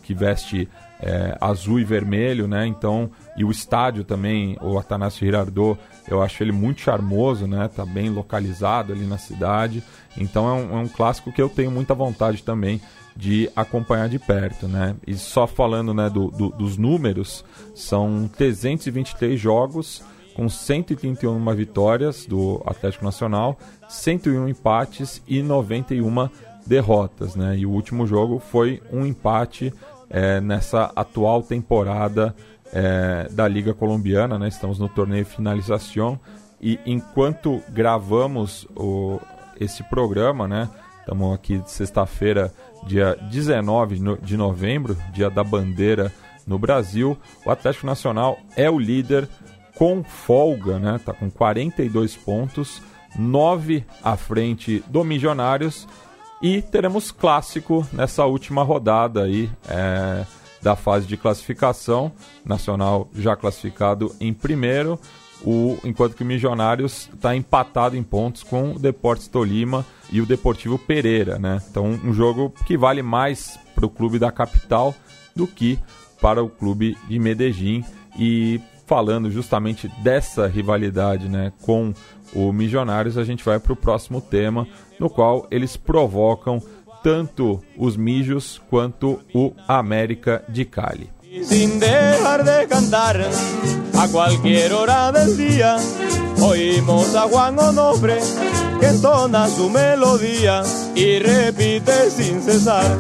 que 0.03 0.15
veste 0.15 0.69
é, 1.01 1.37
azul 1.41 1.79
e 1.79 1.85
vermelho, 1.85 2.49
né? 2.49 2.67
Então, 2.67 3.11
e 3.37 3.45
o 3.45 3.51
estádio 3.51 4.05
também, 4.05 4.57
o 4.61 4.79
Atanasio 4.79 5.21
Girardot, 5.21 5.79
eu 6.09 6.23
acho 6.23 6.43
ele 6.43 6.53
muito 6.53 6.81
charmoso, 6.81 7.47
né? 7.47 7.69
Tá 7.69 7.85
bem 7.85 8.11
localizado 8.11 8.93
ali 8.93 9.07
na 9.07 9.19
cidade. 9.19 9.83
Então 10.17 10.49
é 10.49 10.53
um, 10.53 10.79
é 10.79 10.81
um 10.83 10.89
clássico 10.89 11.33
que 11.33 11.41
eu 11.41 11.49
tenho 11.49 11.71
muita 11.71 11.95
vontade 11.95 12.43
também 12.43 12.81
de 13.15 13.51
acompanhar 13.55 14.09
de 14.09 14.19
perto, 14.19 14.69
né? 14.69 14.95
E 15.07 15.15
só 15.15 15.47
falando 15.47 15.93
né, 15.93 16.09
do, 16.09 16.31
do, 16.31 16.51
dos 16.51 16.77
números, 16.77 17.45
são 17.75 18.31
323 18.37 19.39
jogos 19.39 20.03
com 20.35 20.49
131 20.49 21.45
vitórias 21.53 22.25
do 22.25 22.63
Atlético 22.65 23.05
Nacional, 23.05 23.59
101 23.89 24.49
empates 24.49 25.21
e 25.27 25.43
91 25.43 26.29
derrotas, 26.69 27.35
né? 27.35 27.57
E 27.57 27.67
o 27.67 27.71
último 27.71 28.07
jogo 28.07 28.39
foi 28.39 28.83
um 28.93 29.07
empate 29.07 29.73
é, 30.11 30.41
nessa 30.41 30.93
atual 30.95 31.43
temporada 31.43 32.35
é, 32.73 33.27
da 33.31 33.49
Liga 33.49 33.73
Colombiana, 33.73 34.39
né? 34.39 34.49
Estamos 34.49 34.79
no 34.79 34.89
torneio 34.89 35.25
finalização 35.25 36.21
e 36.61 36.79
enquanto 36.85 37.63
gravamos 37.71 38.67
o, 38.77 39.19
esse 39.59 39.83
programa, 39.85 40.47
né? 40.47 40.69
Estamos 41.01 41.35
aqui 41.35 41.59
de 41.59 41.71
sexta-feira 41.71 42.53
dia 42.87 43.17
19 43.31 44.19
de 44.23 44.37
novembro, 44.37 44.97
dia 45.13 45.31
da 45.31 45.43
bandeira 45.43 46.13
no 46.47 46.59
Brasil. 46.59 47.17
O 47.47 47.51
Atlético 47.51 47.87
Nacional 47.87 48.39
é 48.57 48.71
o 48.71 48.79
líder 48.79 49.27
com 49.75 50.05
folga, 50.05 50.79
né? 50.79 51.01
Tá 51.03 51.15
com 51.15 51.31
42 51.31 52.15
pontos, 52.17 52.83
9 53.19 53.85
à 54.03 54.17
frente 54.17 54.85
do 54.89 55.03
Milionários 55.03 55.87
e 56.41 56.63
teremos 56.63 57.11
clássico 57.11 57.87
nessa 57.93 58.25
última 58.25 58.63
rodada 58.63 59.25
aí 59.25 59.51
é, 59.69 60.25
da 60.63 60.77
fase 60.77 61.07
de 61.07 61.17
classificação. 61.17 62.13
Nacional 62.45 63.09
já 63.15 63.37
classificado 63.37 64.15
em 64.21 64.33
primeiro, 64.33 64.99
o, 65.45 65.79
enquanto 65.85 66.15
que 66.15 66.23
o 66.23 66.27
Milionários 66.27 67.09
está 67.15 67.35
empatado 67.35 67.97
em 67.97 68.03
pontos 68.03 68.43
com 68.43 68.73
o 68.73 68.79
Deportes 68.79 69.29
Tolima 69.29 69.85
e 70.11 70.21
o 70.21 70.27
Deportivo 70.27 70.79
Pereira, 70.79 71.39
né? 71.39 71.63
Então 71.71 71.87
um 71.87 72.13
jogo 72.13 72.53
que 72.67 72.77
vale 72.77 73.03
mais 73.03 73.59
para 73.75 73.87
o 73.87 73.91
clube 73.91 74.19
da 74.19 74.33
capital 74.33 74.95
do 75.35 75.47
que 75.47 75.79
para 76.21 76.43
o 76.43 76.49
clube 76.49 76.97
de 77.09 77.19
Medellín 77.19 77.85
e 78.19 78.61
falando 78.89 79.31
justamente 79.31 79.87
dessa 80.03 80.47
rivalidade, 80.47 81.29
né, 81.29 81.53
com 81.63 81.93
o 82.35 82.53
Milionários, 82.53 83.19
a 83.19 83.25
gente 83.25 83.45
vai 83.45 83.61
para 83.61 83.73
o 83.73 83.77
próximo 83.77 84.21
tema, 84.21 84.67
no 84.99 85.11
qual 85.11 85.47
eles 85.51 85.77
provocam 85.77 86.61
tanto 87.03 87.63
os 87.77 87.97
Mijos 87.97 88.61
quanto 88.71 89.21
o 89.35 89.53
América 89.69 90.43
de 90.49 90.65
Cali. 90.65 91.11
Sin 91.45 91.79
dejar 91.79 92.43
de 92.43 92.67
cantar 92.67 93.17
a 93.97 94.09
cualquier 94.09 94.73
hora 94.73 95.13
del 95.13 95.37
día, 95.37 95.77
oímos 96.41 97.15
a 97.15 97.29
Juan 97.29 97.59
Onofre 97.59 98.19
que 98.81 98.87
entona 98.87 99.49
su 99.49 99.69
melodía 99.69 100.63
y 100.95 101.19
repite 101.19 102.11
sin 102.11 102.41
cesar. 102.41 102.97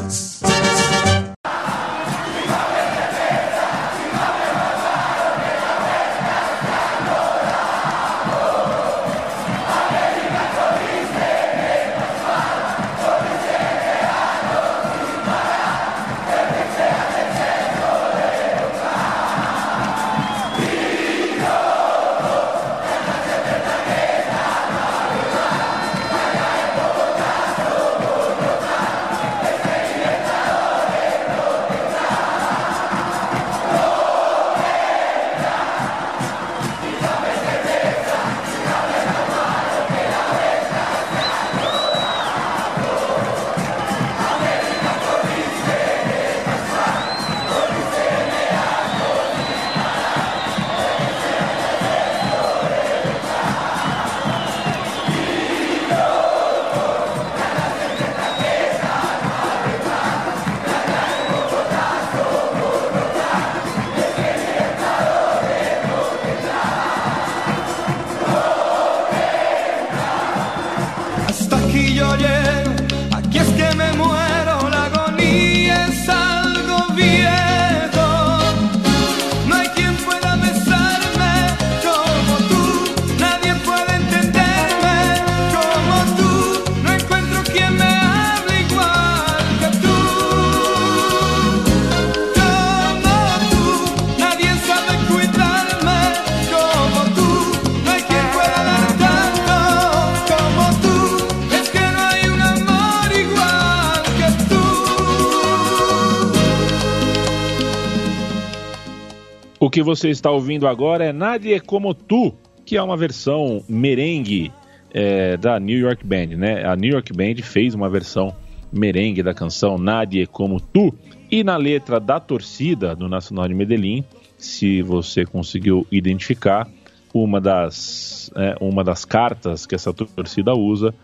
Você 109.89 110.11
está 110.11 110.30
ouvindo 110.30 110.68
agora 110.68 111.07
é 111.07 111.14
Nadie 111.14 111.59
Como 111.61 111.95
Tu, 111.95 112.34
que 112.66 112.76
é 112.76 112.82
uma 112.82 112.95
versão 112.95 113.64
merengue 113.66 114.53
é, 114.93 115.34
da 115.39 115.59
New 115.59 115.78
York 115.78 116.05
Band, 116.05 116.36
né? 116.36 116.62
A 116.62 116.76
New 116.76 116.93
York 116.93 117.11
Band 117.14 117.43
fez 117.43 117.74
uma 117.74 117.89
versão 117.89 118.36
merengue 118.70 119.22
da 119.22 119.32
canção 119.32 119.78
Nadie 119.78 120.26
Como 120.26 120.61
Tu. 120.61 120.93
E 121.30 121.43
na 121.43 121.57
letra 121.57 121.99
da 121.99 122.20
torcida 122.20 122.95
do 122.95 123.09
Nacional 123.09 123.49
de 123.49 123.55
Medellín, 123.55 124.05
se 124.36 124.82
você 124.82 125.24
conseguiu 125.24 125.86
identificar, 125.91 126.68
uma 127.14 127.41
das, 127.41 128.30
é, 128.36 128.57
uma 128.61 128.84
das 128.84 129.07
cartas 129.07 129.64
que 129.64 129.74
essa 129.74 129.95
torcida 129.95 130.55
usa 130.55 130.95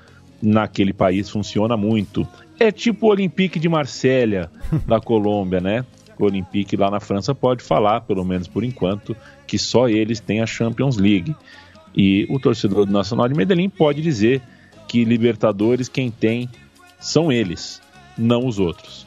naquele 0.42 0.92
país 0.92 1.30
funciona 1.30 1.74
muito. 1.74 2.28
É 2.60 2.70
tipo 2.70 3.06
o 3.06 3.10
Olympique 3.10 3.58
de 3.58 3.66
Marselha 3.66 4.50
da 4.86 5.00
Colômbia, 5.00 5.62
né? 5.62 5.86
Olympique 6.22 6.76
lá 6.76 6.90
na 6.90 7.00
França 7.00 7.34
pode 7.34 7.62
falar, 7.62 8.02
pelo 8.02 8.24
menos 8.24 8.46
por 8.46 8.62
enquanto, 8.62 9.16
que 9.46 9.58
só 9.58 9.88
eles 9.88 10.20
têm 10.20 10.40
a 10.40 10.46
Champions 10.46 10.96
League. 10.96 11.34
E 11.96 12.26
o 12.30 12.38
torcedor 12.38 12.86
do 12.86 12.92
Nacional 12.92 13.28
de 13.28 13.34
Medellín 13.34 13.68
pode 13.68 14.02
dizer 14.02 14.42
que 14.86 15.04
Libertadores 15.04 15.88
quem 15.88 16.10
tem 16.10 16.48
são 17.00 17.32
eles, 17.32 17.80
não 18.16 18.46
os 18.46 18.58
outros. 18.58 19.06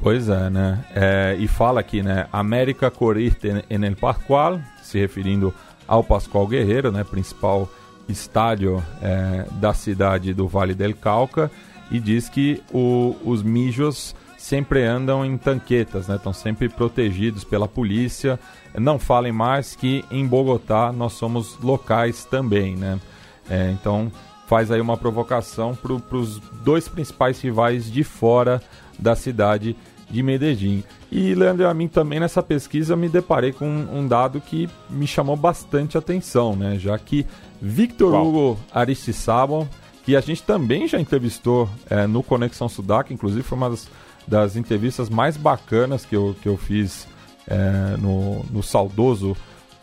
Pois 0.00 0.28
é, 0.28 0.50
né? 0.50 0.84
É, 0.94 1.36
e 1.38 1.48
fala 1.48 1.80
aqui, 1.80 2.02
né? 2.02 2.26
América 2.30 2.90
corriste 2.90 3.48
en 3.70 3.84
el 3.84 3.96
Pascual, 3.96 4.60
se 4.82 4.98
referindo 4.98 5.54
ao 5.88 6.04
Pascoal 6.04 6.46
Guerreiro, 6.46 6.92
né? 6.92 7.04
Principal 7.04 7.68
estádio 8.06 8.82
é, 9.00 9.46
da 9.52 9.72
cidade 9.72 10.34
do 10.34 10.46
Vale 10.46 10.74
del 10.74 10.94
Cauca, 10.94 11.50
e 11.90 11.98
diz 11.98 12.28
que 12.28 12.60
o- 12.72 13.16
os 13.24 13.42
mijos 13.42 14.14
sempre 14.44 14.84
andam 14.84 15.24
em 15.24 15.38
tanquetas, 15.38 16.06
né? 16.06 16.16
Estão 16.16 16.32
sempre 16.34 16.68
protegidos 16.68 17.44
pela 17.44 17.66
polícia. 17.66 18.38
Não 18.78 18.98
falem 18.98 19.32
mais 19.32 19.74
que 19.74 20.04
em 20.10 20.26
Bogotá 20.26 20.92
nós 20.92 21.14
somos 21.14 21.58
locais 21.60 22.26
também, 22.26 22.76
né? 22.76 23.00
É, 23.48 23.70
então 23.70 24.12
faz 24.46 24.70
aí 24.70 24.82
uma 24.82 24.98
provocação 24.98 25.74
para 25.74 25.94
os 25.94 26.38
dois 26.62 26.86
principais 26.86 27.40
rivais 27.40 27.90
de 27.90 28.04
fora 28.04 28.60
da 28.98 29.16
cidade 29.16 29.74
de 30.10 30.22
Medellín. 30.22 30.84
E 31.10 31.34
Leandro, 31.34 31.66
a 31.66 31.72
mim 31.72 31.88
também 31.88 32.20
nessa 32.20 32.42
pesquisa 32.42 32.94
me 32.94 33.08
deparei 33.08 33.50
com 33.50 33.66
um 33.66 34.00
um 34.00 34.06
dado 34.06 34.42
que 34.42 34.68
me 34.90 35.06
chamou 35.06 35.36
bastante 35.36 35.96
atenção, 35.96 36.54
né? 36.54 36.78
Já 36.78 36.98
que 36.98 37.24
Victor? 37.62 38.14
Hugo 38.14 38.58
Aristizábal, 38.70 39.66
que 40.04 40.14
a 40.14 40.20
gente 40.20 40.42
também 40.42 40.86
já 40.86 41.00
entrevistou 41.00 41.66
é, 41.88 42.06
no 42.06 42.22
Conexão 42.22 42.68
Sudaca, 42.68 43.10
inclusive 43.10 43.42
foi 43.42 43.56
uma 43.56 43.70
das, 43.70 43.88
das 44.26 44.56
entrevistas 44.56 45.08
mais 45.08 45.36
bacanas 45.36 46.04
que 46.04 46.16
eu, 46.16 46.34
que 46.42 46.48
eu 46.48 46.56
fiz 46.56 47.06
é, 47.46 47.96
no, 47.98 48.44
no 48.50 48.62
saudoso 48.62 49.36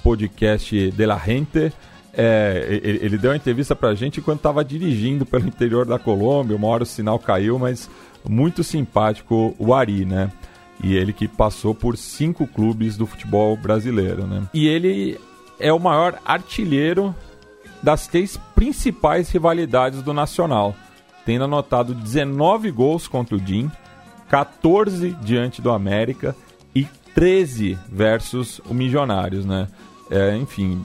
podcast 0.03 0.91
De 0.91 1.05
La 1.05 1.17
Gente. 1.17 1.71
É, 2.13 2.65
ele, 2.83 2.99
ele 3.05 3.17
deu 3.17 3.31
uma 3.31 3.37
entrevista 3.37 3.75
pra 3.75 3.95
gente 3.95 4.19
enquanto 4.19 4.39
estava 4.39 4.65
dirigindo 4.65 5.25
pelo 5.25 5.47
interior 5.47 5.85
da 5.85 5.97
Colômbia. 5.97 6.57
Uma 6.57 6.67
hora 6.67 6.83
o 6.83 6.85
sinal 6.85 7.17
caiu, 7.19 7.57
mas 7.57 7.89
muito 8.27 8.63
simpático 8.63 9.55
o 9.57 9.73
Ari, 9.73 10.05
né? 10.05 10.31
E 10.83 10.95
ele 10.95 11.13
que 11.13 11.27
passou 11.27 11.75
por 11.75 11.95
cinco 11.95 12.47
clubes 12.47 12.97
do 12.97 13.05
futebol 13.05 13.55
brasileiro, 13.55 14.25
né? 14.25 14.43
E 14.53 14.67
ele 14.67 15.19
é 15.59 15.71
o 15.71 15.79
maior 15.79 16.19
artilheiro 16.25 17.15
das 17.83 18.07
três 18.07 18.37
principais 18.55 19.29
rivalidades 19.29 20.01
do 20.01 20.13
Nacional, 20.13 20.75
tendo 21.25 21.45
anotado 21.45 21.93
19 21.93 22.71
gols 22.71 23.07
contra 23.07 23.35
o 23.35 23.39
DIN, 23.39 23.71
14 24.31 25.11
diante 25.21 25.61
do 25.61 25.69
América 25.69 26.33
e 26.73 26.87
13 27.13 27.77
versus 27.91 28.61
o 28.69 28.73
Milionários, 28.73 29.45
né? 29.45 29.67
É, 30.09 30.37
enfim, 30.37 30.81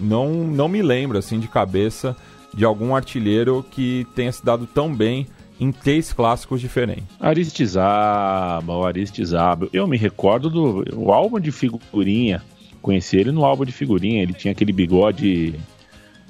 não, 0.00 0.32
não 0.32 0.66
me 0.66 0.80
lembro 0.80 1.18
assim 1.18 1.38
de 1.38 1.48
cabeça 1.48 2.16
de 2.54 2.64
algum 2.64 2.96
artilheiro 2.96 3.62
que 3.70 4.06
tenha 4.14 4.32
se 4.32 4.42
dado 4.42 4.66
tão 4.66 4.94
bem 4.94 5.26
em 5.60 5.70
três 5.70 6.14
clássicos 6.14 6.58
diferentes. 6.58 7.04
Aristizábal, 7.20 8.86
Aristizábal. 8.86 9.68
Eu 9.70 9.86
me 9.86 9.98
recordo 9.98 10.48
do 10.48 11.12
álbum 11.12 11.38
de 11.38 11.52
figurinha. 11.52 12.42
Conheci 12.80 13.18
ele 13.18 13.32
no 13.32 13.44
álbum 13.44 13.66
de 13.66 13.72
figurinha. 13.72 14.22
Ele 14.22 14.32
tinha 14.32 14.52
aquele 14.52 14.72
bigode. 14.72 15.54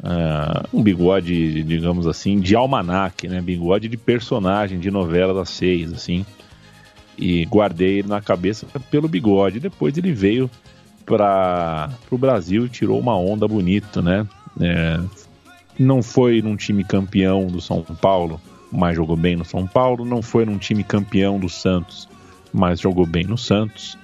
Ah, 0.03 0.65
um 0.73 0.83
bigode, 0.83 1.63
digamos 1.63 2.07
assim, 2.07 2.39
de 2.39 2.55
almanaque, 2.55 3.29
né? 3.29 3.41
Bigode 3.41 3.89
de 3.89 3.97
personagem 3.97 4.79
de 4.79 4.91
novela 4.91 5.33
das 5.35 5.51
seis, 5.51 5.93
assim. 5.93 6.25
E 7.19 7.45
guardei 7.47 8.01
ele 8.01 8.09
na 8.09 8.21
cabeça 8.21 8.67
pelo 8.91 9.09
bigode. 9.09 9.61
Depois 9.61 9.97
ele 9.97 10.13
veio 10.13 10.51
para 11.05 11.91
o 12.11 12.19
Brasil 12.19 12.67
e 12.67 12.69
tirou 12.69 12.99
uma 12.99 13.17
onda 13.17 13.49
bonita, 13.49 14.03
né? 14.03 14.27
É, 14.61 15.01
não 15.79 16.03
foi 16.03 16.43
num 16.43 16.57
time 16.57 16.85
campeão 16.85 17.47
do 17.47 17.61
São 17.61 17.83
Paulo, 17.83 18.41
mas 18.71 18.97
jogou 18.97 19.17
bem 19.17 19.37
no 19.37 19.45
São 19.45 19.67
Paulo. 19.67 20.05
Não 20.05 20.21
foi 20.21 20.45
num 20.45 20.59
time 20.59 20.85
campeão 20.85 21.39
do 21.39 21.49
Santos, 21.49 22.09
mas 22.53 22.81
jogou 22.81 23.07
bem 23.07 23.25
no 23.25 23.39
Santos. 23.39 23.97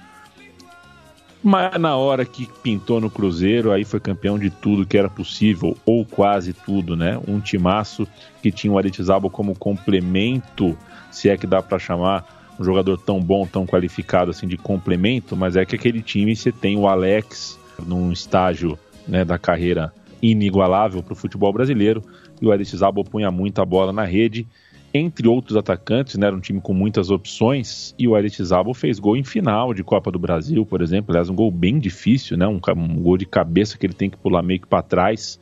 Mas 1.43 1.77
na 1.77 1.97
hora 1.97 2.25
que 2.25 2.47
pintou 2.63 3.01
no 3.01 3.09
Cruzeiro, 3.09 3.73
aí 3.73 3.83
foi 3.83 3.99
campeão 3.99 4.39
de 4.39 4.49
tudo 4.49 4.85
que 4.85 4.97
era 4.97 5.09
possível, 5.09 5.75
ou 5.85 6.05
quase 6.05 6.53
tudo, 6.53 6.95
né? 6.95 7.19
Um 7.27 7.41
timaço 7.41 8.07
que 8.41 8.49
tinha 8.49 8.71
o 8.71 8.77
Aritizabo 8.77 9.29
como 9.29 9.53
complemento, 9.53 10.77
se 11.11 11.27
é 11.27 11.35
que 11.35 11.45
dá 11.45 11.61
para 11.61 11.77
chamar 11.77 12.55
um 12.57 12.63
jogador 12.63 12.97
tão 12.97 13.19
bom, 13.19 13.45
tão 13.45 13.65
qualificado 13.65 14.31
assim 14.31 14.47
de 14.47 14.55
complemento, 14.55 15.35
mas 15.35 15.57
é 15.57 15.65
que 15.65 15.75
aquele 15.75 16.01
time 16.01 16.33
você 16.33 16.49
tem 16.49 16.77
o 16.77 16.87
Alex 16.87 17.59
num 17.85 18.11
estágio 18.11 18.79
né, 19.05 19.25
da 19.25 19.37
carreira 19.37 19.91
inigualável 20.21 21.03
para 21.03 21.11
o 21.11 21.15
futebol 21.15 21.51
brasileiro 21.51 22.01
e 22.41 22.45
o 22.45 22.51
Aritizabo 22.51 23.03
punha 23.03 23.29
muita 23.29 23.65
bola 23.65 23.91
na 23.91 24.05
rede 24.05 24.47
entre 24.93 25.27
outros 25.27 25.57
atacantes, 25.57 26.15
né, 26.17 26.27
era 26.27 26.35
um 26.35 26.39
time 26.39 26.61
com 26.61 26.73
muitas 26.73 27.09
opções, 27.09 27.95
e 27.97 28.07
o 28.07 28.15
Aretizabo 28.15 28.73
fez 28.73 28.99
gol 28.99 29.17
em 29.17 29.23
final 29.23 29.73
de 29.73 29.83
Copa 29.83 30.11
do 30.11 30.19
Brasil, 30.19 30.65
por 30.65 30.81
exemplo, 30.81 31.11
aliás, 31.11 31.29
um 31.29 31.35
gol 31.35 31.49
bem 31.49 31.79
difícil, 31.79 32.37
né, 32.37 32.47
um, 32.47 32.59
um 32.77 33.01
gol 33.01 33.17
de 33.17 33.25
cabeça 33.25 33.77
que 33.77 33.85
ele 33.85 33.93
tem 33.93 34.09
que 34.09 34.17
pular 34.17 34.43
meio 34.43 34.59
que 34.59 34.67
para 34.67 34.83
trás. 34.83 35.39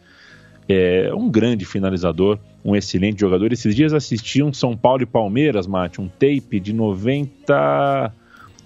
É 0.69 1.13
um 1.13 1.29
grande 1.29 1.65
finalizador, 1.65 2.39
um 2.63 2.73
excelente 2.75 3.19
jogador. 3.19 3.51
Esses 3.51 3.75
dias 3.75 3.93
assisti 3.93 4.41
um 4.41 4.53
São 4.53 4.77
Paulo 4.77 5.03
e 5.03 5.05
Palmeiras, 5.05 5.67
Mate, 5.67 5.99
um 5.99 6.07
tape 6.07 6.59
de 6.61 6.71
90... 6.71 8.13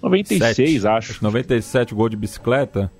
96, 0.00 0.54
Sete. 0.82 0.86
acho. 0.86 1.24
97 1.24 1.94
gol 1.94 2.08
de 2.08 2.16
bicicleta. 2.16 2.92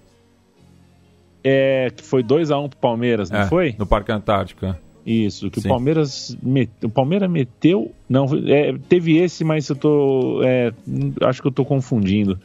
É, 1.44 1.92
que 1.94 2.02
foi 2.02 2.24
2x1 2.24 2.64
um 2.64 2.68
pro 2.68 2.78
Palmeiras, 2.78 3.30
não 3.30 3.40
É, 3.40 3.46
foi? 3.46 3.76
No 3.78 3.86
Parque 3.86 4.10
Antártica. 4.10 4.80
Isso, 5.06 5.48
que 5.50 5.60
Sim. 5.60 5.68
o 5.68 5.70
Palmeiras 5.70 6.36
met... 6.42 6.68
o 6.82 6.88
Palmeiras 6.88 7.30
meteu, 7.30 7.92
não, 8.08 8.26
é, 8.46 8.74
teve 8.88 9.16
esse, 9.18 9.44
mas 9.44 9.68
eu 9.68 9.76
tô, 9.76 10.42
é, 10.42 10.72
acho 11.22 11.40
que 11.40 11.46
eu 11.46 11.52
tô 11.52 11.64
confundindo. 11.64 12.36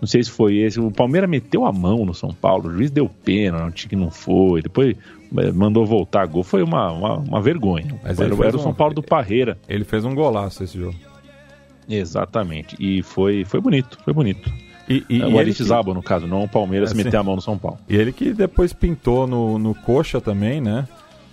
Não 0.00 0.06
sei 0.06 0.22
se 0.22 0.30
foi 0.30 0.58
esse. 0.58 0.78
O 0.78 0.90
Palmeiras 0.92 1.28
meteu 1.28 1.64
a 1.66 1.72
mão 1.72 2.04
no 2.04 2.14
São 2.14 2.28
Paulo, 2.32 2.68
o 2.68 2.72
juiz 2.72 2.90
deu 2.90 3.08
pênalti 3.08 3.88
que 3.88 3.96
não 3.96 4.10
foi, 4.10 4.62
depois 4.62 4.96
é, 5.38 5.50
mandou 5.50 5.84
voltar 5.84 6.24
gol. 6.26 6.44
Foi 6.44 6.62
uma, 6.62 6.92
uma, 6.92 7.14
uma 7.18 7.40
vergonha. 7.42 7.98
Mas 8.04 8.20
era 8.20 8.32
era 8.46 8.56
o 8.56 8.60
São 8.60 8.70
um- 8.70 8.74
Paulo 8.74 8.94
do 8.94 9.02
Parreira. 9.02 9.58
Ele 9.68 9.82
fez 9.84 10.04
um 10.04 10.14
golaço 10.14 10.62
esse 10.62 10.78
jogo. 10.78 10.94
Exatamente. 11.88 12.76
E 12.78 13.02
foi, 13.02 13.44
foi 13.44 13.60
bonito, 13.60 13.98
foi 14.04 14.12
bonito. 14.12 14.50
E, 14.88 15.02
e, 15.08 15.20
É, 15.22 15.24
o 15.24 15.28
ele 15.30 15.38
Aritizabo, 15.38 15.94
no 15.94 16.02
caso, 16.02 16.26
não 16.26 16.44
o 16.44 16.48
Palmeiras 16.48 16.92
É, 16.92 16.94
meter 16.94 17.10
sim. 17.12 17.16
a 17.16 17.22
mão 17.22 17.36
no 17.36 17.42
São 17.42 17.56
Paulo. 17.58 17.78
E 17.88 17.96
ele 17.96 18.12
que 18.12 18.32
depois 18.32 18.72
pintou 18.72 19.26
no, 19.26 19.58
no 19.58 19.74
Coxa 19.74 20.20
também, 20.20 20.60
né? 20.60 20.86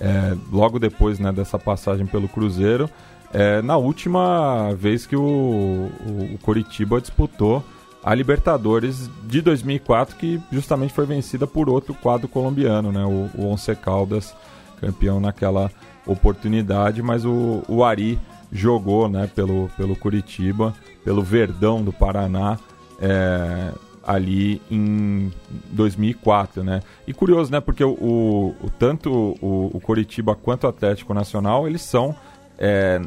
É, 0.04 0.36
logo 0.52 0.80
depois 0.80 1.20
né, 1.20 1.32
dessa 1.32 1.60
passagem 1.60 2.08
pelo 2.08 2.28
Cruzeiro. 2.28 2.90
É, 3.32 3.62
na 3.62 3.78
última 3.78 4.74
vez 4.74 5.06
que 5.06 5.16
o, 5.16 5.22
o, 5.22 6.34
o 6.34 6.38
Coritiba 6.42 7.00
disputou 7.00 7.64
a 8.04 8.16
Libertadores 8.16 9.10
de 9.24 9.42
2004, 9.42 10.16
que 10.16 10.42
justamente 10.52 10.92
foi 10.92 11.06
vencida 11.06 11.46
por 11.46 11.70
outro 11.70 11.94
quadro 11.94 12.28
colombiano, 12.28 12.92
né? 12.92 13.06
O, 13.06 13.30
o 13.40 13.52
Once 13.52 13.74
Caldas, 13.76 14.36
campeão 14.80 15.20
naquela 15.20 15.72
oportunidade, 16.06 17.04
mas 17.04 17.24
o, 17.24 17.64
o 17.68 17.84
Ari 17.84 18.20
jogou 18.52 19.08
né, 19.08 19.30
pelo, 19.34 19.70
pelo 19.78 19.96
Curitiba, 19.96 20.74
pelo 21.06 21.22
Verdão 21.22 21.84
do 21.84 21.94
Paraná, 21.94 22.58
é, 23.00 23.72
ali 24.06 24.62
em 24.72 25.32
2004, 25.72 26.64
né? 26.64 26.82
E 27.08 27.14
curioso, 27.14 27.52
né? 27.52 27.60
Porque 27.60 27.84
o, 27.84 27.92
o- 27.92 28.56
o- 28.64 28.70
tanto 28.80 29.12
o, 29.42 29.72
o 29.74 29.80
Coritiba 29.80 30.36
quanto 30.36 30.64
o 30.66 30.68
Atlético 30.68 31.14
Nacional, 31.14 31.68
eles 31.68 31.82
são, 31.82 32.16
é, 32.58 33.00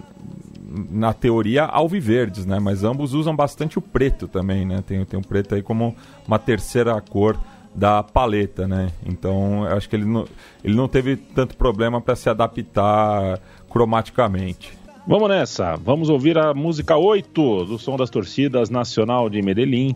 na 0.91 1.13
teoria, 1.13 1.65
alviverdes, 1.65 2.47
né? 2.47 2.59
Mas 2.61 2.85
ambos 2.85 3.13
usam 3.15 3.35
bastante 3.35 3.79
o 3.79 3.83
preto 3.83 4.27
também, 4.29 4.65
né? 4.65 4.83
Tem, 4.87 5.05
tem 5.05 5.19
o 5.19 5.23
preto 5.23 5.55
aí 5.55 5.63
como 5.63 5.95
uma 6.27 6.39
terceira 6.39 7.01
cor 7.01 7.37
da 7.75 8.03
paleta, 8.05 8.69
né? 8.69 8.91
Então, 9.05 9.65
eu 9.69 9.77
acho 9.77 9.89
que 9.89 9.97
ele 9.97 10.05
não, 10.05 10.25
ele 10.63 10.75
não 10.77 10.87
teve 10.87 11.17
tanto 11.17 11.57
problema 11.57 12.01
para 12.01 12.15
se 12.15 12.29
adaptar 12.31 13.41
cromaticamente. 13.69 14.79
Vamos 15.07 15.29
nessa, 15.29 15.77
vamos 15.77 16.09
ouvir 16.09 16.39
a 16.39 16.55
música 16.55 16.97
8 16.97 17.65
do 17.67 17.79
Som 17.79 17.97
das 17.97 18.09
Torcidas 18.09 18.71
Nacional 18.71 19.29
de 19.29 19.43
Medellín. 19.43 19.95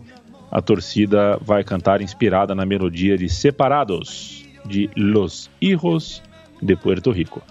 A 0.51 0.61
torcida 0.61 1.37
vai 1.41 1.63
cantar 1.63 2.01
inspirada 2.01 2.55
na 2.55 2.65
melodia 2.65 3.17
de 3.17 3.29
Separados, 3.29 4.43
de 4.65 4.89
Los 4.95 5.49
Hijos 5.61 6.23
de 6.61 6.75
Puerto 6.75 7.11
Rico. 7.11 7.41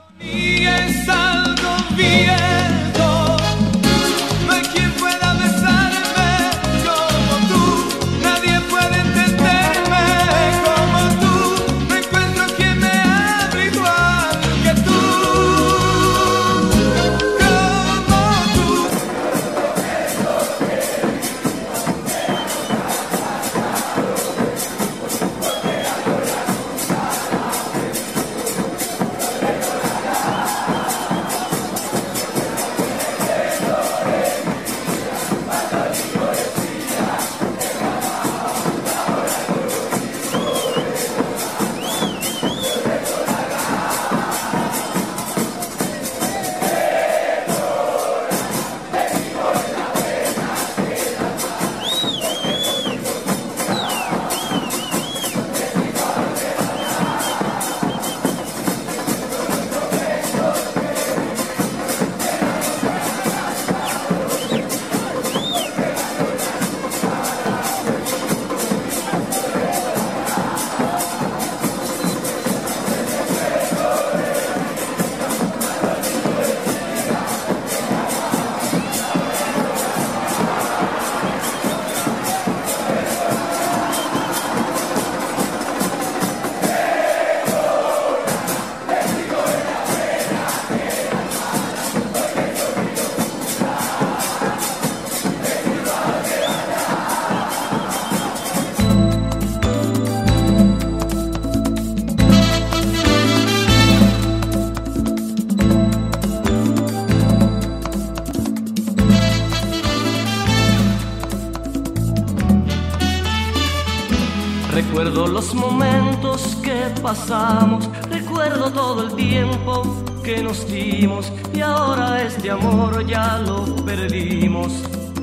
Los 115.38 115.54
momentos 115.54 116.56
que 116.64 116.92
pasamos, 117.00 117.88
recuerdo 118.10 118.72
todo 118.72 119.04
el 119.04 119.14
tiempo 119.14 119.84
que 120.24 120.42
nos 120.42 120.66
dimos 120.66 121.32
y 121.54 121.60
ahora 121.60 122.24
este 122.24 122.50
amor 122.50 123.06
ya 123.06 123.38
lo 123.38 123.64
perdimos. 123.84 124.72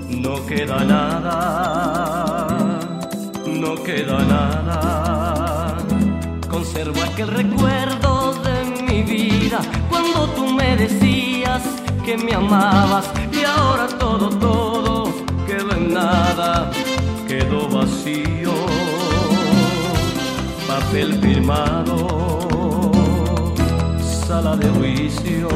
No 0.08 0.46
queda 0.46 0.86
nada, 0.86 2.48
no 3.46 3.76
queda 3.84 4.20
nada. 4.24 5.78
Conservo 6.50 7.02
aquel 7.04 7.28
recuerdo 7.28 8.36
de 8.36 8.84
mi 8.88 9.04
vida 9.04 9.60
cuando 9.90 10.30
tú 10.30 10.48
me 10.48 10.78
decías 10.78 11.62
que 12.06 12.18
me 12.18 12.34
amabas 12.34 13.06
y 13.34 13.44
ahora 13.44 13.90
todo, 14.00 14.30
todo 14.30 15.14
quedó 15.46 15.74
en 15.76 15.94
nada, 15.94 16.72
quedó 17.28 17.68
vacío. 17.68 18.85
Papel 20.80 21.14
firmado, 21.22 22.92
sala 24.28 24.58
de 24.58 24.68
juicio. 24.72 25.48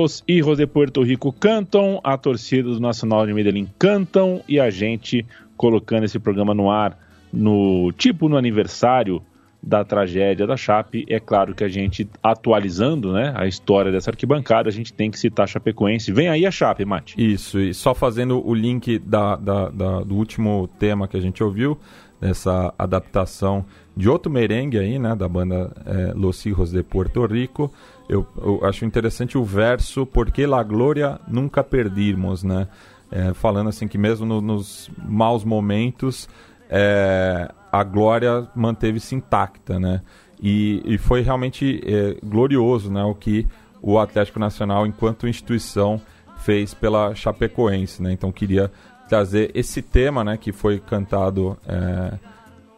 Los 0.00 0.24
Hijos 0.26 0.56
de 0.56 0.66
Puerto 0.66 1.02
Rico 1.02 1.30
cantam, 1.30 2.00
a 2.02 2.16
torcida 2.16 2.70
do 2.70 2.80
Nacional 2.80 3.26
de 3.26 3.34
Medellín 3.34 3.68
cantam 3.78 4.40
e 4.48 4.58
a 4.58 4.70
gente 4.70 5.26
colocando 5.58 6.04
esse 6.04 6.18
programa 6.18 6.54
no 6.54 6.70
ar 6.70 6.98
no 7.30 7.92
tipo 7.98 8.26
no 8.28 8.38
aniversário 8.38 9.20
da 9.62 9.84
tragédia 9.84 10.46
da 10.46 10.56
Chape, 10.56 11.04
é 11.06 11.20
claro 11.20 11.54
que 11.54 11.62
a 11.62 11.68
gente 11.68 12.08
atualizando, 12.22 13.12
né, 13.12 13.34
a 13.36 13.46
história 13.46 13.92
dessa 13.92 14.10
arquibancada, 14.10 14.70
a 14.70 14.72
gente 14.72 14.90
tem 14.90 15.10
que 15.10 15.18
citar 15.18 15.44
a 15.44 15.46
Chapecoense. 15.46 16.10
Vem 16.10 16.28
aí 16.30 16.46
a 16.46 16.50
Chape, 16.50 16.82
Mate. 16.86 17.14
Isso, 17.22 17.60
e 17.60 17.74
só 17.74 17.94
fazendo 17.94 18.42
o 18.42 18.54
link 18.54 18.98
da, 18.98 19.36
da- 19.36 19.68
da- 19.68 20.00
do 20.00 20.14
último 20.16 20.66
tema 20.78 21.06
que 21.06 21.16
a 21.18 21.20
gente 21.20 21.44
ouviu, 21.44 21.78
dessa 22.18 22.72
adaptação 22.78 23.64
de 23.94 24.08
outro 24.08 24.32
merengue 24.32 24.78
aí, 24.78 24.98
né, 24.98 25.14
da 25.14 25.28
banda 25.28 25.70
eh, 25.84 26.12
Los 26.16 26.44
Hijos 26.46 26.72
de 26.72 26.82
Puerto 26.82 27.24
Rico, 27.26 27.70
eu, 28.10 28.26
eu 28.36 28.60
acho 28.64 28.84
interessante 28.84 29.38
o 29.38 29.44
verso 29.44 30.04
Porque 30.04 30.46
la 30.46 30.62
glória 30.62 31.20
nunca 31.28 31.62
perdimos, 31.64 32.42
né, 32.42 32.68
Eh, 33.12 33.34
falando 33.34 33.68
assim 33.68 33.88
que 33.88 33.98
mesmo 33.98 34.24
no- 34.24 34.40
nos 34.40 34.88
maus 35.04 35.42
momentos, 35.44 36.28
eh, 36.68 37.48
a 37.72 37.82
glória 37.82 38.46
manteve-se 38.54 39.16
intacta, 39.16 39.80
né, 39.80 40.00
e, 40.40 40.80
e 40.84 40.96
foi 40.96 41.20
realmente 41.20 41.80
eh, 41.84 42.16
glorioso, 42.22 42.88
né, 42.88 43.02
o 43.02 43.12
que 43.14 43.46
o 43.82 43.98
Atlético 43.98 44.38
Nacional, 44.38 44.86
enquanto 44.86 45.26
instituição, 45.26 46.00
fez 46.38 46.72
pela 46.72 47.12
Chapecoense, 47.14 48.02
né? 48.02 48.12
Então 48.12 48.30
queria 48.30 48.70
trazer 49.08 49.50
esse 49.54 49.82
tema, 49.82 50.22
né, 50.22 50.36
que 50.36 50.52
foi 50.52 50.78
cantado 50.78 51.56
é, 51.66 52.18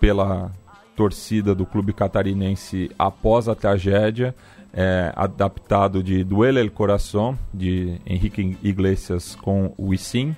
pela 0.00 0.50
torcida 0.96 1.54
do 1.54 1.66
clube 1.66 1.92
catarinense 1.92 2.90
após 2.98 3.48
a 3.48 3.54
tragédia, 3.54 4.34
é, 4.72 5.12
adaptado 5.14 6.02
de 6.02 6.24
Duele 6.24 6.60
el 6.60 6.72
Corazón, 6.72 7.38
de 7.52 8.00
Henrique 8.06 8.56
Iglesias 8.62 9.36
com 9.36 9.72
o 9.76 9.92
Isim, 9.92 10.34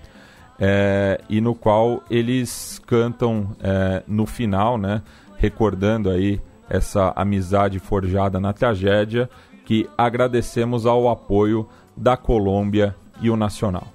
é, 0.59 1.21
e 1.29 1.41
no 1.41 1.55
qual 1.55 2.03
eles 2.11 2.81
cantam 2.87 3.57
é, 3.63 4.03
no 4.07 4.27
final, 4.27 4.79
né, 4.79 5.03
recordando 5.39 6.11
aí 6.11 6.41
essa 6.69 7.13
amizade 7.15 7.79
forjada 7.79 8.41
na 8.41 8.53
tragédia, 8.53 9.29
que 9.65 9.89
agradecemos 9.97 10.87
ao 10.87 11.09
apoio 11.09 11.69
da 11.97 12.17
Colômbia 12.17 12.95
e 13.21 13.31
o 13.31 13.37
Nacional. 13.37 13.95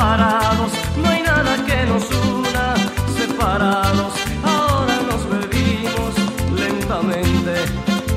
separados, 0.00 0.72
no 0.96 1.08
hay 1.08 1.22
nada 1.22 1.56
que 1.64 1.86
nos 1.86 2.10
una, 2.24 2.74
separados, 3.18 4.14
ahora 4.42 4.96
nos 5.02 5.22
lentamente, 6.58 7.54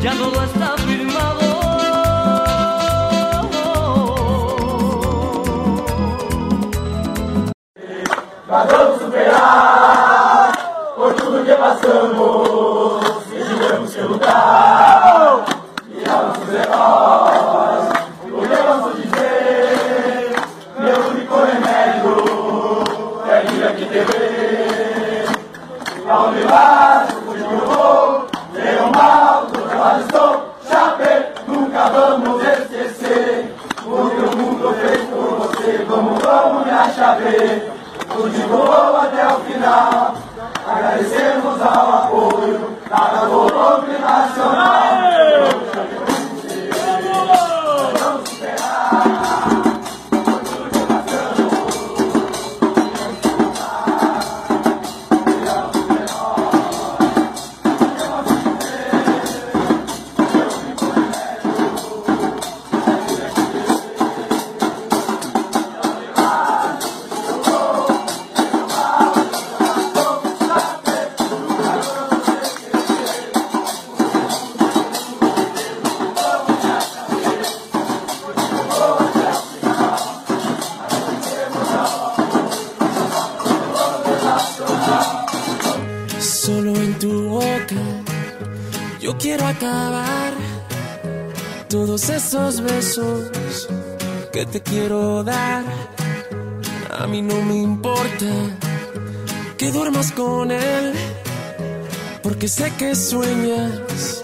ya 0.02 0.16
todo 0.16 0.44
está 0.44 0.73
Vamos 8.54 9.02
superar 9.02 10.52
por 10.96 11.12
tudo 11.16 11.44
que 11.44 11.56
passamos 11.56 13.02
e 13.32 13.44
tivemos 13.44 13.96
que 13.96 14.02
lutar. 14.02 15.44
E 15.90 16.08
a 16.08 16.22
nossos 16.22 16.54
heróis, 16.54 17.90
o 18.32 18.42
que 18.48 18.56
vamos 18.56 18.96
dizer? 19.02 20.36
Meu 20.78 20.96
único 21.10 21.36
remédio 21.36 22.84
é 23.28 23.42
vir 23.42 23.64
aqui 23.70 23.86
ver. 23.86 25.26
Aonde 26.08 26.44
vas, 26.44 27.08
onde 27.28 27.42
eu 27.42 27.66
vou, 27.66 28.28
ou 28.84 28.92
mal, 28.96 29.48
do 29.48 29.66
lado 29.66 30.02
estou. 30.02 30.54
Chapé, 30.70 31.34
nunca 31.48 31.90
vamos 31.90 32.44
esquecer 32.44 33.56
o 33.84 34.10
que 34.12 34.22
o 34.22 34.38
mundo 34.38 34.76
fez 34.80 35.02
por 35.10 35.40
você. 35.40 35.84
Vamos, 35.90 36.22
vamos 36.22 36.66
me 36.68 36.72
achar 36.72 37.18
ver. 37.18 37.73
Continuou 39.64 40.02
até 40.02 40.23
sé 102.54 102.72
que 102.78 102.94
sueñas 102.94 104.22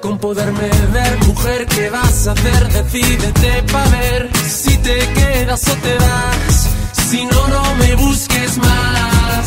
con 0.00 0.18
poderme 0.18 0.68
ver. 0.92 1.18
Mujer, 1.28 1.66
¿qué 1.66 1.88
vas 1.90 2.26
a 2.26 2.32
hacer? 2.32 2.62
Decídete 2.72 3.62
pa' 3.72 3.88
ver 3.96 4.28
si 4.44 4.76
te 4.78 4.98
quedas 5.18 5.62
o 5.68 5.74
te 5.76 5.94
vas. 5.94 6.68
Si 7.08 7.24
no, 7.24 7.48
no 7.48 7.74
me 7.76 7.94
busques 7.94 8.58
más. 8.58 9.44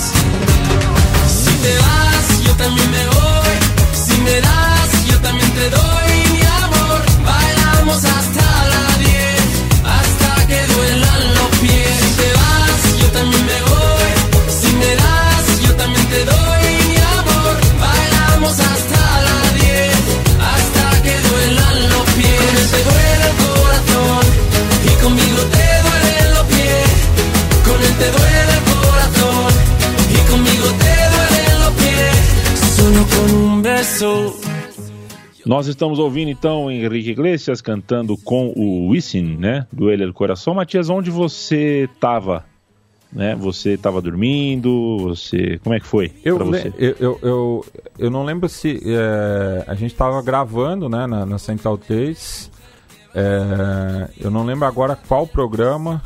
Si 1.37 1.53
te 1.65 1.73
vas, 1.85 2.43
yo 2.45 2.53
también 2.63 2.91
me 2.91 3.05
voy. 3.07 3.55
Si 4.05 4.15
me 4.21 4.39
das, 4.47 4.89
yo 5.09 5.19
también 5.19 5.51
te 5.59 5.69
doy 5.69 6.13
mi 6.33 6.41
amor. 6.63 6.99
Bailamos 7.25 8.05
hasta 8.05 8.22
Nós 35.45 35.67
estamos 35.67 35.99
ouvindo 35.99 36.31
então 36.31 36.71
Henrique 36.71 37.11
Iglesias 37.11 37.61
cantando 37.61 38.17
com 38.17 38.47
o 38.55 38.89
Wisin, 38.89 39.37
né? 39.37 39.67
Do 39.71 39.91
Ele 39.91 40.05
do 40.05 40.13
Coração. 40.13 40.55
Matias, 40.55 40.89
onde 40.89 41.11
você 41.11 41.89
estava? 41.93 42.45
Né? 43.11 43.35
Você 43.35 43.73
estava 43.73 44.01
dormindo? 44.01 44.97
Você. 44.99 45.59
Como 45.63 45.75
é 45.75 45.79
que 45.79 45.85
foi 45.85 46.11
Eu, 46.25 46.39
você? 46.39 46.73
eu, 46.77 46.95
eu, 46.99 47.19
eu, 47.21 47.65
eu 47.99 48.09
não 48.09 48.23
lembro 48.23 48.49
se 48.49 48.81
é, 48.83 49.63
a 49.67 49.75
gente 49.75 49.91
estava 49.91 50.19
gravando 50.23 50.89
né, 50.89 51.05
na, 51.05 51.25
na 51.25 51.37
Central 51.37 51.77
3. 51.77 52.49
É, 53.13 54.09
eu 54.19 54.31
não 54.31 54.43
lembro 54.43 54.65
agora 54.65 54.95
qual 54.95 55.27
programa 55.27 56.01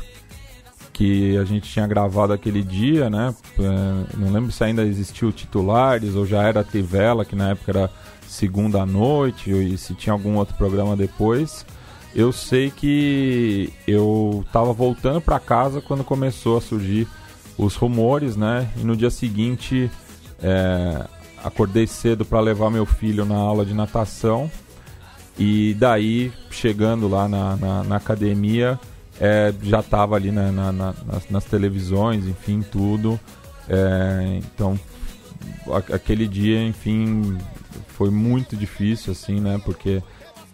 que 0.98 1.38
a 1.38 1.44
gente 1.44 1.70
tinha 1.70 1.86
gravado 1.86 2.32
aquele 2.32 2.60
dia, 2.60 3.08
né? 3.08 3.32
É, 3.56 4.16
não 4.16 4.32
lembro 4.32 4.50
se 4.50 4.64
ainda 4.64 4.82
existiu 4.82 5.30
titulares 5.30 6.16
ou 6.16 6.26
já 6.26 6.42
era 6.42 6.64
Trivela, 6.64 7.24
que 7.24 7.36
na 7.36 7.50
época 7.50 7.70
era 7.70 7.90
segunda 8.26 8.84
noite, 8.84 9.48
e 9.48 9.78
se 9.78 9.94
tinha 9.94 10.12
algum 10.12 10.34
outro 10.34 10.56
programa 10.56 10.96
depois. 10.96 11.64
Eu 12.12 12.32
sei 12.32 12.72
que 12.72 13.72
eu 13.86 14.42
estava 14.44 14.72
voltando 14.72 15.20
para 15.20 15.38
casa 15.38 15.80
quando 15.80 16.02
começou 16.02 16.58
a 16.58 16.60
surgir 16.60 17.06
os 17.56 17.76
rumores, 17.76 18.34
né? 18.34 18.68
E 18.76 18.80
no 18.80 18.96
dia 18.96 19.10
seguinte 19.10 19.88
é, 20.42 21.04
acordei 21.44 21.86
cedo 21.86 22.24
para 22.24 22.40
levar 22.40 22.70
meu 22.70 22.84
filho 22.84 23.24
na 23.24 23.36
aula 23.36 23.64
de 23.64 23.72
natação. 23.72 24.50
E 25.38 25.74
daí, 25.78 26.32
chegando 26.50 27.06
lá 27.06 27.28
na, 27.28 27.54
na, 27.54 27.84
na 27.84 27.96
academia, 27.96 28.76
é, 29.20 29.52
já 29.62 29.80
estava 29.80 30.14
ali 30.16 30.30
na, 30.30 30.72
nas, 30.72 31.30
nas, 31.30 31.44
televisões, 31.44 32.26
enfim, 32.26 32.62
tudo. 32.62 33.18
É, 33.68 34.38
então, 34.38 34.78
aquele 35.92 36.26
dia, 36.26 36.62
enfim, 36.64 37.36
foi 37.88 38.10
muito 38.10 38.56
difícil, 38.56 39.12
assim, 39.12 39.40
né? 39.40 39.60
Porque 39.64 40.02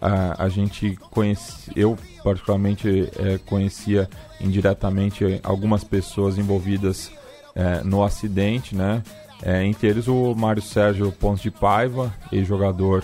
a, 0.01 0.45
a 0.45 0.49
gente 0.49 0.95
conhece, 1.11 1.71
eu 1.75 1.97
particularmente 2.23 3.09
é, 3.17 3.37
conhecia 3.37 4.09
indiretamente 4.41 5.39
algumas 5.43 5.83
pessoas 5.83 6.37
envolvidas 6.37 7.11
é, 7.55 7.83
no 7.83 8.03
acidente, 8.03 8.75
né? 8.75 9.03
É, 9.43 9.63
entre 9.63 9.87
eles 9.87 10.07
o 10.07 10.33
Mário 10.33 10.61
Sérgio 10.61 11.11
Pontes 11.11 11.43
de 11.43 11.51
Paiva, 11.51 12.13
ex-jogador, 12.31 13.03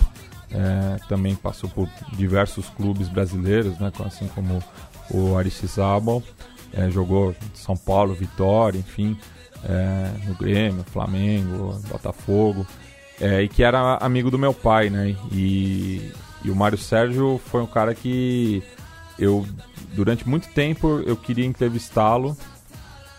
é, 0.50 0.96
também 1.08 1.34
passou 1.34 1.70
por 1.70 1.88
diversos 2.14 2.68
clubes 2.70 3.08
brasileiros, 3.08 3.78
né? 3.78 3.92
Assim 4.04 4.26
como 4.34 4.62
o 5.12 5.36
Aristizábal, 5.36 6.22
é, 6.72 6.90
jogou 6.90 7.34
São 7.54 7.76
Paulo, 7.76 8.14
Vitória, 8.14 8.78
enfim, 8.78 9.16
é, 9.64 10.26
no 10.26 10.34
Grêmio, 10.34 10.84
Flamengo, 10.84 11.78
Botafogo, 11.88 12.66
é, 13.20 13.42
e 13.42 13.48
que 13.48 13.62
era 13.62 13.96
amigo 13.96 14.30
do 14.30 14.38
meu 14.38 14.54
pai, 14.54 14.90
né? 14.90 15.14
E, 15.30 16.10
e 16.44 16.50
o 16.50 16.56
Mário 16.56 16.78
Sérgio 16.78 17.40
foi 17.46 17.60
um 17.62 17.66
cara 17.66 17.94
que 17.94 18.62
eu, 19.18 19.46
durante 19.92 20.28
muito 20.28 20.48
tempo, 20.48 21.02
eu 21.06 21.16
queria 21.16 21.44
entrevistá-lo, 21.44 22.36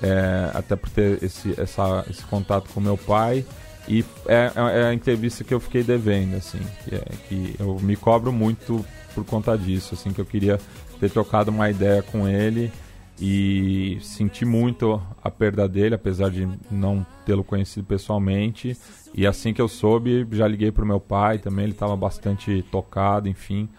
é, 0.02 0.52
até 0.54 0.76
por 0.76 0.90
ter 0.90 1.24
esse, 1.24 1.60
essa, 1.60 2.06
esse 2.10 2.24
contato 2.26 2.70
com 2.74 2.82
meu 2.82 2.98
pai. 2.98 3.46
E 3.88 4.04
é, 4.28 4.52
é, 4.56 4.84
a 4.86 4.94
entrevista 4.94 5.44
que 5.44 5.54
eu 5.54 5.60
fiquei 5.60 5.84
devendo, 5.84 6.36
assim, 6.38 6.60
que, 6.84 6.96
é, 6.96 7.04
que 7.28 7.56
eu 7.60 7.78
me 7.80 7.96
cobro 7.96 8.32
muito 8.32 8.84
por 9.14 9.24
conta 9.26 9.58
disso, 9.58 9.94
assim, 9.94 10.12
que 10.12 10.20
eu 10.20 10.26
queria 10.26 10.60
ter 11.00 11.10
trocado 11.10 11.52
uma 11.52 11.70
ideia 11.70 12.02
com 12.02 12.28
ele 12.28 12.72
e 13.20 13.98
senti 14.02 14.44
muito 14.44 15.02
a 15.22 15.30
perda 15.30 15.68
dele, 15.68 15.96
apesar 15.96 16.30
de 16.30 16.48
não 16.70 17.06
tê-lo 17.26 17.44
conhecido 17.44 17.86
pessoalmente. 17.86 18.78
E 19.14 19.28
assim 19.28 19.54
que 19.54 19.62
eu 19.62 19.68
soube, 19.68 20.28
já 20.32 20.48
liguei 20.48 20.72
para 20.72 20.84
o 20.84 20.88
meu 20.88 21.00
pai 21.00 21.38
também, 21.38 21.66
ele 21.66 21.74
estava 21.74 21.96
bastante 21.96 22.64
tocado, 22.72 23.30
enfim. 23.30 23.70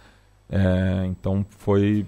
É, 0.48 1.06
então 1.06 1.44
foi. 1.58 2.06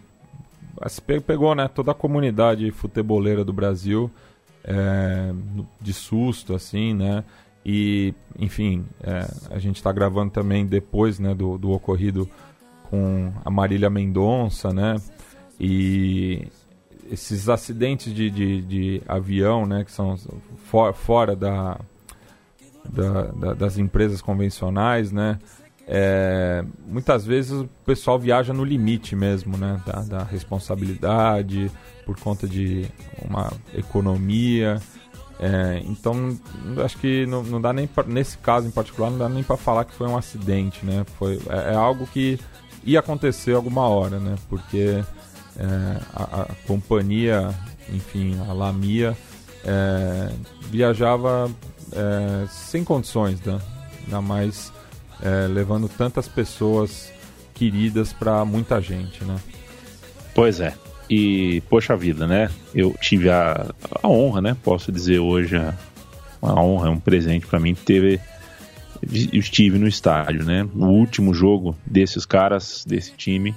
Pegou 1.27 1.55
né, 1.55 1.69
toda 1.69 1.93
a 1.93 1.95
comunidade 1.95 2.71
futeboleira 2.71 3.43
do 3.45 3.53
Brasil 3.53 4.11
é, 4.63 5.33
de 5.81 5.93
susto, 5.93 6.55
assim, 6.55 6.93
né? 6.95 7.25
E, 7.65 8.15
enfim, 8.39 8.85
é, 9.03 9.27
a 9.51 9.59
gente 9.59 9.77
está 9.77 9.91
gravando 9.91 10.31
também 10.31 10.65
depois 10.65 11.19
né, 11.19 11.35
do, 11.35 11.59
do 11.59 11.73
ocorrido 11.73 12.29
com 12.91 13.33
a 13.45 13.51
Marília 13.51 13.91
Mendonça, 13.91 14.73
né? 14.73 14.97
E 15.59 16.49
esses 17.11 17.49
acidentes 17.49 18.13
de, 18.13 18.31
de, 18.31 18.63
de 18.63 19.03
avião, 19.07 19.65
né, 19.65 19.85
que 19.85 19.93
são 19.93 20.17
for, 20.65 20.93
fora 20.93 21.37
da, 21.37 21.79
da, 22.89 23.23
da, 23.23 23.55
das 23.55 23.79
empresas 23.79 24.21
convencionais, 24.21 25.13
né? 25.13 25.39
É, 25.89 26.65
muitas 26.85 27.25
vezes 27.25 27.53
o 27.53 27.69
pessoal 27.85 28.19
viaja 28.19 28.53
no 28.53 28.65
limite 28.65 29.15
mesmo, 29.15 29.57
né? 29.57 29.81
Da, 29.87 30.03
da 30.03 30.25
responsabilidade, 30.25 31.71
por 32.05 32.19
conta 32.19 32.49
de 32.49 32.87
uma 33.25 33.53
economia. 33.73 34.81
É, 35.39 35.83
então, 35.85 36.37
acho 36.83 36.97
que 36.99 37.27
não, 37.27 37.43
não 37.43 37.61
dá 37.61 37.73
nem 37.73 37.87
pra, 37.87 38.05
nesse 38.05 38.39
caso 38.39 38.67
em 38.67 38.71
particular 38.71 39.11
não 39.11 39.19
dá 39.19 39.29
nem 39.29 39.43
para 39.43 39.57
falar 39.57 39.85
que 39.85 39.93
foi 39.93 40.09
um 40.09 40.17
acidente, 40.17 40.85
né? 40.85 41.05
Foi 41.19 41.39
é, 41.49 41.73
é, 41.73 41.75
algo 41.75 42.07
que 42.07 42.39
ia 42.87 43.01
acontecer 43.01 43.53
alguma 43.53 43.89
hora, 43.89 44.19
né? 44.19 44.37
Porque 44.49 45.03
é, 45.59 46.01
a, 46.15 46.43
a, 46.43 46.49
companhia, 46.67 47.53
enfim, 47.93 48.39
a 48.49 48.53
Lamia 48.53 49.17
é, 49.65 50.31
viajava 50.71 51.51
é, 51.93 52.47
sem 52.49 52.85
condições, 52.85 53.41
né? 53.43 53.61
ainda 54.05 54.21
mais 54.21 54.73
é, 55.21 55.47
levando 55.49 55.89
tantas 55.89 56.29
pessoas 56.29 57.13
queridas 57.55 58.13
para 58.13 58.45
muita 58.45 58.81
gente, 58.81 59.25
né? 59.25 59.37
Pois 60.35 60.61
é. 60.61 60.75
E, 61.09 61.63
poxa 61.69 61.97
vida, 61.97 62.27
né? 62.27 62.51
Eu 62.75 62.95
tive 63.01 63.31
a, 63.31 63.75
a 64.03 64.09
honra, 64.09 64.41
né? 64.41 64.57
Posso 64.63 64.93
dizer 64.93 65.19
hoje, 65.19 65.57
a, 65.57 65.75
uma 66.43 66.61
honra, 66.61 66.91
um 66.91 67.01
presente 67.01 67.47
para 67.47 67.59
mim 67.59 67.75
ter 67.75 68.21
estive 69.11 69.79
no 69.79 69.87
estádio, 69.87 70.45
né? 70.45 70.69
O 70.75 70.87
último 70.87 71.33
jogo 71.33 71.77
desses 71.85 72.25
caras, 72.25 72.85
desse 72.87 73.13
time, 73.13 73.55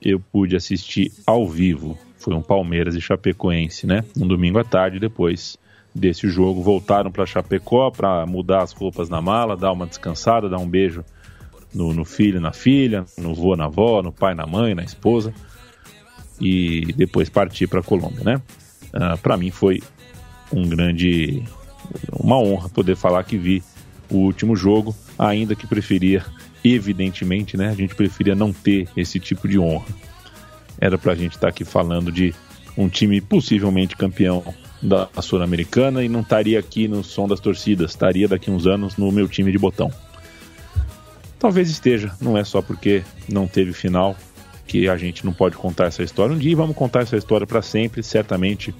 eu 0.00 0.20
pude 0.20 0.56
assistir 0.56 1.12
ao 1.26 1.48
vivo. 1.48 1.98
Foi 2.18 2.34
um 2.34 2.42
Palmeiras 2.42 2.94
e 2.94 3.00
Chapecoense, 3.00 3.86
né? 3.86 4.04
Um 4.16 4.26
domingo 4.26 4.58
à 4.58 4.64
tarde, 4.64 4.98
depois 4.98 5.58
desse 5.94 6.28
jogo, 6.28 6.62
voltaram 6.62 7.10
para 7.10 7.26
Chapecó 7.26 7.90
para 7.90 8.24
mudar 8.26 8.62
as 8.62 8.72
roupas 8.72 9.08
na 9.08 9.20
mala, 9.20 9.56
dar 9.56 9.72
uma 9.72 9.86
descansada, 9.86 10.48
dar 10.48 10.58
um 10.58 10.68
beijo 10.68 11.04
no, 11.74 11.92
no 11.92 12.04
filho, 12.04 12.40
na 12.40 12.52
filha, 12.52 13.04
no 13.18 13.34
vô, 13.34 13.56
na 13.56 13.66
avó, 13.66 14.02
no 14.02 14.12
pai, 14.12 14.34
na 14.34 14.46
mãe, 14.46 14.74
na 14.74 14.82
esposa 14.82 15.34
e 16.40 16.92
depois 16.96 17.28
partir 17.28 17.68
para 17.68 17.82
Colômbia, 17.82 18.24
né? 18.24 18.42
Ah, 18.92 19.16
para 19.16 19.36
mim 19.36 19.50
foi 19.50 19.80
um 20.52 20.68
grande, 20.68 21.42
uma 22.12 22.36
honra 22.36 22.68
poder 22.68 22.96
falar 22.96 23.22
que 23.24 23.38
vi 23.38 23.62
o 24.12 24.18
último 24.18 24.54
jogo, 24.54 24.94
ainda 25.18 25.56
que 25.56 25.66
preferia, 25.66 26.24
evidentemente, 26.62 27.56
né? 27.56 27.70
A 27.70 27.74
gente 27.74 27.94
preferia 27.94 28.34
não 28.34 28.52
ter 28.52 28.86
esse 28.96 29.18
tipo 29.18 29.48
de 29.48 29.58
honra. 29.58 29.86
Era 30.78 30.98
para 30.98 31.12
a 31.12 31.16
gente 31.16 31.32
estar 31.32 31.46
tá 31.46 31.48
aqui 31.48 31.64
falando 31.64 32.12
de 32.12 32.34
um 32.76 32.88
time 32.88 33.20
possivelmente 33.20 33.96
campeão 33.96 34.44
da 34.82 35.08
Sul-Americana 35.20 36.04
e 36.04 36.08
não 36.08 36.20
estaria 36.20 36.58
aqui 36.58 36.88
no 36.88 37.02
som 37.02 37.26
das 37.26 37.40
torcidas, 37.40 37.92
estaria 37.92 38.28
daqui 38.28 38.50
uns 38.50 38.66
anos 38.66 38.96
no 38.96 39.10
meu 39.10 39.28
time 39.28 39.50
de 39.50 39.58
botão. 39.58 39.90
Talvez 41.38 41.70
esteja, 41.70 42.12
não 42.20 42.36
é 42.36 42.44
só 42.44 42.60
porque 42.60 43.02
não 43.28 43.46
teve 43.46 43.72
final 43.72 44.16
que 44.66 44.88
a 44.88 44.96
gente 44.96 45.24
não 45.24 45.32
pode 45.32 45.56
contar 45.56 45.86
essa 45.86 46.02
história 46.02 46.34
um 46.34 46.38
dia, 46.38 46.56
vamos 46.56 46.76
contar 46.76 47.00
essa 47.00 47.16
história 47.16 47.46
para 47.46 47.62
sempre, 47.62 48.02
certamente 48.02 48.74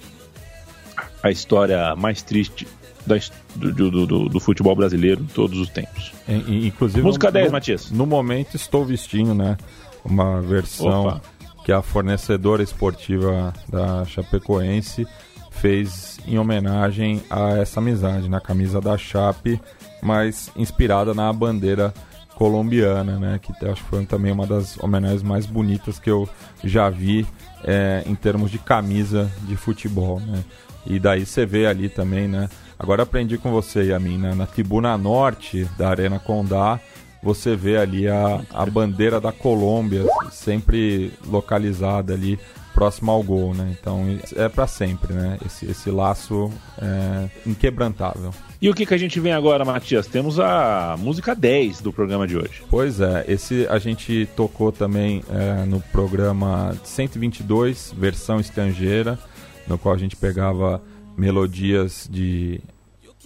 a 1.21 1.31
história 1.31 1.95
mais 1.95 2.21
triste 2.21 2.67
da, 3.05 3.15
do, 3.55 4.05
do, 4.05 4.29
do, 4.29 4.39
futebol 4.39 4.75
brasileiro 4.75 5.25
todos 5.33 5.59
os 5.59 5.69
tempos. 5.69 6.11
Inclusive, 6.27 7.01
Música 7.01 7.27
no, 7.27 7.33
10, 7.33 7.51
Matias. 7.51 7.91
No 7.91 8.05
momento 8.05 8.55
estou 8.55 8.85
vestindo, 8.85 9.33
né? 9.33 9.57
Uma 10.03 10.41
versão 10.41 11.07
Opa. 11.07 11.21
que 11.65 11.71
a 11.71 11.81
fornecedora 11.81 12.63
esportiva 12.63 13.53
da 13.69 14.05
Chapecoense 14.05 15.07
fez 15.51 16.19
em 16.27 16.37
homenagem 16.37 17.21
a 17.29 17.57
essa 17.57 17.79
amizade, 17.79 18.29
na 18.29 18.41
camisa 18.41 18.81
da 18.81 18.97
Chape, 18.97 19.61
mas 20.01 20.51
inspirada 20.55 21.13
na 21.13 21.31
bandeira 21.31 21.93
colombiana, 22.35 23.17
né? 23.17 23.39
Que 23.41 23.53
acho 23.65 23.83
que 23.83 23.89
foi 23.89 24.05
também 24.05 24.31
uma 24.31 24.47
das 24.47 24.77
homenagens 24.77 25.23
mais 25.23 25.45
bonitas 25.45 25.99
que 25.99 26.09
eu 26.09 26.27
já 26.63 26.89
vi 26.89 27.25
é, 27.63 28.03
em 28.05 28.15
termos 28.15 28.51
de 28.51 28.57
camisa 28.57 29.31
de 29.43 29.55
futebol, 29.55 30.19
né? 30.19 30.43
E 30.85 30.99
daí 30.99 31.25
você 31.25 31.45
vê 31.45 31.65
ali 31.65 31.87
também, 31.87 32.27
né? 32.27 32.49
Agora 32.83 33.03
aprendi 33.03 33.37
com 33.37 33.49
você, 33.49 33.85
Yamin, 33.85 34.17
né? 34.17 34.35
na 34.35 34.45
tribuna 34.45 34.97
norte 34.97 35.63
da 35.77 35.87
Arena 35.87 36.19
Condá, 36.19 36.81
você 37.23 37.55
vê 37.55 37.77
ali 37.77 38.09
a, 38.09 38.41
a 38.53 38.65
bandeira 38.65 39.21
da 39.21 39.31
Colômbia, 39.31 40.05
sempre 40.29 41.13
localizada 41.25 42.13
ali 42.13 42.37
próximo 42.73 43.09
ao 43.09 43.23
gol, 43.23 43.53
né? 43.53 43.73
Então 43.79 44.03
é 44.35 44.49
para 44.49 44.67
sempre, 44.67 45.13
né? 45.13 45.37
Esse, 45.45 45.65
esse 45.65 45.89
laço 45.89 46.51
é 46.77 47.29
inquebrantável. 47.47 48.31
E 48.61 48.69
o 48.69 48.73
que, 48.73 48.85
que 48.85 48.93
a 48.93 48.97
gente 48.97 49.17
vem 49.17 49.31
agora, 49.31 49.63
Matias? 49.63 50.05
Temos 50.05 50.37
a 50.37 50.97
música 50.99 51.33
10 51.33 51.79
do 51.79 51.93
programa 51.93 52.27
de 52.27 52.35
hoje. 52.35 52.63
Pois 52.69 52.99
é, 52.99 53.23
esse 53.29 53.65
a 53.69 53.79
gente 53.79 54.27
tocou 54.35 54.73
também 54.73 55.23
é, 55.29 55.63
no 55.65 55.79
programa 55.79 56.75
122, 56.83 57.93
versão 57.97 58.41
estrangeira, 58.41 59.17
no 59.65 59.77
qual 59.77 59.95
a 59.95 59.97
gente 59.97 60.17
pegava 60.17 60.81
melodias 61.15 62.09
de 62.11 62.59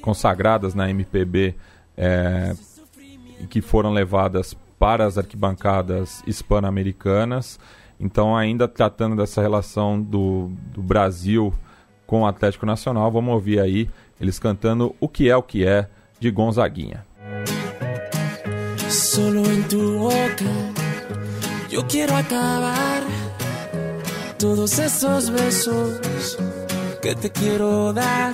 consagradas 0.02 0.74
na 0.74 0.90
MPB 0.90 1.56
é, 1.96 2.54
que 3.50 3.62
foram 3.62 3.92
levadas 3.92 4.56
para 4.80 5.06
as 5.06 5.18
arquibancadas 5.18 6.22
hispano-americanas. 6.28 7.60
Então, 8.00 8.36
ainda 8.36 8.68
tratando 8.68 9.16
dessa 9.16 9.42
relação 9.42 10.00
do, 10.00 10.52
do 10.74 10.82
Brasil 10.82 11.54
com 12.06 12.22
o 12.22 12.28
Atlético 12.28 12.66
Nacional. 12.66 13.12
Vamos 13.12 13.34
ouvir 13.34 13.60
aí 13.60 13.90
eles 14.20 14.40
cantando 14.40 14.96
O 15.00 15.08
que 15.08 15.30
é 15.30 15.36
o 15.36 15.44
que 15.44 15.66
é 15.66 15.88
de 16.20 16.32
Gonzaguinha. 16.32 17.06
Solo 18.90 19.44
en 19.52 19.64
tu 19.64 20.00
boca 20.00 20.46
yo 21.70 21.86
quiero 21.88 22.16
acabar 22.16 23.04
todos 24.40 24.80
esos 24.80 25.30
besos 25.30 26.38
que 27.02 27.14
te 27.14 27.30
quiero 27.30 27.94
dar. 27.94 28.34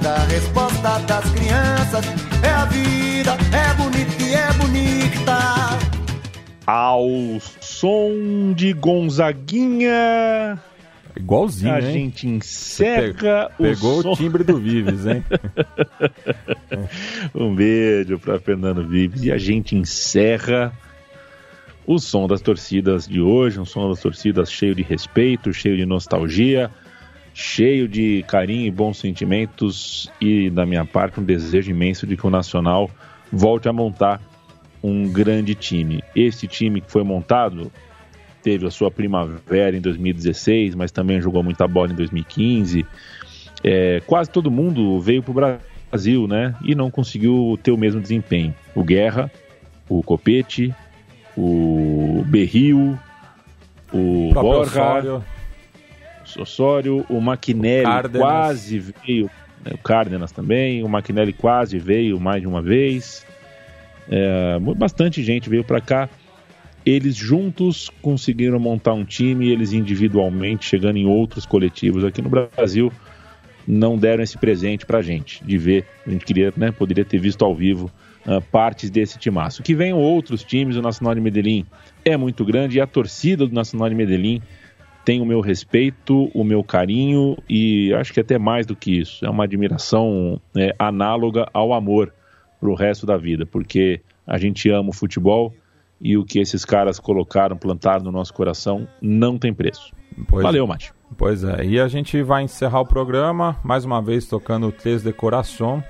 da 0.00 0.18
resposta 0.24 0.98
das 1.00 1.30
crianças. 1.32 2.04
É 2.42 2.48
a 2.50 2.64
vida, 2.66 3.36
é 3.52 3.74
bonita 3.74 4.22
e 4.22 4.34
é 4.34 4.52
bonita. 4.54 5.38
Ao 6.66 7.04
som 7.60 8.52
de 8.54 8.72
Gonzaguinha. 8.72 10.58
Igualzinho, 11.14 11.74
A 11.74 11.80
hein? 11.80 11.92
gente 11.92 12.26
encerra 12.26 13.50
Pe- 13.58 13.64
Pegou 13.74 13.98
o 13.98 14.02
som. 14.02 14.12
o 14.12 14.16
timbre 14.16 14.42
do 14.44 14.56
Vives, 14.58 15.04
hein? 15.06 15.22
Um 17.34 17.54
beijo 17.54 18.18
para 18.18 18.38
Fernando 18.40 18.86
Vives. 18.86 19.22
E 19.22 19.30
a 19.30 19.36
gente 19.38 19.76
encerra 19.76 20.72
o 21.86 21.98
som 21.98 22.26
das 22.26 22.40
torcidas 22.40 23.06
de 23.06 23.20
hoje, 23.20 23.60
um 23.60 23.64
som 23.66 23.90
das 23.90 24.00
torcidas 24.00 24.50
cheio 24.50 24.74
de 24.74 24.82
respeito, 24.82 25.52
cheio 25.52 25.76
de 25.76 25.84
nostalgia, 25.84 26.70
cheio 27.34 27.88
de 27.88 28.24
carinho 28.28 28.66
e 28.66 28.70
bons 28.70 28.98
sentimentos 28.98 30.10
e 30.20 30.50
da 30.50 30.66
minha 30.66 30.84
parte 30.84 31.20
um 31.20 31.24
desejo 31.24 31.70
imenso 31.70 32.06
de 32.06 32.16
que 32.16 32.26
o 32.26 32.30
Nacional 32.30 32.90
volte 33.32 33.68
a 33.68 33.72
montar 33.72 34.20
um 34.82 35.10
grande 35.10 35.54
time. 35.54 36.02
Esse 36.14 36.46
time 36.46 36.80
que 36.80 36.90
foi 36.90 37.02
montado 37.02 37.72
teve 38.42 38.66
a 38.66 38.70
sua 38.70 38.90
primavera 38.90 39.76
em 39.76 39.80
2016, 39.80 40.74
mas 40.74 40.90
também 40.90 41.20
jogou 41.20 41.42
muita 41.42 41.66
bola 41.66 41.92
em 41.92 41.94
2015. 41.94 42.84
É, 43.62 44.02
quase 44.06 44.28
todo 44.28 44.50
mundo 44.50 45.00
veio 45.00 45.22
para 45.22 45.30
o 45.30 45.58
Brasil, 45.90 46.26
né? 46.26 46.54
E 46.64 46.74
não 46.74 46.90
conseguiu 46.90 47.58
ter 47.62 47.70
o 47.70 47.78
mesmo 47.78 48.00
desempenho. 48.00 48.52
O 48.74 48.82
Guerra, 48.82 49.30
o 49.88 50.02
Copete, 50.02 50.74
o 51.36 52.24
Berril, 52.26 52.98
o 53.92 54.30
Borja, 54.34 55.22
Osório. 56.40 57.04
o 57.08 57.20
Maquinelli 57.20 58.08
quase 58.16 58.78
veio, 58.78 59.30
né, 59.64 59.72
o 59.74 59.78
Cárdenas 59.78 60.32
também, 60.32 60.82
o 60.82 60.88
Maquinelli 60.88 61.32
quase 61.32 61.78
veio 61.78 62.18
mais 62.20 62.40
de 62.40 62.48
uma 62.48 62.62
vez. 62.62 63.26
É, 64.10 64.58
bastante 64.76 65.22
gente 65.22 65.48
veio 65.48 65.64
para 65.64 65.80
cá 65.80 66.08
eles 66.84 67.14
juntos 67.14 67.90
conseguiram 68.00 68.58
montar 68.58 68.92
um 68.92 69.04
time, 69.04 69.50
eles 69.50 69.72
individualmente, 69.72 70.64
chegando 70.64 70.96
em 70.96 71.06
outros 71.06 71.46
coletivos 71.46 72.04
aqui 72.04 72.20
no 72.20 72.28
Brasil, 72.28 72.92
não 73.66 73.96
deram 73.96 74.22
esse 74.22 74.36
presente 74.36 74.84
pra 74.84 75.00
gente, 75.00 75.42
de 75.44 75.56
ver, 75.56 75.86
a 76.04 76.10
gente 76.10 76.24
queria, 76.24 76.52
né, 76.56 76.72
poderia 76.72 77.04
ter 77.04 77.18
visto 77.18 77.44
ao 77.44 77.54
vivo 77.54 77.90
uh, 78.26 78.40
partes 78.50 78.90
desse 78.90 79.18
timaço. 79.18 79.62
Que 79.62 79.74
venham 79.74 79.98
outros 79.98 80.42
times, 80.42 80.76
o 80.76 80.82
Nacional 80.82 81.14
de 81.14 81.20
Medellín 81.20 81.64
é 82.04 82.16
muito 82.16 82.44
grande 82.44 82.78
e 82.78 82.80
a 82.80 82.86
torcida 82.86 83.46
do 83.46 83.54
Nacional 83.54 83.88
de 83.88 83.94
Medellín 83.94 84.42
tem 85.04 85.20
o 85.20 85.26
meu 85.26 85.40
respeito, 85.40 86.30
o 86.34 86.44
meu 86.44 86.62
carinho 86.62 87.36
e 87.48 87.92
acho 87.94 88.12
que 88.12 88.20
até 88.20 88.38
mais 88.38 88.66
do 88.66 88.76
que 88.76 88.98
isso, 89.00 89.24
é 89.24 89.30
uma 89.30 89.44
admiração 89.44 90.40
é, 90.56 90.74
análoga 90.78 91.48
ao 91.52 91.72
amor 91.72 92.12
pro 92.60 92.74
resto 92.74 93.04
da 93.04 93.16
vida, 93.16 93.44
porque 93.44 94.00
a 94.26 94.38
gente 94.38 94.70
ama 94.70 94.90
o 94.90 94.92
futebol 94.92 95.52
e 96.00 96.16
o 96.16 96.24
que 96.24 96.38
esses 96.38 96.64
caras 96.64 96.98
colocaram, 96.98 97.56
plantaram 97.56 98.04
no 98.04 98.12
nosso 98.12 98.32
coração, 98.34 98.86
não 99.00 99.38
tem 99.38 99.52
preço. 99.52 99.92
Pois- 100.28 100.42
Valeu, 100.42 100.66
Mate. 100.66 100.92
Pois 101.16 101.44
é, 101.44 101.64
e 101.64 101.78
a 101.78 101.88
gente 101.88 102.22
vai 102.22 102.42
encerrar 102.42 102.80
o 102.80 102.86
programa, 102.86 103.56
mais 103.62 103.84
uma 103.84 104.00
vez 104.00 104.26
tocando 104.26 104.72
Três 104.72 105.02
de 105.02 105.12
Coração, 105.12 105.82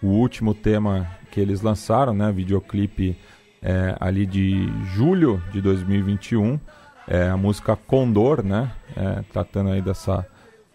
o 0.00 0.06
último 0.08 0.54
tema 0.54 1.06
que 1.30 1.40
eles 1.40 1.62
lançaram, 1.62 2.14
né? 2.14 2.30
Videoclipe 2.30 3.16
é, 3.60 3.96
ali 3.98 4.24
de 4.24 4.68
julho 4.94 5.42
de 5.52 5.60
2021, 5.60 6.60
é, 7.08 7.28
a 7.28 7.36
música 7.36 7.74
Condor, 7.74 8.44
né? 8.44 8.70
É, 8.96 9.22
tratando 9.32 9.70
aí 9.70 9.80
dessa 9.80 10.26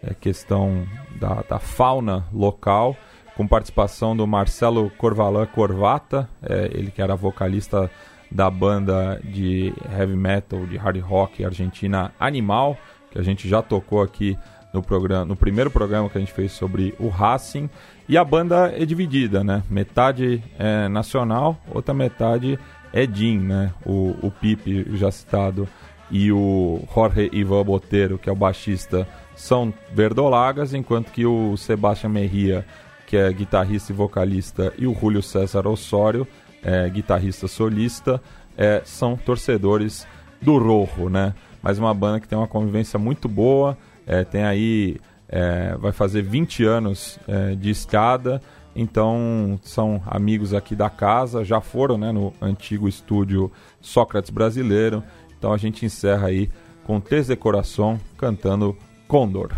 é, 0.02 0.12
questão 0.12 0.86
da, 1.18 1.42
da 1.48 1.58
fauna 1.58 2.26
local, 2.32 2.96
com 3.36 3.46
participação 3.46 4.16
do 4.16 4.26
Marcelo 4.26 4.90
Corvalan 4.90 5.46
Corvata, 5.46 6.28
é, 6.42 6.70
ele 6.72 6.90
que 6.90 7.00
era 7.00 7.16
vocalista 7.16 7.90
da 8.30 8.50
banda 8.50 9.20
de 9.24 9.72
heavy 9.96 10.16
metal, 10.16 10.66
de 10.66 10.76
hard 10.76 10.98
rock 11.00 11.44
argentina 11.44 12.12
Animal, 12.18 12.76
que 13.10 13.18
a 13.18 13.22
gente 13.22 13.48
já 13.48 13.62
tocou 13.62 14.02
aqui 14.02 14.36
no 14.72 14.82
programa, 14.82 15.24
no 15.24 15.36
primeiro 15.36 15.70
programa 15.70 16.10
que 16.10 16.18
a 16.18 16.20
gente 16.20 16.32
fez 16.32 16.50
sobre 16.50 16.94
o 16.98 17.08
Racing. 17.08 17.70
E 18.08 18.18
a 18.18 18.24
banda 18.24 18.72
é 18.76 18.84
dividida, 18.84 19.44
né? 19.44 19.62
Metade 19.70 20.42
é 20.58 20.88
nacional, 20.88 21.56
outra 21.72 21.94
metade 21.94 22.58
é 22.92 23.06
DIN, 23.06 23.38
né? 23.38 23.72
O, 23.86 24.16
o 24.20 24.30
Pipe, 24.32 24.84
já 24.96 25.12
citado, 25.12 25.68
e 26.14 26.30
o 26.30 26.80
Jorge 26.94 27.28
Ivan 27.32 27.64
Boteiro, 27.64 28.18
que 28.18 28.28
é 28.28 28.32
o 28.32 28.36
baixista, 28.36 29.04
são 29.34 29.74
verdolagas, 29.92 30.72
enquanto 30.72 31.10
que 31.10 31.26
o 31.26 31.56
Sebastião 31.56 32.08
Merria, 32.08 32.64
que 33.04 33.16
é 33.16 33.32
guitarrista 33.32 33.90
e 33.90 33.96
vocalista, 33.96 34.72
e 34.78 34.86
o 34.86 34.94
Julio 34.94 35.20
César 35.20 35.66
Osório, 35.66 36.24
é, 36.62 36.88
guitarrista 36.88 37.48
solista, 37.48 38.22
é, 38.56 38.80
são 38.84 39.16
torcedores 39.16 40.06
do 40.40 40.56
Rojo, 40.56 41.08
né? 41.08 41.34
Mas 41.60 41.80
uma 41.80 41.92
banda 41.92 42.20
que 42.20 42.28
tem 42.28 42.38
uma 42.38 42.46
convivência 42.46 42.96
muito 42.96 43.28
boa, 43.28 43.76
é, 44.06 44.22
tem 44.22 44.44
aí, 44.44 44.98
é, 45.28 45.76
vai 45.80 45.90
fazer 45.90 46.22
20 46.22 46.64
anos 46.64 47.18
é, 47.26 47.56
de 47.56 47.70
escada, 47.70 48.40
então 48.76 49.58
são 49.64 50.00
amigos 50.06 50.54
aqui 50.54 50.76
da 50.76 50.88
casa, 50.88 51.44
já 51.44 51.60
foram 51.60 51.98
né, 51.98 52.12
no 52.12 52.32
antigo 52.40 52.88
estúdio 52.88 53.50
Sócrates 53.80 54.30
Brasileiro, 54.30 55.02
então 55.44 55.52
a 55.52 55.58
gente 55.58 55.84
encerra 55.84 56.28
aí 56.28 56.48
com 56.84 56.98
Três 56.98 57.26
de 57.26 57.36
Coração 57.36 58.00
cantando 58.16 58.74
Condor. 59.06 59.52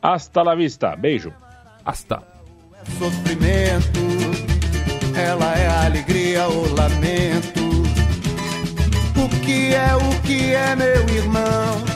Hasta 0.00 0.42
la 0.42 0.54
vista, 0.54 0.96
beijo. 0.96 1.30
Hasta. 1.84 2.22
sofrimento, 2.98 4.00
ela 5.14 5.58
é 5.58 5.68
alegria 5.84 6.48
ou 6.48 6.74
lamento. 6.74 7.60
O 9.14 9.28
que 9.44 9.74
é 9.74 9.94
o 9.94 10.22
que 10.22 10.54
é, 10.54 10.74
meu 10.74 11.06
irmão? 11.10 11.89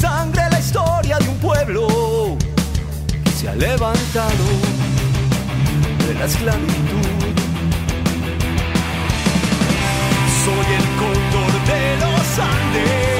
Sangre 0.00 0.42
la 0.50 0.58
historia 0.58 1.16
de 1.18 1.28
un 1.28 1.38
pueblo 1.38 2.36
que 3.24 3.30
se 3.30 3.48
ha 3.48 3.54
levantado 3.54 4.46
de 6.06 6.14
la 6.14 6.26
esclavitud. 6.26 7.34
Soy 10.44 10.66
el 10.78 10.86
cóndor 11.00 11.52
de 11.70 11.82
los 12.02 12.28
Andes, 12.38 13.15